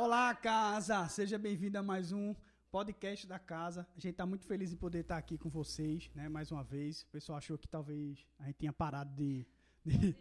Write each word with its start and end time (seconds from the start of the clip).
Olá, 0.00 0.32
casa! 0.32 1.08
Seja 1.08 1.36
bem-vindo 1.36 1.76
a 1.76 1.82
mais 1.82 2.12
um 2.12 2.32
podcast 2.70 3.26
da 3.26 3.36
casa. 3.36 3.84
A 3.96 3.98
gente 3.98 4.12
está 4.12 4.24
muito 4.24 4.46
feliz 4.46 4.72
em 4.72 4.76
poder 4.76 5.00
estar 5.00 5.16
aqui 5.16 5.36
com 5.36 5.50
vocês, 5.50 6.08
né? 6.14 6.28
Mais 6.28 6.52
uma 6.52 6.62
vez. 6.62 7.02
O 7.02 7.06
pessoal 7.08 7.38
achou 7.38 7.58
que 7.58 7.66
talvez 7.66 8.24
a 8.38 8.44
gente 8.44 8.58
tinha 8.58 8.72
parado 8.72 9.12
de, 9.16 9.44
de, 9.84 10.16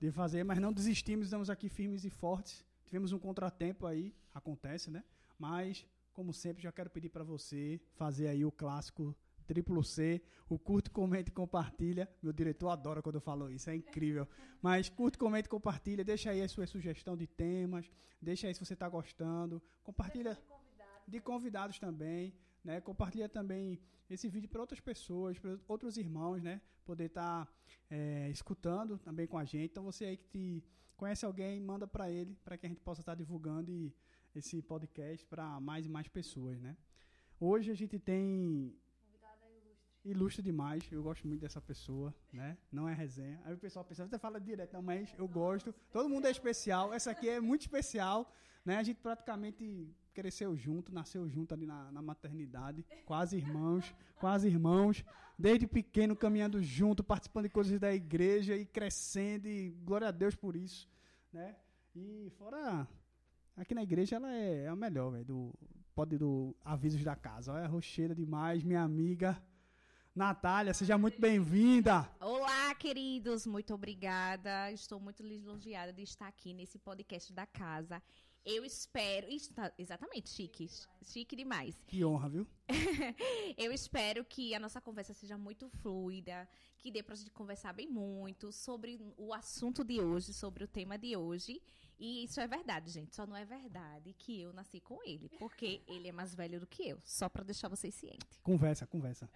de 0.00 0.12
fazer, 0.12 0.44
mas 0.44 0.60
não 0.60 0.72
desistimos, 0.72 1.26
estamos 1.26 1.50
aqui 1.50 1.68
firmes 1.68 2.04
e 2.04 2.10
fortes. 2.10 2.64
Tivemos 2.86 3.10
um 3.10 3.18
contratempo 3.18 3.86
aí, 3.86 4.14
acontece, 4.32 4.88
né? 4.88 5.02
Mas, 5.36 5.84
como 6.12 6.32
sempre, 6.32 6.62
já 6.62 6.70
quero 6.70 6.88
pedir 6.88 7.08
para 7.08 7.24
você 7.24 7.80
fazer 7.96 8.28
aí 8.28 8.44
o 8.44 8.52
clássico 8.52 9.16
triplo 9.48 9.82
C, 9.82 10.22
o 10.48 10.56
curte, 10.58 10.88
comente 10.90 11.28
e 11.30 11.32
compartilha. 11.32 12.04
Meu 12.22 12.32
diretor 12.32 12.68
adora 12.68 13.00
quando 13.02 13.16
eu 13.16 13.20
falo 13.20 13.50
isso, 13.50 13.68
é 13.70 13.74
incrível. 13.82 14.24
Mas 14.62 14.88
curte, 14.88 15.16
comente 15.18 15.46
e 15.46 15.50
compartilha, 15.56 16.04
deixa 16.04 16.30
aí 16.30 16.40
a 16.42 16.48
sua 16.48 16.66
sugestão 16.66 17.16
de 17.16 17.26
temas, 17.26 17.90
deixa 18.20 18.46
aí 18.46 18.54
se 18.54 18.64
você 18.64 18.74
está 18.74 18.88
gostando, 18.88 19.60
compartilha 19.82 20.34
De 20.34 20.40
convidados. 20.40 21.02
de 21.12 21.20
convidados 21.20 21.78
também, 21.78 22.34
né? 22.62 22.80
Compartilha 22.80 23.28
também 23.28 23.80
esse 24.10 24.28
vídeo 24.28 24.48
para 24.48 24.60
outras 24.60 24.80
pessoas, 24.80 25.38
para 25.38 25.58
outros 25.66 25.96
irmãos, 25.96 26.42
né? 26.42 26.60
Poder 26.84 27.06
estar 27.06 27.48
escutando 28.30 28.98
também 28.98 29.26
com 29.26 29.38
a 29.38 29.44
gente. 29.44 29.70
Então 29.72 29.84
você 29.84 30.04
aí 30.04 30.16
que 30.16 30.28
te 30.28 30.62
conhece 30.96 31.24
alguém, 31.24 31.60
manda 31.60 31.86
para 31.86 32.10
ele, 32.10 32.36
para 32.44 32.56
que 32.58 32.66
a 32.66 32.68
gente 32.68 32.80
possa 32.80 33.00
estar 33.00 33.14
divulgando 33.14 33.70
e- 33.72 33.92
esse 34.34 34.60
podcast 34.62 35.24
para 35.26 35.58
mais 35.60 35.86
e 35.86 35.88
mais 35.88 36.06
pessoas, 36.06 36.60
né? 36.60 36.76
Hoje 37.40 37.70
a 37.70 37.74
gente 37.74 37.98
tem 37.98 38.74
ilustre 40.10 40.42
demais. 40.42 40.82
Eu 40.90 41.02
gosto 41.02 41.26
muito 41.26 41.40
dessa 41.40 41.60
pessoa, 41.60 42.14
né? 42.32 42.56
Não 42.70 42.88
é 42.88 42.94
resenha. 42.94 43.40
Aí 43.44 43.54
o 43.54 43.58
pessoal 43.58 43.84
pensa, 43.84 44.06
você 44.06 44.18
fala 44.18 44.40
direto, 44.40 44.72
não, 44.74 44.82
mas 44.82 45.14
eu 45.18 45.28
gosto. 45.28 45.74
Todo 45.92 46.08
mundo 46.08 46.26
é 46.26 46.30
especial. 46.30 46.92
Essa 46.92 47.10
aqui 47.10 47.28
é 47.28 47.40
muito 47.40 47.62
especial, 47.62 48.32
né? 48.64 48.76
A 48.76 48.82
gente 48.82 48.98
praticamente 49.00 49.88
cresceu 50.12 50.56
junto, 50.56 50.92
nasceu 50.92 51.28
junto 51.28 51.54
ali 51.54 51.66
na, 51.66 51.92
na 51.92 52.02
maternidade, 52.02 52.84
quase 53.06 53.36
irmãos, 53.36 53.94
quase 54.18 54.48
irmãos, 54.48 55.04
desde 55.38 55.66
pequeno 55.66 56.16
caminhando 56.16 56.60
junto, 56.62 57.04
participando 57.04 57.44
de 57.44 57.50
coisas 57.50 57.78
da 57.78 57.94
igreja 57.94 58.56
e 58.56 58.66
crescendo, 58.66 59.46
e 59.46 59.70
glória 59.84 60.08
a 60.08 60.10
Deus 60.10 60.34
por 60.34 60.56
isso, 60.56 60.88
né? 61.32 61.54
E 61.94 62.30
fora 62.36 62.86
Aqui 63.58 63.74
na 63.74 63.82
igreja 63.82 64.14
ela 64.14 64.32
é, 64.32 64.62
é 64.64 64.68
a 64.68 64.76
melhor, 64.76 65.10
velho. 65.10 65.52
Pode 65.92 66.16
do 66.16 66.54
Avisos 66.64 67.02
da 67.02 67.16
Casa. 67.16 67.52
Olha, 67.52 67.66
rocheira 67.66 68.14
demais, 68.14 68.62
minha 68.62 68.82
amiga. 68.82 69.36
Natália, 70.18 70.74
seja 70.74 70.98
muito 70.98 71.20
bem-vinda. 71.20 72.10
Olá, 72.20 72.74
queridos, 72.74 73.46
muito 73.46 73.72
obrigada. 73.72 74.72
Estou 74.72 74.98
muito 74.98 75.22
lisonjeada 75.22 75.92
de 75.92 76.02
estar 76.02 76.26
aqui 76.26 76.52
nesse 76.52 76.76
podcast 76.76 77.32
da 77.32 77.46
casa. 77.46 78.02
Eu 78.44 78.64
espero. 78.64 79.28
Está, 79.30 79.72
exatamente, 79.78 80.28
chique. 80.30 80.68
Chique 81.04 81.36
demais. 81.36 81.80
Que 81.86 82.04
honra, 82.04 82.28
viu? 82.30 82.46
Eu 83.56 83.70
espero 83.70 84.24
que 84.24 84.56
a 84.56 84.58
nossa 84.58 84.80
conversa 84.80 85.14
seja 85.14 85.38
muito 85.38 85.68
fluida, 85.68 86.48
que 86.78 86.90
dê 86.90 87.00
pra 87.00 87.14
gente 87.14 87.30
conversar 87.30 87.72
bem 87.72 87.88
muito 87.88 88.50
sobre 88.50 88.98
o 89.16 89.32
assunto 89.32 89.84
de 89.84 90.00
hoje, 90.00 90.34
sobre 90.34 90.64
o 90.64 90.66
tema 90.66 90.98
de 90.98 91.16
hoje. 91.16 91.62
E 91.96 92.24
isso 92.24 92.40
é 92.40 92.46
verdade, 92.48 92.90
gente. 92.90 93.14
Só 93.14 93.24
não 93.24 93.36
é 93.36 93.44
verdade 93.44 94.12
que 94.18 94.42
eu 94.42 94.52
nasci 94.52 94.80
com 94.80 94.98
ele, 95.04 95.28
porque 95.38 95.80
ele 95.86 96.08
é 96.08 96.12
mais 96.12 96.34
velho 96.34 96.58
do 96.58 96.66
que 96.66 96.88
eu. 96.88 97.00
Só 97.04 97.28
pra 97.28 97.44
deixar 97.44 97.68
vocês 97.68 97.94
cientes. 97.94 98.40
Conversa, 98.42 98.84
conversa. 98.84 99.30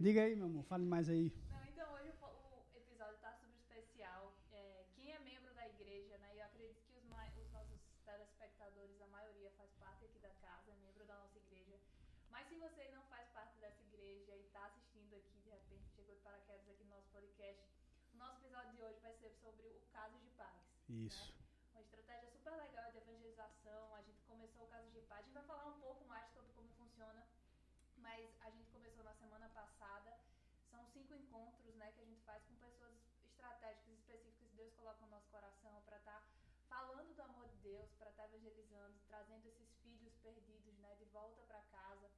Diga 0.00 0.22
aí, 0.24 0.34
meu 0.34 0.46
amor, 0.46 0.64
fale 0.64 0.86
mais 0.86 1.10
aí. 1.10 1.28
Não, 1.52 1.62
então 1.68 1.92
hoje 1.92 2.08
o 2.08 2.78
episódio 2.78 3.16
está 3.16 3.34
super 3.34 3.52
especial. 3.52 4.32
É, 4.50 4.86
quem 4.96 5.12
é 5.12 5.18
membro 5.18 5.52
da 5.52 5.68
igreja, 5.68 6.16
né? 6.16 6.32
Eu 6.36 6.46
acredito 6.46 6.80
que 6.88 6.96
os, 6.96 7.04
os 7.04 7.52
nossos 7.52 7.78
telespectadores, 8.06 8.98
a 9.02 9.06
maioria 9.08 9.50
faz 9.58 9.68
parte 9.74 10.06
aqui 10.06 10.18
da 10.20 10.30
casa, 10.40 10.72
é 10.72 10.74
membro 10.76 11.04
da 11.04 11.18
nossa 11.18 11.36
igreja. 11.36 11.78
Mas 12.30 12.48
se 12.48 12.54
você 12.54 12.88
não 12.88 13.02
faz 13.12 13.28
parte 13.28 13.60
dessa 13.60 13.82
igreja 13.82 14.34
e 14.36 14.40
está 14.40 14.64
assistindo 14.64 15.12
aqui, 15.16 15.38
de 15.44 15.50
repente 15.50 15.92
chegou 15.94 16.14
de 16.14 16.22
paraquedas 16.22 16.66
aqui 16.66 16.82
no 16.84 16.96
nosso 16.96 17.10
podcast, 17.10 17.62
o 18.14 18.16
nosso 18.16 18.38
episódio 18.38 18.72
de 18.72 18.82
hoje 18.82 19.00
vai 19.00 19.12
ser 19.12 19.30
sobre 19.34 19.68
o 19.68 19.82
caso 19.92 20.16
de 20.18 20.30
paz. 20.30 20.56
Isso. 20.88 21.28
né? 21.28 21.44
Uma 21.72 21.82
estratégia 21.82 22.30
super 22.30 22.56
legal 22.56 22.90
de 22.90 22.96
evangelização. 22.96 23.94
A 23.94 24.00
gente 24.00 24.22
começou 24.22 24.64
o 24.64 24.68
caso 24.68 24.88
de 24.92 25.02
paz. 25.02 25.20
A 25.20 25.24
gente 25.24 25.34
vai 25.34 25.44
falar 25.44 25.66
um 25.66 25.78
pouco 25.78 26.02
mais 26.06 26.26
sobre 26.32 26.50
como 26.54 26.70
funciona 26.70 27.22
mas 28.00 28.28
a 28.40 28.50
gente 28.50 28.68
começou 28.70 29.04
na 29.04 29.14
semana 29.14 29.48
passada. 29.50 30.18
São 30.70 30.84
cinco 30.86 31.14
encontros 31.14 31.74
né, 31.76 31.92
que 31.92 32.00
a 32.00 32.04
gente 32.04 32.20
faz 32.22 32.42
com 32.44 32.54
pessoas 32.56 32.94
estratégicas, 33.40 33.94
específicas 33.94 34.50
que 34.50 34.56
Deus 34.56 34.74
coloca 34.74 35.00
no 35.06 35.12
nosso 35.12 35.28
coração 35.30 35.80
para 35.86 35.96
estar 35.96 36.22
falando 36.68 37.14
do 37.14 37.22
amor 37.22 37.48
de 37.48 37.56
Deus, 37.56 37.90
para 37.98 38.10
estar 38.10 38.24
evangelizando, 38.26 39.00
trazendo 39.08 39.48
esses 39.48 39.72
filhos 39.80 40.14
perdidos 40.18 40.76
né, 40.78 40.94
de 40.96 41.06
volta 41.06 41.42
para 41.44 41.62
casa, 41.72 42.10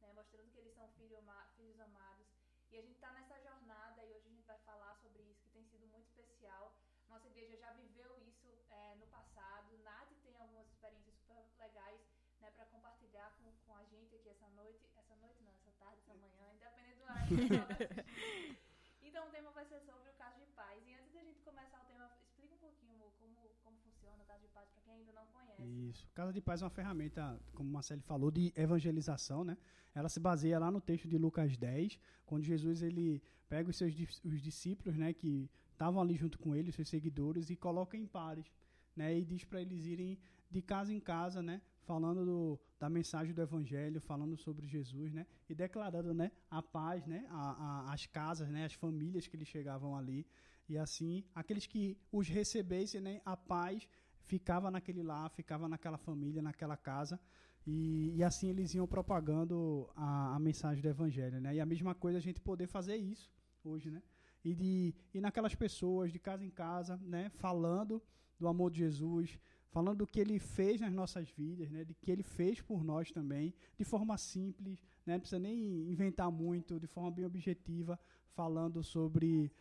né, 0.00 0.12
mostrando 0.14 0.52
que 0.52 0.60
eles 0.60 0.74
são 0.74 0.88
filho 0.92 1.18
filhos 1.56 1.80
amados. 1.80 2.26
E 2.70 2.78
a 2.78 2.82
gente 2.82 2.94
está 2.94 3.10
nessa 3.12 3.40
jornada 3.40 4.04
e 4.04 4.12
hoje 4.12 4.28
a 4.28 4.30
gente 4.30 4.46
vai 4.46 4.58
falar 4.58 4.94
sobre 5.02 5.22
isso, 5.22 5.42
que 5.42 5.50
tem 5.50 5.64
sido 5.64 5.86
muito 5.88 6.06
especial. 6.06 6.72
Nossa 7.08 7.26
igreja 7.26 7.56
já 7.56 7.72
viveu 7.72 8.16
isso 8.20 8.46
é, 8.70 8.94
no 8.94 9.06
passado. 9.08 9.76
Nath 9.78 10.12
tem 10.22 10.36
algumas 10.36 10.68
experiências 10.68 11.14
super 11.16 11.42
legais 11.58 12.00
né, 12.40 12.50
para 12.52 12.66
compartilhar 12.66 13.34
com, 13.38 13.50
com 13.66 13.76
a 13.76 13.84
gente 13.84 14.14
aqui 14.14 14.28
essa 14.28 14.48
noite. 14.50 14.88
Essa 14.96 15.16
noite 15.16 15.42
não, 15.42 15.52
essa 15.54 15.72
tarde, 15.72 15.98
essa 16.02 16.14
manhã, 16.14 16.52
independente 16.52 16.98
do 16.98 17.02
horário 17.02 17.24
assistir. 17.24 18.68
Então 19.08 19.26
o 19.26 19.30
tema 19.30 19.50
vai 19.52 19.64
ser 19.64 19.80
sobre 19.80 20.10
o 20.10 20.14
caso 20.14 20.38
de 20.38 20.46
paz. 20.48 20.86
E 20.86 20.94
antes 20.94 21.12
da 21.12 21.22
gente 21.22 21.37
começar 21.50 21.80
o 21.82 21.86
tema, 21.92 22.06
explica 22.22 22.54
um 22.54 22.58
pouquinho 22.58 22.98
como, 23.18 23.36
como 23.64 23.76
funciona 23.86 24.22
o 24.22 24.26
caso 24.26 24.42
de 24.42 24.48
paz 24.48 24.68
para 24.72 24.82
quem 24.82 24.94
ainda 24.94 25.12
não 25.12 25.26
conhece. 25.26 25.62
Isso. 25.90 26.08
Casa 26.14 26.32
de 26.32 26.40
Paz 26.40 26.62
é 26.62 26.64
uma 26.64 26.70
ferramenta, 26.70 27.40
como 27.54 27.68
o 27.68 27.72
Marcelo 27.72 28.02
falou, 28.02 28.30
de 28.30 28.52
evangelização, 28.56 29.44
né? 29.44 29.56
Ela 29.94 30.08
se 30.08 30.20
baseia 30.20 30.58
lá 30.58 30.70
no 30.70 30.80
texto 30.80 31.08
de 31.08 31.18
Lucas 31.18 31.56
10, 31.56 31.98
quando 32.26 32.44
Jesus 32.44 32.82
ele 32.82 33.22
pega 33.48 33.68
os 33.70 33.76
seus 33.76 33.92
os 34.24 34.40
discípulos, 34.40 34.96
né, 34.96 35.12
que 35.12 35.50
estavam 35.72 36.00
ali 36.00 36.14
junto 36.14 36.38
com 36.38 36.54
ele, 36.54 36.68
os 36.70 36.74
seus 36.76 36.88
seguidores, 36.88 37.50
e 37.50 37.56
coloca 37.56 37.96
em 37.96 38.06
pares, 38.06 38.46
né? 38.94 39.18
E 39.18 39.24
diz 39.24 39.44
para 39.44 39.60
eles 39.60 39.84
irem 39.86 40.18
de 40.50 40.60
casa 40.62 40.92
em 40.92 41.00
casa, 41.00 41.42
né, 41.42 41.60
falando 41.82 42.24
do- 42.24 42.60
da 42.78 42.88
mensagem 42.88 43.32
do 43.34 43.40
evangelho, 43.42 44.00
falando 44.00 44.36
sobre 44.36 44.66
Jesus, 44.66 45.12
né? 45.12 45.26
E 45.48 45.54
declarando, 45.54 46.12
né, 46.14 46.30
a 46.50 46.62
paz, 46.62 47.06
né, 47.06 47.26
a, 47.30 47.42
a- 47.88 47.92
as 47.92 48.06
casas, 48.06 48.48
né, 48.48 48.64
as 48.64 48.74
famílias 48.74 49.26
que 49.26 49.34
eles 49.36 49.48
chegavam 49.48 49.96
ali, 49.96 50.26
e 50.68 50.76
assim, 50.76 51.24
aqueles 51.34 51.66
que 51.66 51.98
os 52.12 52.28
recebessem, 52.28 53.00
né, 53.00 53.20
a 53.24 53.36
paz 53.36 53.88
ficava 54.24 54.70
naquele 54.70 55.02
lar, 55.02 55.30
ficava 55.30 55.68
naquela 55.68 55.96
família, 55.96 56.42
naquela 56.42 56.76
casa, 56.76 57.18
e, 57.66 58.14
e 58.16 58.22
assim 58.22 58.50
eles 58.50 58.74
iam 58.74 58.86
propagando 58.86 59.88
a, 59.96 60.36
a 60.36 60.38
mensagem 60.38 60.82
do 60.82 60.88
evangelho, 60.88 61.40
né? 61.40 61.54
E 61.54 61.60
a 61.60 61.66
mesma 61.66 61.94
coisa 61.94 62.18
a 62.18 62.20
gente 62.20 62.40
poder 62.40 62.66
fazer 62.66 62.96
isso 62.96 63.30
hoje, 63.64 63.90
né? 63.90 64.02
E 64.44 64.54
de 64.54 64.94
ir 65.12 65.20
naquelas 65.20 65.54
pessoas 65.54 66.12
de 66.12 66.18
casa 66.18 66.44
em 66.44 66.50
casa, 66.50 66.96
né, 66.98 67.30
falando 67.30 68.02
do 68.38 68.46
amor 68.46 68.70
de 68.70 68.78
Jesus, 68.78 69.38
falando 69.70 69.98
do 69.98 70.06
que 70.06 70.20
ele 70.20 70.38
fez 70.38 70.80
nas 70.80 70.92
nossas 70.92 71.28
vidas, 71.30 71.70
né, 71.70 71.84
de 71.84 71.94
que 71.94 72.10
ele 72.10 72.22
fez 72.22 72.60
por 72.60 72.84
nós 72.84 73.10
também, 73.10 73.54
de 73.76 73.84
forma 73.84 74.16
simples, 74.16 74.80
né, 75.04 75.14
não 75.14 75.20
precisa 75.20 75.38
nem 75.38 75.90
inventar 75.90 76.30
muito, 76.30 76.78
de 76.78 76.86
forma 76.86 77.10
bem 77.10 77.26
objetiva, 77.26 77.98
falando 78.34 78.82
sobre 78.82 79.52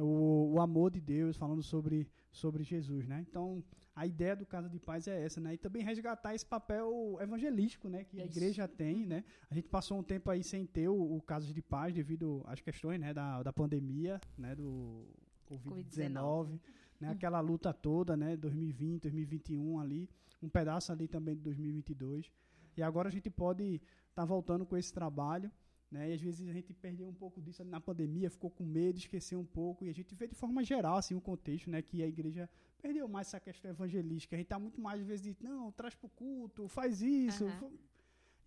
o, 0.00 0.54
o 0.54 0.60
amor 0.60 0.90
de 0.90 1.00
Deus, 1.00 1.36
falando 1.36 1.62
sobre, 1.62 2.08
sobre 2.30 2.62
Jesus, 2.62 3.06
né? 3.06 3.24
Então, 3.28 3.62
a 3.94 4.06
ideia 4.06 4.34
do 4.34 4.46
Casa 4.46 4.68
de 4.68 4.78
Paz 4.78 5.06
é 5.06 5.24
essa, 5.24 5.40
né? 5.40 5.54
E 5.54 5.58
também 5.58 5.82
resgatar 5.82 6.34
esse 6.34 6.46
papel 6.46 7.18
evangelístico, 7.20 7.88
né? 7.88 8.04
Que 8.04 8.20
a 8.20 8.24
Isso. 8.24 8.38
igreja 8.38 8.66
tem, 8.66 9.06
né? 9.06 9.24
A 9.50 9.54
gente 9.54 9.68
passou 9.68 9.98
um 9.98 10.02
tempo 10.02 10.30
aí 10.30 10.42
sem 10.42 10.66
ter 10.66 10.88
o, 10.88 11.16
o 11.16 11.20
Casa 11.20 11.52
de 11.52 11.62
Paz 11.62 11.94
devido 11.94 12.42
às 12.46 12.60
questões, 12.60 12.98
né? 13.00 13.12
Da, 13.12 13.42
da 13.42 13.52
pandemia, 13.52 14.20
né? 14.36 14.54
Do 14.54 15.06
Covid-19, 15.48 16.12
Covid-19. 16.12 16.60
né? 17.00 17.10
Aquela 17.10 17.40
luta 17.40 17.72
toda, 17.72 18.16
né? 18.16 18.36
2020, 18.36 19.02
2021 19.02 19.78
ali, 19.78 20.08
um 20.42 20.48
pedaço 20.48 20.92
ali 20.92 21.06
também 21.06 21.36
de 21.36 21.42
2022. 21.42 22.30
E 22.76 22.82
agora 22.82 23.08
a 23.08 23.12
gente 23.12 23.28
pode 23.28 23.80
estar 24.08 24.24
voltando 24.24 24.64
com 24.64 24.76
esse 24.76 24.92
trabalho, 24.92 25.50
né? 25.90 26.10
E 26.10 26.12
às 26.14 26.20
vezes 26.20 26.46
a 26.48 26.52
gente 26.52 26.72
perdeu 26.72 27.08
um 27.08 27.14
pouco 27.14 27.40
disso 27.42 27.64
na 27.64 27.80
pandemia, 27.80 28.30
ficou 28.30 28.50
com 28.50 28.64
medo, 28.64 28.98
esqueceu 28.98 29.38
um 29.40 29.44
pouco, 29.46 29.84
e 29.84 29.88
a 29.88 29.92
gente 29.94 30.14
vê 30.14 30.26
de 30.28 30.34
forma 30.34 30.62
geral 30.62 30.96
assim 30.96 31.14
o 31.14 31.20
contexto, 31.20 31.68
né, 31.70 31.82
que 31.82 32.02
a 32.02 32.06
igreja 32.06 32.48
perdeu 32.80 33.08
mais 33.08 33.26
essa 33.28 33.40
questão 33.40 33.70
evangelística. 33.70 34.36
A 34.36 34.38
gente 34.38 34.48
tá 34.48 34.58
muito 34.58 34.80
mais 34.80 35.00
às 35.00 35.06
vezes 35.06 35.24
de, 35.24 35.36
não, 35.42 35.70
traz 35.72 35.94
pro 35.94 36.08
culto, 36.08 36.68
faz 36.68 37.02
isso. 37.02 37.48
Fa- 37.48 37.70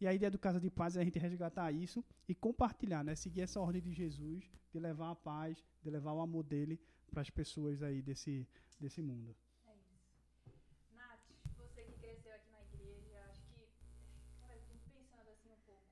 E 0.01 0.07
a 0.07 0.13
ideia 0.13 0.31
do 0.31 0.39
Casa 0.39 0.59
de 0.59 0.69
Paz 0.69 0.95
é 0.97 1.01
a 1.01 1.03
gente 1.03 1.19
resgatar 1.19 1.71
isso 1.71 2.03
e 2.27 2.33
compartilhar, 2.35 3.03
né? 3.03 3.15
Seguir 3.15 3.41
essa 3.41 3.59
ordem 3.61 3.81
de 3.81 3.91
Jesus, 3.93 4.49
de 4.71 4.79
levar 4.79 5.11
a 5.11 5.15
paz, 5.15 5.63
de 5.81 5.89
levar 5.89 6.11
o 6.13 6.19
amor 6.21 6.43
dele 6.43 6.79
para 7.11 7.21
as 7.21 7.29
pessoas 7.29 7.81
aí 7.83 8.01
desse, 8.01 8.45
desse 8.79 9.01
mundo. 9.01 9.33
É 9.65 9.75
isso. 9.75 10.03
Nath, 10.95 11.21
você 11.57 11.83
que 11.83 11.93
cresceu 11.99 12.33
aqui 12.33 12.49
na 12.51 12.61
igreja, 12.63 13.15
acho 13.29 13.43
que, 13.53 13.61
cara, 14.41 14.55
eu 14.57 14.61
fico 14.63 14.89
pensando 14.91 15.29
assim 15.29 15.49
um 15.51 15.61
pouco, 15.65 15.85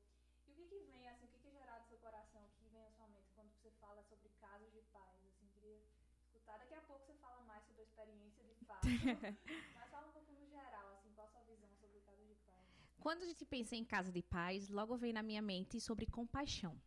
E 0.44 0.50
o 0.50 0.54
que 0.56 0.66
que 0.66 0.80
vem, 0.90 1.08
assim, 1.08 1.26
o 1.26 1.28
que 1.28 1.38
que 1.38 1.48
é 1.48 1.52
gerado 1.52 1.82
no 1.82 1.88
seu 1.88 1.98
coração, 1.98 2.42
o 2.44 2.50
que 2.58 2.68
vem 2.70 2.84
à 2.84 2.90
sua 2.90 3.06
mente 3.06 3.30
quando 3.32 3.52
você 3.52 3.70
fala 3.80 4.02
sobre 4.02 4.28
casos 4.40 4.70
de 4.74 4.82
paz, 4.92 5.24
assim, 5.24 5.46
queria 5.54 5.78
escutar. 6.20 6.58
Daqui 6.58 6.74
a 6.74 6.80
pouco 6.80 7.06
você 7.06 7.14
fala 7.14 7.42
mais 7.42 7.62
sobre 7.68 7.82
a 7.82 7.84
experiência 7.84 8.42
de 8.42 8.54
fato, 8.66 8.88
mas 9.74 9.90
fala 9.90 10.08
um 10.08 10.12
pouco 10.12 10.32
no 10.32 10.44
geral, 10.48 10.90
assim, 10.94 11.12
qual 11.14 11.28
a 11.28 11.30
sua 11.30 11.42
visão 11.42 11.70
sobre 11.76 11.98
o 11.98 12.02
caso 12.02 12.24
de 12.26 12.34
paz. 12.34 12.91
Quando 13.02 13.24
a 13.24 13.26
gente 13.26 13.44
pensa 13.44 13.74
em 13.74 13.84
casa 13.84 14.12
de 14.12 14.22
paz, 14.22 14.68
logo 14.68 14.96
vem 14.96 15.12
na 15.12 15.24
minha 15.24 15.42
mente 15.42 15.80
sobre 15.80 16.06
compaixão. 16.06 16.80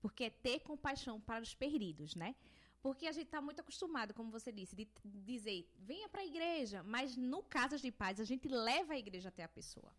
Porque 0.00 0.24
é 0.24 0.30
ter 0.30 0.58
compaixão 0.58 1.20
para 1.20 1.40
os 1.40 1.54
perdidos, 1.54 2.16
né? 2.16 2.34
Porque 2.82 3.06
a 3.06 3.12
gente 3.12 3.26
está 3.26 3.40
muito 3.40 3.60
acostumado, 3.60 4.12
como 4.12 4.28
você 4.28 4.50
disse, 4.50 4.74
de 4.74 4.88
dizer, 5.04 5.70
venha 5.78 6.08
para 6.08 6.22
a 6.22 6.26
igreja. 6.26 6.82
Mas 6.82 7.16
no 7.16 7.44
caso 7.44 7.78
de 7.78 7.92
paz, 7.92 8.18
a 8.18 8.24
gente 8.24 8.48
leva 8.48 8.94
a 8.94 8.98
igreja 8.98 9.28
até 9.28 9.44
a 9.44 9.48
pessoa. 9.48 9.94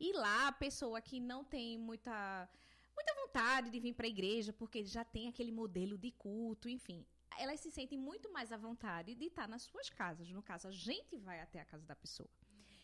E 0.00 0.14
lá, 0.14 0.48
a 0.48 0.52
pessoa 0.52 0.98
que 1.02 1.20
não 1.20 1.44
tem 1.44 1.76
muita, 1.76 2.48
muita 2.96 3.14
vontade 3.14 3.68
de 3.68 3.78
vir 3.78 3.92
para 3.92 4.06
a 4.06 4.08
igreja, 4.08 4.50
porque 4.50 4.82
já 4.82 5.04
tem 5.04 5.28
aquele 5.28 5.52
modelo 5.52 5.98
de 5.98 6.10
culto, 6.12 6.70
enfim. 6.70 7.04
Elas 7.38 7.60
se 7.60 7.70
sentem 7.70 7.98
muito 7.98 8.32
mais 8.32 8.50
à 8.50 8.56
vontade 8.56 9.14
de 9.14 9.26
estar 9.26 9.46
nas 9.46 9.60
suas 9.60 9.90
casas. 9.90 10.30
No 10.30 10.42
caso, 10.42 10.68
a 10.68 10.72
gente 10.72 11.18
vai 11.18 11.38
até 11.38 11.60
a 11.60 11.66
casa 11.66 11.84
da 11.84 11.94
pessoa. 11.94 12.30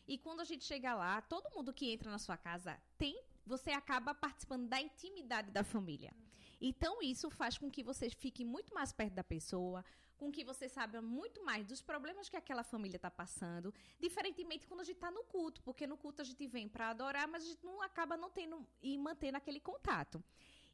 E 0.08 0.16
quando 0.16 0.40
a 0.40 0.44
gente 0.44 0.64
chega 0.64 0.94
lá, 0.94 1.20
todo 1.20 1.54
mundo 1.54 1.72
que 1.72 1.92
entra 1.92 2.10
na 2.10 2.18
sua 2.18 2.38
casa 2.38 2.80
tem, 2.96 3.22
você 3.44 3.70
acaba 3.72 4.14
participando 4.14 4.66
da 4.66 4.80
intimidade 4.80 5.50
da 5.50 5.62
família. 5.62 6.14
Então 6.58 7.02
isso 7.02 7.30
faz 7.30 7.58
com 7.58 7.70
que 7.70 7.82
você 7.82 8.08
fique 8.08 8.42
muito 8.42 8.74
mais 8.74 8.90
perto 8.90 9.12
da 9.12 9.22
pessoa, 9.22 9.84
com 10.16 10.32
que 10.32 10.42
você 10.42 10.66
saiba 10.66 11.02
muito 11.02 11.44
mais 11.44 11.66
dos 11.66 11.82
problemas 11.82 12.28
que 12.28 12.36
aquela 12.36 12.64
família 12.64 12.96
está 12.96 13.10
passando, 13.10 13.72
diferentemente 14.00 14.66
quando 14.66 14.80
a 14.80 14.84
gente 14.84 14.96
está 14.96 15.10
no 15.10 15.22
culto, 15.24 15.62
porque 15.62 15.86
no 15.86 15.96
culto 15.96 16.22
a 16.22 16.24
gente 16.24 16.46
vem 16.46 16.68
para 16.68 16.88
adorar, 16.88 17.28
mas 17.28 17.44
a 17.44 17.46
gente 17.46 17.64
não 17.64 17.82
acaba 17.82 18.16
não 18.16 18.30
tendo 18.30 18.66
e 18.82 18.96
mantendo 18.96 19.36
aquele 19.36 19.60
contato. 19.60 20.24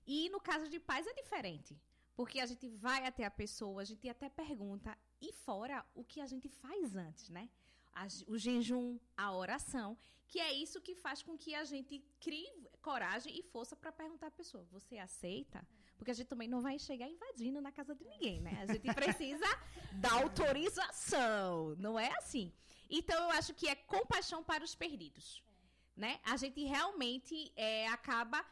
E 0.06 0.30
no 0.30 0.40
caso 0.40 0.68
de 0.68 0.78
paz 0.78 1.06
é 1.08 1.12
diferente, 1.12 1.76
porque 2.14 2.38
a 2.38 2.46
gente 2.46 2.68
vai 2.68 3.04
até 3.04 3.24
a 3.24 3.30
pessoa, 3.30 3.82
a 3.82 3.84
gente 3.84 4.08
até 4.08 4.28
pergunta 4.28 4.96
e 5.20 5.32
fora 5.32 5.84
o 5.94 6.04
que 6.04 6.20
a 6.20 6.26
gente 6.26 6.48
faz 6.48 6.94
antes, 6.94 7.28
né? 7.28 7.50
A- 7.94 8.06
o 8.26 8.36
jejum, 8.38 8.98
a 9.16 9.32
oração, 9.32 9.96
que 10.26 10.40
é 10.40 10.52
isso 10.52 10.80
que 10.80 10.94
faz 10.94 11.22
com 11.22 11.36
que 11.38 11.54
a 11.54 11.64
gente 11.64 11.98
crie 12.20 12.48
coragem 12.82 13.36
e 13.38 13.42
força 13.42 13.74
para 13.76 13.92
perguntar 13.92 14.28
à 14.28 14.30
pessoa: 14.30 14.64
você 14.70 14.98
aceita? 14.98 15.66
Porque 15.96 16.10
a 16.10 16.14
gente 16.14 16.26
também 16.26 16.48
não 16.48 16.60
vai 16.60 16.78
chegar 16.78 17.08
invadindo 17.08 17.60
na 17.60 17.70
casa 17.70 17.94
de 17.94 18.04
ninguém, 18.04 18.40
né? 18.40 18.58
A 18.62 18.66
gente 18.72 18.92
precisa 18.94 19.46
da 20.04 20.12
autorização, 20.12 21.74
não 21.76 21.98
é 21.98 22.10
assim. 22.18 22.52
Então 22.90 23.16
eu 23.24 23.30
acho 23.30 23.54
que 23.54 23.68
é 23.68 23.74
compaixão 23.74 24.42
para 24.42 24.64
os 24.64 24.74
perdidos, 24.74 25.42
né? 25.96 26.20
A 26.24 26.36
gente 26.36 26.62
realmente 26.64 27.52
é, 27.56 27.86
acaba 27.88 28.44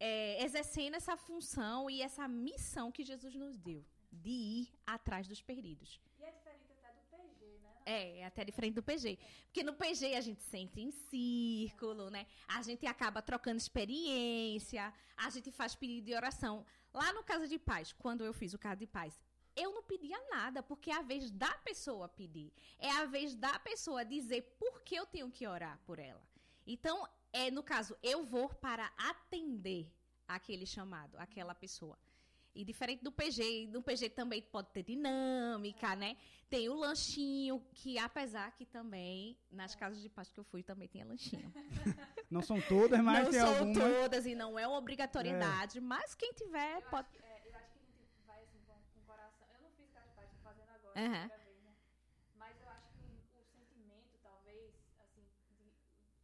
é, 0.00 0.42
exercendo 0.44 0.94
essa 0.94 1.16
função 1.16 1.88
e 1.90 2.02
essa 2.02 2.26
missão 2.26 2.90
que 2.90 3.04
Jesus 3.04 3.34
nos 3.34 3.56
deu 3.58 3.84
de 4.10 4.30
ir 4.30 4.72
atrás 4.86 5.28
dos 5.28 5.40
perdidos. 5.42 6.00
E 6.18 6.24
é 6.24 6.32
diferente 6.32 6.72
até 6.72 6.92
do 6.92 7.02
PG, 7.10 7.58
né? 7.62 7.75
É, 7.88 8.24
até 8.24 8.44
diferente 8.44 8.74
do 8.74 8.82
PG. 8.82 9.16
Porque 9.44 9.62
no 9.62 9.72
PG 9.72 10.16
a 10.16 10.20
gente 10.20 10.42
senta 10.42 10.80
em 10.80 10.90
círculo, 10.90 12.10
né? 12.10 12.26
A 12.48 12.60
gente 12.60 12.84
acaba 12.84 13.22
trocando 13.22 13.58
experiência, 13.58 14.92
a 15.16 15.30
gente 15.30 15.52
faz 15.52 15.76
pedido 15.76 16.06
de 16.06 16.14
oração. 16.14 16.66
Lá 16.92 17.12
no 17.12 17.22
Casa 17.22 17.46
de 17.46 17.58
Paz, 17.60 17.92
quando 17.92 18.24
eu 18.24 18.34
fiz 18.34 18.52
o 18.52 18.58
Casa 18.58 18.80
de 18.80 18.88
Paz, 18.88 19.16
eu 19.54 19.72
não 19.72 19.84
pedia 19.84 20.18
nada, 20.28 20.64
porque 20.64 20.90
é 20.90 20.96
a 20.96 21.02
vez 21.02 21.30
da 21.30 21.52
pessoa 21.58 22.08
pedir. 22.08 22.52
É 22.76 22.90
a 22.90 23.06
vez 23.06 23.36
da 23.36 23.56
pessoa 23.60 24.04
dizer 24.04 24.42
por 24.58 24.82
que 24.82 24.96
eu 24.96 25.06
tenho 25.06 25.30
que 25.30 25.46
orar 25.46 25.78
por 25.86 26.00
ela. 26.00 26.22
Então, 26.66 27.08
é 27.32 27.50
no 27.52 27.62
caso, 27.62 27.96
eu 28.02 28.24
vou 28.24 28.48
para 28.48 28.92
atender 28.98 29.90
aquele 30.26 30.66
chamado, 30.66 31.16
aquela 31.18 31.54
pessoa. 31.54 31.96
E 32.56 32.64
diferente 32.64 33.02
do 33.04 33.12
PG, 33.12 33.66
no 33.68 33.82
PG 33.82 34.08
também 34.10 34.40
pode 34.40 34.70
ter 34.70 34.82
dinâmica, 34.82 35.94
né? 35.94 36.16
Tem 36.48 36.68
o 36.70 36.74
lanchinho, 36.74 37.60
que 37.74 37.98
apesar 37.98 38.50
que 38.56 38.64
também, 38.64 39.36
nas 39.50 39.74
casas 39.74 40.00
de 40.00 40.08
paz 40.08 40.30
que 40.30 40.40
eu 40.40 40.44
fui, 40.44 40.62
também 40.62 40.88
tinha 40.88 41.04
lanchinho. 41.04 41.52
Não 42.30 42.40
são 42.42 42.60
todas, 42.62 42.98
mas 43.04 43.24
não 43.24 43.30
tem 43.30 43.40
são 43.40 43.48
algumas. 43.58 43.76
todas 43.78 44.26
e 44.26 44.34
não 44.34 44.58
é 44.58 44.66
uma 44.66 44.78
obrigatoriedade, 44.78 45.80
mas 45.80 46.14
quem 46.14 46.32
tiver 46.32 46.76
Eu 46.82 46.88
pode. 46.90 47.06
acho, 47.08 47.18
que, 47.18 47.22
é, 47.22 47.48
eu 47.48 47.54
acho 47.54 47.70
que 47.72 47.78
a 47.78 47.82
gente 47.82 48.22
vai 48.26 48.42
assim 48.42 48.58
com, 48.66 48.74
com 48.92 48.98
o 49.00 49.02
coração. 49.04 49.46
Eu 49.54 49.60
não 49.62 49.70
fiz 49.72 49.88
cara 49.90 50.06
de 50.06 50.14
paz, 50.14 50.30
tô 50.32 50.38
fazendo 50.42 50.70
agora, 50.70 50.98
Aham. 50.98 51.28
primeira 51.28 51.44
vez, 51.44 51.62
né? 51.62 51.76
Mas 52.34 52.60
eu 52.60 52.68
acho 52.70 52.90
que 52.94 53.04
o, 53.38 53.44
sentimento, 53.44 54.18
talvez, 54.22 54.74
assim, 54.98 55.22
de- 55.60 55.72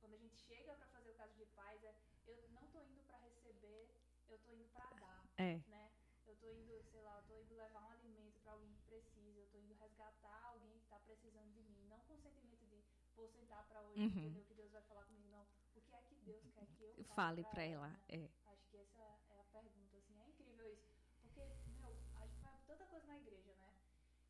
quando 0.00 0.14
a 0.14 0.18
gente 0.18 0.34
chega 0.36 0.74
pra 0.74 0.86
fazer 0.88 1.10
o 1.10 1.14
caso 1.14 1.34
de 1.36 1.46
paz, 1.54 1.82
é 1.84 1.94
eu 2.26 2.48
não 2.50 2.66
tô 2.68 2.82
indo 2.82 3.02
pra 3.04 3.18
receber, 3.18 3.88
eu 4.28 4.38
tô 4.38 4.50
indo 4.52 4.66
pra 4.72 4.90
dar, 4.98 5.24
É. 5.38 5.60
né? 5.68 5.90
Eu 6.26 6.34
tô 6.36 6.50
indo, 6.50 6.82
sei 6.90 7.00
lá, 7.02 7.18
eu 7.18 7.22
tô 7.24 7.38
indo 7.42 7.54
levar 7.54 7.82
um 7.84 7.90
alimento 7.90 8.40
pra 8.42 8.52
alguém 8.52 8.72
que 8.74 8.82
precisa, 8.82 9.38
eu 9.38 9.46
tô 9.48 9.58
indo 9.58 9.74
resgatar 9.74 10.42
alguém 10.52 10.78
que 10.78 10.86
tá 10.88 10.98
precisando 11.00 11.52
de 11.52 11.62
mim, 11.62 11.84
não 11.88 12.00
com 12.00 12.14
o 12.14 12.18
sentimento 12.18 12.64
de 12.66 12.82
vou 13.14 13.28
sentar 13.28 13.62
pra 13.68 13.80
hoje, 13.81 13.81
Uhum. 13.96 14.06
entender 14.06 14.40
o 14.40 14.44
que 14.44 14.54
Deus 14.54 14.70
vai 14.72 14.82
falar 14.82 15.04
comigo, 15.04 15.28
não. 15.28 15.42
O 15.42 15.80
que 15.80 15.94
é 15.94 16.02
que 16.02 16.14
Deus 16.16 16.42
quer 16.54 16.66
que 16.66 16.82
eu 16.84 17.04
Fale 17.14 17.42
pra 17.42 17.50
pra 17.52 17.62
ela. 17.64 17.88
né? 17.88 18.00
É. 18.08 18.30
Acho 18.46 18.66
que 18.70 18.76
essa 18.78 19.02
é 19.30 19.40
a 19.40 19.44
pergunta, 19.44 19.96
assim, 19.98 20.20
é 20.20 20.26
incrível 20.28 20.72
isso. 20.72 20.88
Porque, 21.20 21.40
meu, 21.80 21.96
a 22.16 22.26
gente 22.26 22.40
faz 22.42 22.60
tanta 22.66 22.86
coisa 22.86 23.06
na 23.06 23.16
igreja, 23.18 23.54
né? 23.54 23.74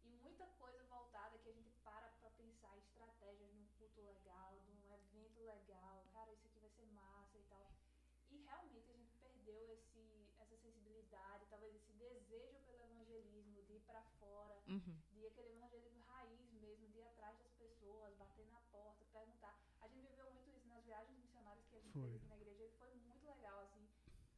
E 0.04 0.08
muita 0.10 0.46
coisa 0.58 0.82
voltada 0.84 1.38
que 1.38 1.48
a 1.48 1.52
gente 1.52 1.70
para 1.84 2.08
pra 2.20 2.30
pensar 2.30 2.76
em 2.76 2.80
estratégias 2.80 3.52
num 3.54 3.66
culto 3.78 4.00
legal, 4.02 4.60
num 4.68 4.92
evento 4.94 5.40
legal, 5.42 6.04
cara, 6.12 6.32
isso 6.32 6.46
aqui 6.46 6.58
vai 6.60 6.70
ser 6.70 6.86
massa 6.86 7.38
e 7.38 7.42
tal. 7.44 7.70
E 8.30 8.36
realmente 8.44 8.90
a 8.90 8.94
gente 8.94 9.12
perdeu 9.20 9.70
esse, 9.72 10.26
essa 10.40 10.56
sensibilidade, 10.56 11.46
talvez 11.50 11.74
esse 11.76 11.92
desejo 11.92 12.58
pelo 12.66 12.82
evangelismo, 12.82 13.62
de 13.62 13.74
ir 13.74 13.80
pra 13.80 14.02
fora, 14.18 14.60
Uhum. 14.66 14.96
de 15.12 15.26
aquele 15.26 15.50
evangelismo 15.52 16.00
raiz 16.06 16.40
mesmo, 16.52 16.88
de 16.88 16.98
ir 16.98 17.04
atrás 17.04 17.38
das 17.38 17.52
pessoas, 17.52 18.14
bater 18.16 18.46
na 18.50 18.60
porta, 18.72 19.04
perguntar. 19.12 19.56
A 19.80 19.88
gente 19.88 20.06
viveu 20.08 20.32
muito 20.32 20.48
isso 20.50 20.66
nas 20.68 20.82
viagens 20.84 21.16
missionárias 21.18 21.64
que 21.68 21.76
a 21.76 21.80
gente 21.80 21.92
Foi. 21.92 22.02
fez 22.02 22.14
aqui 22.16 22.26
na 22.28 22.36
igreja 22.36 22.64
e 22.64 22.70
foi 22.78 22.94
muito 22.94 23.24
legal, 23.26 23.60
assim. 23.60 23.86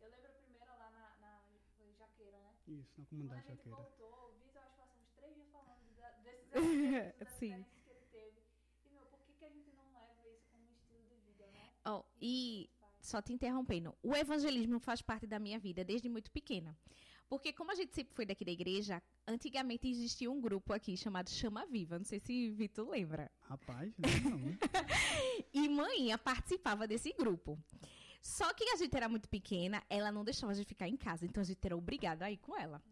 Eu 0.01 0.11
lembro 0.11 0.29
a 0.29 0.35
primeira 0.35 0.75
lá 0.75 0.91
na, 0.91 1.17
na 1.17 1.41
foi 1.77 1.93
Jaqueira, 1.95 2.39
né? 2.41 2.53
Isso, 2.67 3.01
na 3.01 3.05
Quando 3.07 3.09
comunidade 3.09 3.47
gente 3.47 3.57
jaqueira. 3.57 3.77
voltou, 3.77 4.31
o 4.31 4.33
Vitor, 4.39 4.63
acho 4.63 4.73
que 4.73 4.79
passamos 4.79 5.09
três 5.17 5.35
dias 5.35 5.49
falando 5.51 5.95
da, 5.97 6.11
desses 6.23 6.53
eventos, 6.55 7.19
das 7.19 7.29
Sim. 7.39 7.65
que 7.85 7.91
ele 7.91 8.07
teve. 8.11 8.43
E, 8.85 8.91
meu, 8.91 9.05
por 9.07 9.21
que, 9.21 9.33
que 9.35 9.45
a 9.45 9.51
gente 9.51 9.71
não 9.73 9.85
leva 9.93 10.29
isso 10.29 10.47
como 10.51 10.65
estilo 10.71 11.03
de 11.09 11.17
vida, 11.27 11.47
né? 11.53 11.71
Ó, 11.85 12.03
e 12.21 12.71
só 13.01 13.21
te 13.21 13.33
interrompendo, 13.33 13.95
o 14.03 14.17
evangelismo 14.17 14.79
faz 14.81 15.03
parte 15.03 15.27
da 15.27 15.39
minha 15.39 15.59
vida 15.59 15.85
desde 15.85 16.09
muito 16.09 16.31
pequena. 16.31 16.77
Porque 17.29 17.53
como 17.53 17.71
a 17.73 17.75
gente 17.75 17.95
sempre 17.95 18.15
foi 18.15 18.27
daqui 18.27 18.45
da 18.45 18.53
igreja, 18.53 19.03
antigamente 19.27 19.89
existia 19.89 20.31
um 20.31 20.41
grupo 20.41 20.73
aqui 20.73 20.97
chamado 20.97 21.31
Chama 21.31 21.67
Viva. 21.67 21.99
Não 21.99 22.05
sei 22.05 22.21
se 22.21 22.51
Vitor 22.51 22.89
lembra. 22.89 23.31
Rapaz, 23.41 23.93
não, 23.99 24.31
não. 24.31 24.59
E 25.53 25.69
manhã 25.69 26.19
participava 26.19 26.87
desse 26.87 27.13
grupo. 27.15 27.59
Só 28.27 28.55
que 28.55 28.65
a 28.71 28.77
gente 28.77 28.97
era 28.97 29.07
muito 29.07 29.29
pequena, 29.29 29.83
ela 29.89 30.11
não 30.11 30.25
deixava 30.25 30.51
a 30.51 30.55
gente 30.55 30.67
ficar 30.67 30.89
em 30.89 30.97
casa, 30.97 31.27
então 31.27 31.43
a 31.43 31.45
gente 31.45 31.63
era 31.63 31.77
obrigada 31.77 32.25
a 32.25 32.31
ir 32.31 32.39
com 32.39 32.57
ela. 32.59 32.83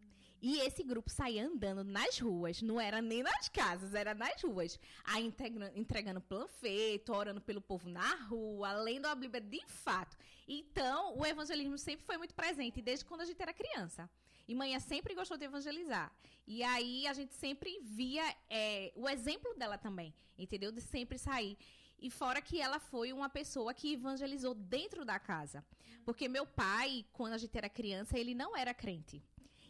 E 0.42 0.58
esse 0.60 0.82
grupo 0.82 1.08
saía 1.08 1.46
andando 1.46 1.82
nas 1.82 2.18
ruas, 2.18 2.60
não 2.60 2.78
era 2.78 3.00
nem 3.00 3.22
nas 3.22 3.48
casas, 3.48 3.94
era 3.94 4.12
nas 4.12 4.42
ruas. 4.42 4.78
Aí 5.04 5.24
integra- 5.24 5.72
entregando 5.74 6.20
panfleto, 6.20 7.14
orando 7.14 7.40
pelo 7.40 7.62
povo 7.62 7.88
na 7.88 8.14
rua, 8.26 8.72
lendo 8.74 9.06
a 9.06 9.14
Bíblia 9.14 9.40
de 9.40 9.64
fato. 9.68 10.18
Então, 10.46 11.16
o 11.16 11.24
evangelismo 11.24 11.78
sempre 11.78 12.04
foi 12.04 12.18
muito 12.18 12.34
presente, 12.34 12.82
desde 12.82 13.04
quando 13.04 13.22
a 13.22 13.24
gente 13.24 13.40
era 13.40 13.54
criança. 13.54 14.10
E 14.46 14.54
manhã 14.54 14.80
sempre 14.80 15.14
gostou 15.14 15.38
de 15.38 15.44
evangelizar. 15.44 16.12
E 16.46 16.62
aí 16.62 17.06
a 17.06 17.14
gente 17.14 17.32
sempre 17.34 17.78
via 17.80 18.24
é, 18.50 18.92
o 18.96 19.08
exemplo 19.08 19.54
dela 19.54 19.78
também, 19.78 20.12
entendeu? 20.36 20.72
De 20.72 20.80
sempre 20.82 21.16
sair. 21.16 21.56
E 22.02 22.10
fora 22.10 22.42
que 22.42 22.60
ela 22.60 22.80
foi 22.80 23.12
uma 23.12 23.28
pessoa 23.28 23.72
que 23.72 23.92
evangelizou 23.92 24.54
dentro 24.54 25.04
da 25.04 25.20
casa. 25.20 25.64
Porque 26.04 26.28
meu 26.28 26.44
pai, 26.44 27.06
quando 27.12 27.34
a 27.34 27.38
gente 27.38 27.56
era 27.56 27.68
criança, 27.68 28.18
ele 28.18 28.34
não 28.34 28.56
era 28.56 28.74
crente. 28.74 29.22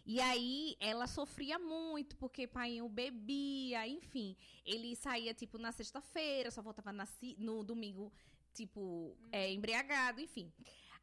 E 0.04 0.18
aí 0.18 0.74
ela 0.80 1.06
sofria 1.06 1.58
muito, 1.58 2.16
porque 2.16 2.46
pai 2.46 2.80
bebia, 2.88 3.86
enfim. 3.86 4.34
Ele 4.64 4.96
saía, 4.96 5.34
tipo, 5.34 5.58
na 5.58 5.70
sexta-feira, 5.72 6.50
só 6.50 6.62
voltava 6.62 6.90
na 6.90 7.06
no 7.36 7.62
domingo, 7.62 8.10
tipo, 8.54 9.14
é, 9.30 9.52
embriagado, 9.52 10.20
enfim. 10.20 10.50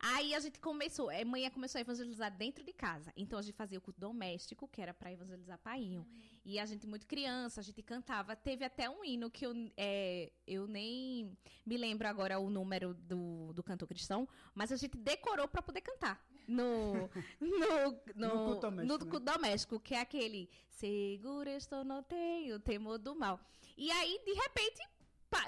Aí 0.02 0.34
a 0.34 0.40
gente 0.40 0.60
começou, 0.60 1.10
a 1.10 1.26
mãe 1.26 1.50
começou 1.52 1.78
a 1.78 1.82
evangelizar 1.82 2.32
dentro 2.32 2.64
de 2.64 2.72
casa. 2.72 3.12
Então 3.18 3.38
a 3.38 3.42
gente 3.42 3.56
fazia 3.56 3.78
o 3.78 3.82
culto 3.82 4.00
doméstico, 4.00 4.68
que 4.68 4.82
era 4.82 4.94
para 4.94 5.12
evangelizar 5.12 5.58
painho. 5.60 6.08
E 6.46 6.58
a 6.58 6.66
gente, 6.66 6.88
muito 6.88 7.06
criança, 7.06 7.60
a 7.60 7.64
gente 7.64 7.84
cantava. 7.84 8.34
Teve 8.34 8.64
até 8.64 8.90
um 8.90 9.04
hino 9.04 9.30
que 9.30 9.46
eu, 9.46 9.54
é, 9.76 10.32
eu 10.48 10.68
nem 10.68 11.38
me 11.66 11.78
lembro 11.78 12.08
agora 12.08 12.40
o 12.40 12.50
número 12.50 12.94
do, 12.94 13.52
do 13.54 13.62
cantor 13.62 13.90
cristão, 13.90 14.28
mas 14.56 14.72
a 14.72 14.78
gente 14.78 14.98
decorou 14.98 15.50
para 15.50 15.62
poder 15.62 15.82
cantar. 15.82 16.26
no, 16.48 16.94
no, 17.40 18.00
no, 18.16 18.28
No 18.28 18.46
culto 18.46 18.62
doméstico, 18.62 18.88
no 18.88 19.06
né? 19.06 19.12
culto 19.12 19.20
doméstico, 19.20 19.80
que 19.82 19.96
é 19.96 20.00
aquele 20.00 20.50
seguro 20.70 21.50
estou, 21.50 21.84
não 21.84 22.02
tenho 22.02 22.58
temor 22.60 22.98
do 22.98 23.14
mal. 23.14 23.38
E 23.78 23.92
aí, 23.92 24.22
de 24.26 24.34
repente, 24.34 24.82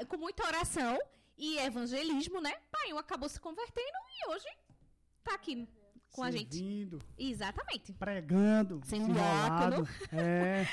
com 0.10 0.18
muita 0.18 0.46
oração 0.46 1.00
e 1.38 1.58
evangelismo, 1.60 2.40
né? 2.42 2.52
Pai, 2.72 2.92
acabou 2.98 3.28
se 3.30 3.40
convertendo 3.40 3.98
e 4.26 4.30
hoje 4.30 4.48
tá 5.24 5.34
aqui 5.36 5.68
com 6.14 6.24
a 6.24 6.32
gente. 6.32 6.56
Servindo, 6.56 7.00
Exatamente. 7.18 7.94
pregando, 7.94 8.82
Sendo 8.84 9.10
enrolado. 9.12 9.88
É, 10.12 10.66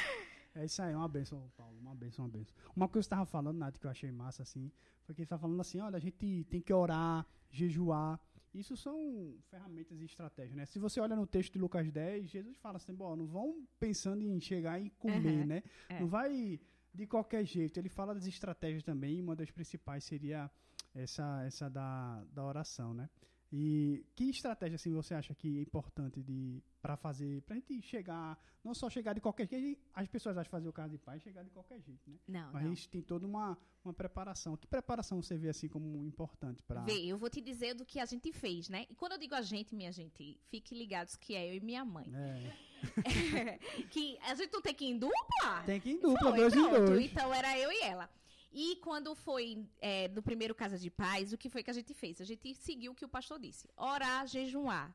é 0.54 0.64
isso 0.64 0.82
aí, 0.82 0.94
uma 0.94 1.08
benção, 1.08 1.50
Paulo, 1.56 1.78
uma 1.78 1.94
benção, 1.94 2.24
uma 2.24 2.30
benção. 2.30 2.54
Uma 2.74 2.88
coisa 2.88 3.04
que 3.06 3.08
você 3.10 3.14
estava 3.14 3.26
falando, 3.26 3.56
Nath, 3.56 3.78
que 3.78 3.86
eu 3.86 3.90
achei 3.90 4.10
massa, 4.10 4.42
assim, 4.42 4.70
foi 5.04 5.14
que 5.14 5.20
ele 5.20 5.26
estava 5.26 5.40
falando 5.42 5.60
assim, 5.60 5.80
olha, 5.80 5.96
a 5.96 6.00
gente 6.00 6.44
tem 6.50 6.60
que 6.60 6.72
orar, 6.72 7.24
jejuar. 7.50 8.20
Isso 8.52 8.76
são 8.76 9.36
ferramentas 9.50 10.00
e 10.00 10.04
estratégias, 10.06 10.56
né? 10.56 10.64
Se 10.66 10.78
você 10.78 11.00
olha 11.00 11.14
no 11.14 11.26
texto 11.26 11.52
de 11.52 11.58
Lucas 11.58 11.88
10, 11.92 12.28
Jesus 12.30 12.56
fala 12.56 12.78
assim, 12.78 12.94
bom, 12.94 13.14
não 13.14 13.26
vão 13.26 13.64
pensando 13.78 14.22
em 14.22 14.40
chegar 14.40 14.80
e 14.80 14.90
comer, 14.90 15.40
Uhum, 15.40 15.46
né? 15.46 15.62
é. 15.88 16.00
Não 16.00 16.08
vai 16.08 16.58
de 16.98 17.06
qualquer 17.06 17.44
jeito. 17.44 17.78
Ele 17.78 17.88
fala 17.88 18.12
das 18.12 18.26
estratégias 18.26 18.82
também, 18.82 19.18
e 19.18 19.22
uma 19.22 19.36
das 19.36 19.50
principais 19.50 20.02
seria 20.02 20.50
essa, 20.92 21.44
essa 21.46 21.70
da, 21.70 22.24
da 22.32 22.44
oração, 22.44 22.92
né? 22.92 23.08
E 23.50 24.04
que 24.14 24.24
estratégia 24.28 24.76
assim 24.76 24.92
você 24.92 25.14
acha 25.14 25.34
que 25.34 25.58
é 25.58 25.62
importante 25.62 26.22
de 26.22 26.62
para 26.82 26.96
fazer 26.98 27.40
pra 27.42 27.56
gente 27.56 27.80
chegar, 27.82 28.38
não 28.62 28.74
só 28.74 28.90
chegar 28.90 29.14
de 29.14 29.20
qualquer 29.22 29.48
jeito, 29.48 29.80
as 29.94 30.06
pessoas 30.06 30.36
acham 30.36 30.50
fazer 30.50 30.68
o 30.68 30.72
caso 30.72 30.90
de 30.92 30.98
pai 30.98 31.18
chegar 31.18 31.42
de 31.42 31.50
qualquer 31.50 31.80
jeito, 31.80 32.10
né? 32.10 32.18
Não, 32.28 32.52
Mas 32.52 32.56
a 32.56 32.60
não. 32.68 32.74
gente 32.74 32.88
tem 32.90 33.00
toda 33.00 33.26
uma, 33.26 33.56
uma 33.82 33.94
preparação. 33.94 34.54
Que 34.56 34.66
preparação 34.66 35.22
você 35.22 35.36
vê 35.38 35.48
assim 35.48 35.66
como 35.66 36.04
importante 36.04 36.62
para 36.62 36.82
Vê, 36.82 36.92
eu 37.06 37.16
vou 37.16 37.30
te 37.30 37.40
dizer 37.40 37.74
do 37.74 37.86
que 37.86 37.98
a 37.98 38.04
gente 38.04 38.30
fez, 38.32 38.68
né? 38.68 38.86
E 38.90 38.94
quando 38.94 39.12
eu 39.12 39.18
digo 39.18 39.34
a 39.34 39.40
gente, 39.42 39.74
minha 39.74 39.92
gente, 39.92 40.38
fique 40.50 40.74
ligados 40.74 41.16
que 41.16 41.34
é 41.34 41.50
eu 41.50 41.54
e 41.54 41.60
minha 41.60 41.84
mãe. 41.86 42.06
é, 42.14 42.52
que 43.90 44.18
a 44.22 44.34
gente 44.34 44.52
não 44.52 44.60
tem 44.60 44.74
que 44.74 44.84
ir 44.84 44.90
em 44.90 44.98
dupla? 44.98 45.62
tem 45.64 45.80
que 45.80 45.88
ir 45.88 45.92
em 45.94 46.00
dupla, 46.00 46.28
Foi, 46.30 46.38
dois 46.38 46.54
em 46.54 46.68
pronto. 46.68 46.84
dois. 46.86 47.10
Então 47.10 47.34
era 47.34 47.58
eu 47.58 47.72
e 47.72 47.80
ela. 47.82 48.08
E 48.50 48.76
quando 48.76 49.14
foi 49.14 49.66
é, 49.80 50.08
no 50.08 50.22
primeiro 50.22 50.54
Casa 50.54 50.78
de 50.78 50.90
Paz, 50.90 51.32
o 51.32 51.38
que 51.38 51.50
foi 51.50 51.62
que 51.62 51.70
a 51.70 51.74
gente 51.74 51.92
fez? 51.92 52.20
A 52.20 52.24
gente 52.24 52.54
seguiu 52.54 52.92
o 52.92 52.94
que 52.94 53.04
o 53.04 53.08
pastor 53.08 53.38
disse: 53.38 53.68
orar, 53.76 54.26
jejuar 54.26 54.94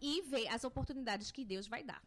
e 0.00 0.22
ver 0.22 0.48
as 0.48 0.64
oportunidades 0.64 1.30
que 1.30 1.44
Deus 1.44 1.66
vai 1.66 1.82
dar, 1.82 2.02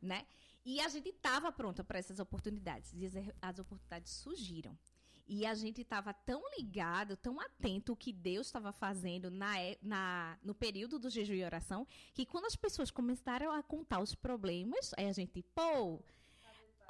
né? 0.00 0.26
E 0.64 0.80
a 0.80 0.88
gente 0.88 1.08
estava 1.08 1.50
pronta 1.50 1.82
para 1.82 1.98
essas 1.98 2.18
oportunidades. 2.18 2.92
E 2.94 3.06
as, 3.40 3.58
oportunidades 3.58 4.12
surgiram. 4.12 4.78
E 5.26 5.44
a 5.44 5.54
gente 5.54 5.82
estava 5.82 6.12
tão 6.12 6.42
ligado, 6.56 7.16
tão 7.16 7.38
atento 7.40 7.92
o 7.92 7.96
que 7.96 8.12
Deus 8.12 8.46
estava 8.46 8.72
fazendo 8.72 9.30
na, 9.30 9.58
é- 9.60 9.78
na, 9.82 10.38
no 10.42 10.54
período 10.54 10.98
do 10.98 11.10
jejum 11.10 11.34
e 11.34 11.44
oração, 11.44 11.86
que 12.14 12.24
quando 12.24 12.46
as 12.46 12.56
pessoas 12.56 12.90
começaram 12.90 13.52
a 13.52 13.62
contar 13.62 14.00
os 14.00 14.14
problemas, 14.14 14.92
aí 14.96 15.06
a 15.06 15.12
gente, 15.12 15.42
pô, 15.54 16.02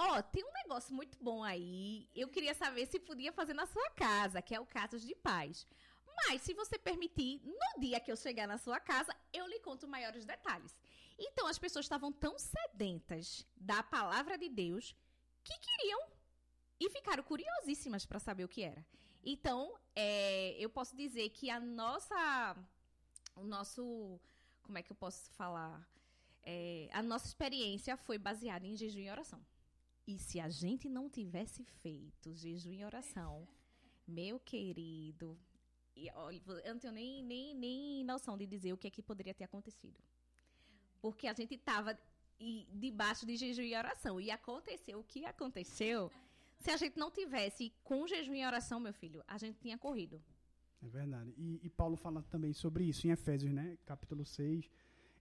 Ó, 0.01 0.23
tem 0.23 0.45
um 0.45 0.53
negócio 0.53 0.95
muito 0.95 1.19
bom 1.21 1.43
aí. 1.43 2.09
Eu 2.15 2.29
queria 2.29 2.55
saber 2.55 2.87
se 2.87 3.01
podia 3.01 3.33
fazer 3.33 3.53
na 3.53 3.67
sua 3.67 3.91
casa, 3.91 4.41
que 4.41 4.55
é 4.55 4.61
o 4.61 4.65
Casas 4.65 5.03
de 5.03 5.15
Paz. 5.17 5.67
Mas, 6.17 6.43
se 6.43 6.55
você 6.55 6.79
permitir, 6.79 7.41
no 7.45 7.81
dia 7.81 7.99
que 7.99 8.11
eu 8.11 8.17
chegar 8.17 8.47
na 8.47 8.59
sua 8.59 8.79
casa, 8.79 9.15
eu 9.33 9.45
lhe 9.49 9.59
conto 9.59 9.89
maiores 9.89 10.25
detalhes. 10.25 10.79
Então, 11.19 11.49
as 11.49 11.59
pessoas 11.59 11.85
estavam 11.85 12.13
tão 12.13 12.39
sedentas 12.39 13.45
da 13.57 13.83
palavra 13.83 14.39
de 14.39 14.49
Deus 14.49 14.95
que 15.43 15.59
queriam 15.59 16.01
e 16.79 16.89
ficaram 16.91 17.25
curiosíssimas 17.25 18.07
para 18.07 18.21
saber 18.21 18.45
o 18.45 18.49
que 18.49 18.63
era. 18.63 18.87
Então, 19.25 19.77
é, 19.97 20.53
eu 20.59 20.71
posso 20.71 20.97
dizer 20.97 21.29
que 21.31 21.51
a 21.51 21.59
nossa. 21.59 22.57
O 23.35 23.43
nosso. 23.45 24.21
Como 24.63 24.79
é 24.79 24.83
que 24.83 24.93
eu 24.93 24.97
posso 24.97 25.31
falar? 25.33 25.85
É, 26.45 26.89
a 26.93 27.03
nossa 27.03 27.27
experiência 27.27 27.97
foi 27.97 28.17
baseada 28.17 28.65
em 28.65 28.77
jejum 28.77 29.01
e 29.01 29.11
oração. 29.11 29.45
E 30.09 30.19
se 30.19 30.41
a 30.41 30.49
gente 30.49 30.89
não 30.89 31.07
tivesse 31.11 31.63
feito 31.83 32.35
jejum 32.35 32.73
e 32.73 32.83
oração, 32.83 33.47
meu 34.07 34.41
querido, 34.41 35.39
e, 35.95 36.07
eu 36.09 36.73
não 36.73 36.81
tenho 36.81 36.95
nem, 36.95 37.23
nem, 37.23 37.55
nem 37.55 38.05
noção 38.05 38.35
de 38.39 38.47
dizer 38.47 38.73
o 38.73 38.79
que 38.79 38.87
é 38.87 38.91
que 38.91 39.03
poderia 39.03 39.35
ter 39.35 39.45
acontecido. 39.45 40.01
Porque 41.03 41.27
a 41.27 41.35
gente 41.35 41.57
estava 41.57 41.99
debaixo 42.73 43.27
de 43.27 43.37
jejum 43.37 43.61
e 43.61 43.77
oração. 43.77 44.19
E 44.19 44.31
aconteceu 44.31 45.01
o 45.01 45.05
que 45.05 45.27
aconteceu. 45.27 46.11
Se 46.59 46.71
a 46.71 46.79
gente 46.79 46.97
não 46.97 47.11
tivesse 47.11 47.71
com 47.85 48.07
jejum 48.07 48.33
e 48.33 48.47
oração, 48.47 48.81
meu 48.81 48.95
filho, 48.95 49.23
a 49.29 49.37
gente 49.37 49.59
tinha 49.59 49.77
corrido. 49.77 50.23
É 50.81 50.89
verdade. 50.89 51.35
E, 51.37 51.61
e 51.63 51.69
Paulo 51.69 51.97
fala 51.97 52.23
também 52.23 52.55
sobre 52.55 52.85
isso 52.85 53.07
em 53.07 53.11
Efésios, 53.11 53.53
né? 53.53 53.77
Capítulo 53.85 54.25
6. 54.25 54.71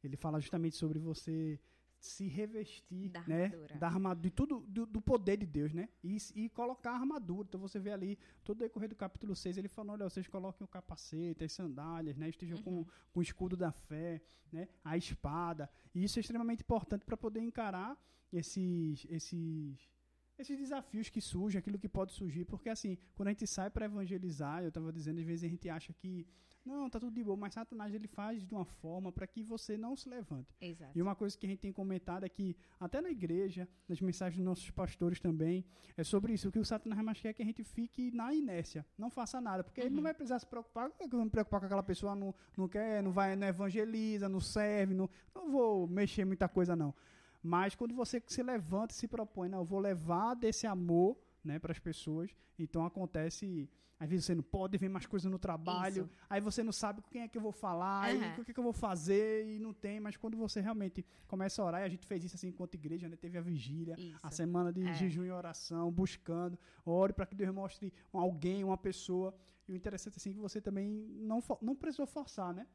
Ele 0.01 0.15
fala 0.15 0.39
justamente 0.39 0.77
sobre 0.77 0.97
você 0.97 1.59
se 1.99 2.27
revestir, 2.27 3.09
Da 3.09 3.21
né? 3.27 3.45
armadura. 3.45 3.75
Da 3.77 3.87
armadura, 3.87 4.23
de 4.23 4.31
tudo, 4.31 4.59
do, 4.67 4.85
do 4.85 5.01
poder 5.01 5.37
de 5.37 5.45
Deus, 5.45 5.73
né? 5.73 5.89
E, 6.03 6.17
e 6.35 6.49
colocar 6.49 6.91
a 6.91 6.95
armadura. 6.95 7.47
Então 7.47 7.59
você 7.59 7.79
vê 7.79 7.91
ali, 7.91 8.17
todo 8.43 8.59
decorrer 8.59 8.89
do 8.89 8.95
capítulo 8.95 9.35
6, 9.35 9.57
ele 9.57 9.67
falando, 9.67 10.01
olha, 10.01 10.09
vocês 10.09 10.27
coloquem 10.27 10.63
o 10.63 10.67
capacete, 10.67 11.43
as 11.43 11.51
sandálias, 11.51 12.17
né? 12.17 12.29
Estejam 12.29 12.61
com, 12.61 12.85
com 13.11 13.19
o 13.19 13.23
escudo 13.23 13.57
da 13.57 13.71
fé, 13.71 14.21
né? 14.51 14.67
A 14.83 14.97
espada. 14.97 15.69
E 15.93 16.03
isso 16.03 16.19
é 16.19 16.21
extremamente 16.21 16.61
importante 16.61 17.05
para 17.05 17.17
poder 17.17 17.41
encarar 17.41 17.97
esses, 18.31 19.05
esses, 19.09 19.89
esses 20.37 20.57
desafios 20.57 21.09
que 21.09 21.21
surgem, 21.21 21.59
aquilo 21.59 21.79
que 21.79 21.89
pode 21.89 22.13
surgir, 22.13 22.45
porque 22.45 22.69
assim, 22.69 22.97
quando 23.15 23.29
a 23.29 23.31
gente 23.31 23.47
sai 23.47 23.69
para 23.69 23.85
evangelizar, 23.85 24.61
eu 24.61 24.69
estava 24.69 24.91
dizendo, 24.91 25.19
às 25.19 25.25
vezes 25.25 25.43
a 25.43 25.47
gente 25.47 25.69
acha 25.69 25.93
que 25.93 26.27
não, 26.67 26.89
tá 26.89 26.99
tudo 26.99 27.13
de 27.13 27.23
boa, 27.23 27.37
mas 27.37 27.53
Satanás 27.53 27.93
ele 27.93 28.07
faz 28.07 28.45
de 28.45 28.53
uma 28.53 28.65
forma 28.65 29.11
para 29.11 29.25
que 29.25 29.41
você 29.41 29.77
não 29.77 29.95
se 29.95 30.09
levante. 30.09 30.53
Exato. 30.59 30.91
E 30.93 31.01
uma 31.01 31.15
coisa 31.15 31.37
que 31.37 31.45
a 31.45 31.49
gente 31.49 31.59
tem 31.59 31.71
comentado 31.71 32.25
é 32.25 32.29
que, 32.29 32.55
até 32.79 32.99
na 32.99 33.09
igreja, 33.09 33.67
nas 33.87 34.01
mensagens 34.01 34.37
dos 34.37 34.45
nossos 34.45 34.69
pastores 34.69 35.19
também, 35.19 35.65
é 35.95 36.03
sobre 36.03 36.33
isso. 36.33 36.49
O 36.49 36.51
que 36.51 36.59
o 36.59 36.65
Satanás 36.65 37.01
mais 37.01 37.19
quer 37.19 37.29
é 37.29 37.33
que 37.33 37.41
a 37.41 37.45
gente 37.45 37.63
fique 37.63 38.11
na 38.11 38.33
inércia, 38.33 38.85
não 38.97 39.09
faça 39.09 39.39
nada, 39.39 39.63
porque 39.63 39.79
ele 39.79 39.95
não 39.95 40.03
vai 40.03 40.13
precisar 40.13 40.39
se 40.39 40.45
preocupar. 40.45 40.91
É 40.99 41.05
eu 41.05 41.09
vou 41.09 41.23
me 41.23 41.29
preocupar 41.29 41.61
com 41.61 41.65
aquela 41.65 41.83
pessoa 41.83 42.13
não, 42.15 42.35
não 42.57 42.67
quer, 42.67 43.01
não 43.01 43.11
vai, 43.11 43.35
não 43.35 43.47
evangeliza, 43.47 44.27
não 44.27 44.41
serve, 44.41 44.93
não, 44.93 45.09
não 45.33 45.49
vou 45.49 45.87
mexer 45.87 46.25
muita 46.25 46.49
coisa, 46.49 46.75
não. 46.75 46.93
Mas 47.41 47.75
quando 47.75 47.95
você 47.95 48.21
se 48.27 48.43
levanta 48.43 48.93
e 48.93 48.97
se 48.97 49.07
propõe, 49.07 49.47
não, 49.47 49.59
eu 49.59 49.65
vou 49.65 49.79
levar 49.79 50.33
desse 50.33 50.67
amor 50.67 51.17
né, 51.43 51.59
para 51.59 51.71
as 51.71 51.79
pessoas, 51.79 52.35
então 52.59 52.85
acontece. 52.85 53.69
Às 53.99 54.07
vezes 54.09 54.25
você 54.25 54.35
não 54.35 54.43
pode 54.43 54.77
ver 54.77 54.89
mais 54.89 55.07
coisas 55.07 55.31
no 55.31 55.39
trabalho, 55.39 56.03
Isso. 56.05 56.25
aí 56.29 56.39
você 56.39 56.63
não 56.63 56.71
sabe 56.71 57.01
com 57.01 57.09
quem 57.09 57.23
é 57.23 57.27
que 57.27 57.35
eu 57.37 57.41
vou 57.41 57.51
falar, 57.51 58.11
Aham. 58.15 58.35
o 58.39 58.45
que, 58.45 58.53
que 58.53 58.59
eu 58.59 58.63
vou 58.63 58.73
fazer, 58.73 59.47
e 59.47 59.57
não 59.57 59.73
tem, 59.73 59.99
mas 59.99 60.15
quando 60.15 60.37
você 60.37 60.61
realmente 60.61 61.03
começa 61.27 61.61
a 61.61 61.65
orar, 61.65 61.81
e 61.81 61.85
a 61.85 61.89
gente 61.89 62.05
fez 62.05 62.23
isso 62.23 62.35
assim 62.35 62.49
enquanto 62.49 62.75
igreja, 62.75 63.09
né? 63.09 63.15
Teve 63.15 63.39
a 63.39 63.41
vigília, 63.41 63.95
Isso. 63.97 64.19
a 64.21 64.29
semana 64.29 64.71
de 64.71 64.83
É. 64.87 64.93
jejum 64.93 65.23
e 65.25 65.31
oração, 65.31 65.91
buscando, 65.91 66.59
ore 66.85 67.11
para 67.11 67.25
que 67.25 67.33
Deus 67.33 67.51
mostre 67.53 67.91
alguém, 68.13 68.63
uma 68.63 68.77
pessoa. 68.77 69.35
E 69.67 69.71
o 69.73 69.75
interessante 69.75 70.17
assim 70.17 70.29
é 70.29 70.33
que 70.33 70.39
você 70.39 70.61
também 70.61 70.87
não, 71.09 71.41
não 71.59 71.75
precisou 71.75 72.05
forçar, 72.05 72.53
né? 72.53 72.67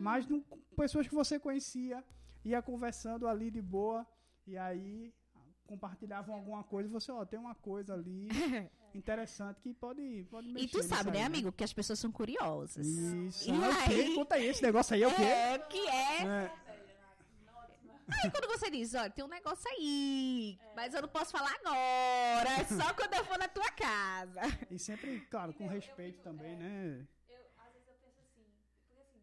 Mas 0.00 0.28
não, 0.28 0.40
com 0.40 0.58
pessoas 0.76 1.08
que 1.08 1.14
você 1.14 1.40
conhecia, 1.40 2.04
ia 2.44 2.62
conversando 2.62 3.26
ali 3.26 3.50
de 3.50 3.60
boa, 3.60 4.06
e 4.46 4.56
aí 4.56 5.12
compartilhavam 5.66 6.34
alguma 6.36 6.62
coisa, 6.62 6.88
e 6.88 6.92
você, 6.92 7.10
ó, 7.10 7.24
tem 7.26 7.38
uma 7.38 7.54
coisa 7.54 7.94
ali 7.94 8.28
interessante 8.94 9.60
que 9.60 9.72
pode, 9.74 10.26
pode 10.30 10.48
mexer. 10.48 10.64
E 10.66 10.68
tu 10.68 10.82
sabe, 10.82 11.10
né, 11.10 11.18
aí, 11.18 11.24
amigo, 11.24 11.52
que 11.52 11.62
as 11.64 11.72
pessoas 11.72 11.98
são 11.98 12.10
curiosas. 12.10 12.86
Isso. 12.86 13.48
E 13.48 13.52
Ah, 13.52 13.68
o 13.68 13.90
aí? 13.92 14.14
Conta 14.14 14.34
aí, 14.36 14.46
esse 14.46 14.62
negócio 14.62 14.94
aí 14.94 15.02
é 15.02 15.08
o 15.08 15.14
quê? 15.14 15.22
É, 15.22 15.58
que 15.58 15.78
é. 15.88 16.22
É. 16.24 16.52
Aí 18.24 18.30
quando 18.30 18.48
você 18.48 18.70
diz, 18.70 18.94
olha, 18.94 19.10
tem 19.10 19.22
um 19.24 19.28
negócio 19.28 19.68
aí, 19.70 20.58
mas 20.74 20.94
eu 20.94 21.02
não 21.02 21.08
posso 21.10 21.30
falar 21.30 21.54
agora, 21.60 22.48
é 22.60 22.64
só 22.64 22.94
quando 22.94 23.12
eu 23.14 23.24
for 23.24 23.38
na 23.38 23.48
tua 23.48 23.70
casa. 23.72 24.40
E 24.70 24.78
sempre, 24.78 25.20
claro, 25.30 25.52
com 25.52 25.66
respeito 25.66 26.18
também, 26.22 26.56
né? 26.56 27.06
Eu, 27.28 27.36
às 27.58 27.72
vezes 27.74 27.86
eu 27.86 27.94
penso 28.00 28.18
assim, 28.24 28.46
porque 28.88 29.00
assim, 29.02 29.20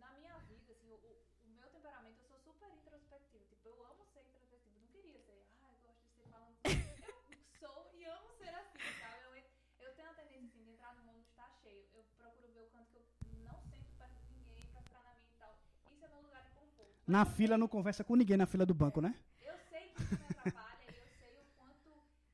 na 0.00 0.08
minha 0.18 0.38
vida, 0.48 0.72
assim, 0.72 0.88
o, 0.88 0.94
o- 0.94 1.20
o 1.44 1.48
meu 1.54 1.68
temperamento, 1.68 2.16
eu 2.22 2.28
sou 2.28 2.38
super 2.40 2.70
introspectivo. 2.72 3.44
Tipo, 3.50 3.68
eu 3.68 3.84
amo 3.84 4.06
ser 4.12 4.24
introspectivo. 4.24 4.72
Não 4.80 4.86
queria 4.88 5.20
ser, 5.20 5.44
ah, 5.60 5.68
eu 5.76 5.80
gosto 5.84 6.00
de 6.00 6.14
ser 6.16 6.26
falando. 6.32 6.56
Eu 6.64 7.68
sou 7.68 7.90
e 7.92 8.04
amo 8.06 8.28
ser 8.40 8.54
assim, 8.56 8.80
sabe? 8.98 9.20
Eu, 9.22 9.36
en- 9.36 9.52
eu 9.84 9.94
tenho 9.94 10.08
a 10.08 10.14
tendência, 10.14 10.48
assim, 10.48 10.64
de 10.64 10.70
entrar 10.72 10.94
no 10.96 11.04
mundo 11.04 11.20
está 11.28 11.44
cheio. 11.62 11.84
Eu 11.92 12.04
procuro 12.16 12.48
ver 12.56 12.60
o 12.64 12.70
canto 12.72 12.88
que 12.88 12.96
eu 13.20 13.36
não 13.44 13.60
sento 13.68 13.92
perto 14.00 14.16
de 14.24 14.32
ninguém 14.32 14.64
pra 14.72 14.80
ficar 14.80 15.02
na 15.04 15.12
minha 15.12 15.28
e 15.28 15.38
tal. 15.38 15.52
Isso 15.92 16.04
é 16.04 16.08
meu 16.08 16.22
lugar 16.24 16.42
de 16.48 16.50
conforto. 16.56 16.88
Mas 16.88 16.91
Na 17.06 17.24
fila 17.24 17.58
não 17.58 17.68
conversa 17.68 18.04
com 18.04 18.14
ninguém 18.16 18.36
na 18.36 18.46
fila 18.46 18.64
do 18.66 18.74
banco, 18.74 19.00
né? 19.00 19.14
eu 19.40 19.56
sei 19.70 19.88
que 19.90 20.00
isso 20.02 20.16
me 20.18 20.24
atrapalha 20.24 20.86
e 20.86 20.98
eu 20.98 21.08
sei 21.20 21.34
o 21.34 21.44
quanto 21.58 21.90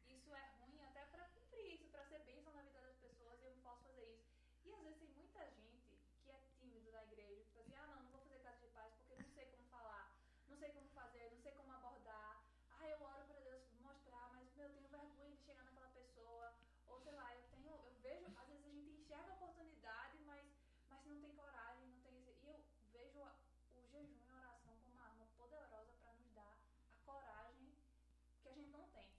isso 0.09 0.31
é 0.35 0.45
ruim 0.61 0.79
até 0.89 1.03
pra 1.07 1.25
cumprir 1.35 1.75
isso, 1.75 1.89
pra 1.91 2.05
ser 2.05 2.21
bênção 2.21 2.53
na 2.53 2.63
vida 2.63 2.81
das 2.83 2.97
pessoas 2.97 3.41
e 3.41 3.45
eu 3.47 3.53
não 3.57 3.63
posso 3.63 3.83
fazer 3.85 4.05
isso. 4.13 4.29
E 4.67 4.73
às 4.75 4.83
vezes 4.83 4.99
tem 5.01 5.09
muita 5.17 5.41
gente 5.57 5.97
que 6.23 6.31
é 6.31 6.39
tímido 6.61 6.91
na 6.93 7.03
igreja, 7.05 7.41
que 7.45 7.51
fala 7.53 7.65
assim, 7.65 7.75
ah 7.83 7.87
não, 7.89 8.03
não 8.03 8.11
vou 8.13 8.21
fazer 8.21 8.39
casa 8.41 8.61
de 8.61 8.67
paz 8.77 8.93
porque 8.99 9.15
não 9.23 9.31
sei 9.35 9.47
como 9.47 9.65
falar, 9.69 10.05
não 10.49 10.57
sei 10.57 10.69
como 10.71 10.89
fazer, 10.91 11.31
não 11.33 11.41
sei 11.41 11.53
como 11.53 11.73
abordar. 11.73 12.45
Ah, 12.71 12.89
eu 12.89 13.01
oro 13.03 13.25
pra 13.27 13.41
Deus 13.41 13.63
mostrar, 13.81 14.29
mas 14.33 14.45
meu, 14.55 14.67
eu 14.69 14.73
tenho 14.75 14.89
vergonha 14.89 15.35
de 15.35 15.43
chegar 15.43 15.65
naquela 15.65 15.89
pessoa. 15.89 16.53
Ou 16.87 17.01
sei 17.01 17.13
lá, 17.13 17.35
eu 17.35 17.43
tenho, 17.51 17.73
eu 17.73 17.97
vejo, 18.03 18.27
às 18.37 18.47
vezes 18.49 18.65
a 18.67 18.71
gente 18.71 18.91
enxerga 19.01 19.33
a 19.33 19.35
oportunidade, 19.35 20.19
mas, 20.27 20.45
mas 20.91 21.07
não 21.07 21.19
tem 21.21 21.33
coragem, 21.35 21.87
não 21.89 22.01
tem 22.05 22.15
esse. 22.29 22.45
E 22.45 22.85
eu 22.85 22.91
vejo 22.93 23.19
a- 23.25 23.35
o 23.73 23.83
jejum 23.91 24.05
e 24.13 24.23
a 24.29 24.59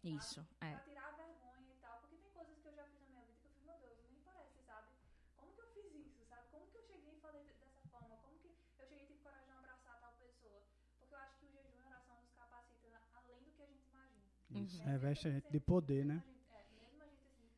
Isso, 0.03 0.39
é. 0.61 0.71
Pra 0.71 0.79
tirar 0.79 1.07
a 1.07 1.11
vergonha 1.11 1.71
e 1.71 1.75
tal. 1.81 1.99
Porque 1.99 2.17
tem 2.17 2.31
coisas 2.31 2.57
que 2.59 2.67
eu 2.67 2.73
já 2.73 2.85
fiz 2.85 3.01
na 3.01 3.09
minha 3.09 3.23
vida 3.23 3.37
que 3.39 3.45
eu 3.47 3.51
fiz, 3.51 3.63
meu 3.63 3.77
Deus, 3.79 3.97
nem 4.09 4.21
parece, 4.21 4.61
sabe? 4.65 4.87
Como 5.35 5.53
que 5.53 5.61
eu 5.61 5.67
fiz 5.73 5.93
isso, 5.93 6.25
sabe? 6.27 6.47
Como 6.51 6.67
que 6.71 6.77
eu 6.77 6.83
cheguei 6.83 7.15
e 7.15 7.19
falei 7.19 7.43
de- 7.43 7.53
dessa 7.53 7.81
forma? 7.91 8.17
Como 8.17 8.39
que 8.39 8.47
eu 8.47 8.87
cheguei 8.87 9.03
e 9.03 9.07
tive 9.07 9.19
coragem 9.19 9.45
de 9.45 9.51
abraçar 9.51 9.99
tal 9.99 10.13
pessoa? 10.13 10.63
Porque 10.97 11.13
eu 11.13 11.17
acho 11.19 11.37
que 11.39 11.45
o 11.45 11.49
jejum 11.51 11.75
e 11.77 11.81
a 11.83 11.87
oração 11.87 12.21
nos 12.21 12.31
capacita 12.33 12.87
na- 12.89 13.01
além 13.13 13.43
do 13.43 13.51
que 13.51 13.61
a 13.61 13.65
gente 13.67 13.85
imagina. 13.87 14.29
Isso, 14.51 14.77
Né? 14.79 14.85
reveste 14.91 15.27
a 15.27 15.31
gente 15.31 15.49
de 15.51 15.59
poder, 15.59 16.05
né? 16.05 16.15
mesmo 16.15 16.29
a 16.29 16.33
gente- 16.33 16.51
é, 16.53 16.63
mesmo 16.71 17.03
a 17.03 17.07
gente 17.07 17.25
assim. 17.25 17.49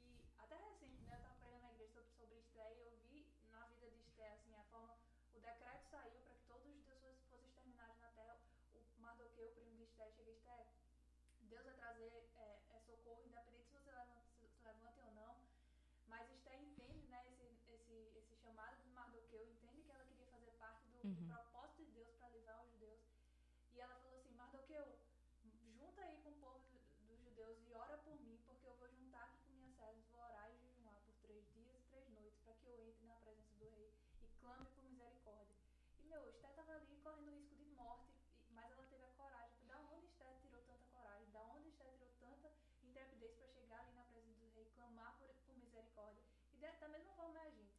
E 0.00 0.24
até 0.38 0.56
recente, 0.56 1.02
né? 1.04 1.16
Eu 1.16 1.20
tava 1.20 1.34
pregando 1.36 1.62
na 1.62 1.70
igreja 1.72 1.92
sobre, 1.92 2.10
sobre 2.16 2.38
Esther 2.38 2.76
e 2.76 2.80
eu 2.80 2.96
vi 3.08 3.26
na 3.50 3.66
vida 3.66 3.88
de 3.90 4.00
Esther, 4.00 4.32
assim, 4.32 4.54
a 4.56 4.62
forma. 4.64 4.96
O 5.34 5.38
decreto 5.40 5.84
saiu 5.90 6.18
para 6.22 6.34
que 6.34 6.42
todos 6.46 6.66
os 6.66 6.74
judeus 6.76 6.98
fossem- 7.00 7.22
fossem 7.28 7.46
exterminados 7.46 7.98
na 8.00 8.08
terra. 8.08 8.38
O 8.96 9.00
Mardoqueu, 9.00 9.48
o 9.48 9.52
primo 9.52 9.74
de 9.76 9.82
Esther, 9.84 10.10
chega 10.12 10.30
Esther. 10.30 10.66
Deus 11.42 11.64
vai 11.64 11.74
trazer 11.74 12.04
é, 12.36 12.62
é, 12.70 12.78
socorro, 12.86 13.24
independente 13.26 13.66
se 13.66 13.72
você 13.72 13.90
levanta, 13.90 14.22
se, 14.38 14.46
se 14.48 14.62
levante 14.62 15.00
ou 15.00 15.10
não. 15.12 15.36
Mas 16.06 16.28
Esther 16.30 16.60
entende, 16.62 17.06
né, 17.08 17.24
esse, 17.28 17.70
esse, 17.72 17.92
esse 18.18 18.36
chamado 18.36 18.80
de 18.82 18.88
Mardoqueu, 18.90 19.44
entende 19.48 19.82
que 19.82 19.90
ela 19.90 20.04
queria 20.04 20.26
fazer 20.26 20.52
parte 20.52 20.86
do, 20.88 20.98
do 20.98 21.08
Uhum. 21.08 21.26
propósito 21.28 21.84
de 21.84 21.90
Deus 21.92 22.12
para 22.16 22.28
livrar 22.28 22.62
os 22.62 22.70
judeus. 22.70 23.00
E 23.72 23.80
ela 23.80 23.96
falou 23.96 24.16
assim: 24.18 24.32
Mardoqueu, 24.34 24.96
junta 25.74 26.00
aí 26.02 26.18
com 26.22 26.30
o 26.30 26.34
povo 26.36 26.60
do- 26.68 27.06
dos 27.06 27.20
judeus 27.20 27.58
e 27.66 27.72
ora 27.72 27.96
por 27.98 28.14
mim, 28.20 28.40
porque 28.46 28.66
eu 28.66 28.74
vou 28.76 28.88
juntar 28.88 29.24
aqui 29.24 29.38
com 29.44 29.52
minhas 29.52 29.72
servas, 29.74 30.04
vou 30.10 30.20
orar 30.20 30.50
e 30.52 30.56
jejuar 30.58 30.94
por 31.04 31.14
três 31.22 31.44
dias 31.52 31.74
e 31.76 31.82
três 31.88 32.08
noites, 32.10 32.38
para 32.44 32.54
que 32.54 32.66
eu 32.66 32.80
entre 32.80 33.04
na 33.06 33.16
presença 33.16 33.54
do 33.56 33.68
rei 33.70 33.92
e 34.22 34.28
clame 34.40 34.66
por 34.70 34.84
misericórdia. 34.84 35.56
E 35.98 36.04
meu, 36.04 36.28
Esther 36.28 36.50
estava 36.50 36.72
ali 36.74 36.96
correndo 37.02 37.30
risco 37.32 37.56
de 37.56 37.64
morte, 37.70 38.08
e- 38.38 38.52
mas 38.52 38.70
ela 38.70 38.84
teve 38.84 39.04
a 39.04 39.08
coragem. 39.10 39.66
Da 39.66 39.78
onde 39.78 40.06
Esther 40.06 40.36
tirou 40.40 40.60
tanta 40.62 40.84
coragem? 40.88 41.30
Da 41.30 41.42
onde 41.44 41.68
Esther 41.68 41.92
tirou 41.92 42.10
tanta 42.18 42.50
intrepidez 42.82 43.34
para 43.36 43.46
chegar 43.48 43.80
ali 43.80 43.92
na 43.92 44.04
presença 44.04 44.40
do 44.40 44.50
rei, 44.54 44.66
clamar 44.74 45.16
por, 45.18 45.28
por 45.46 45.56
misericórdia? 45.56 46.22
E 46.52 46.56
da, 46.58 46.70
da 46.72 46.88
mesma 46.88 47.12
forma 47.12 47.38
é 47.38 47.46
a 47.46 47.50
gente. 47.50 47.78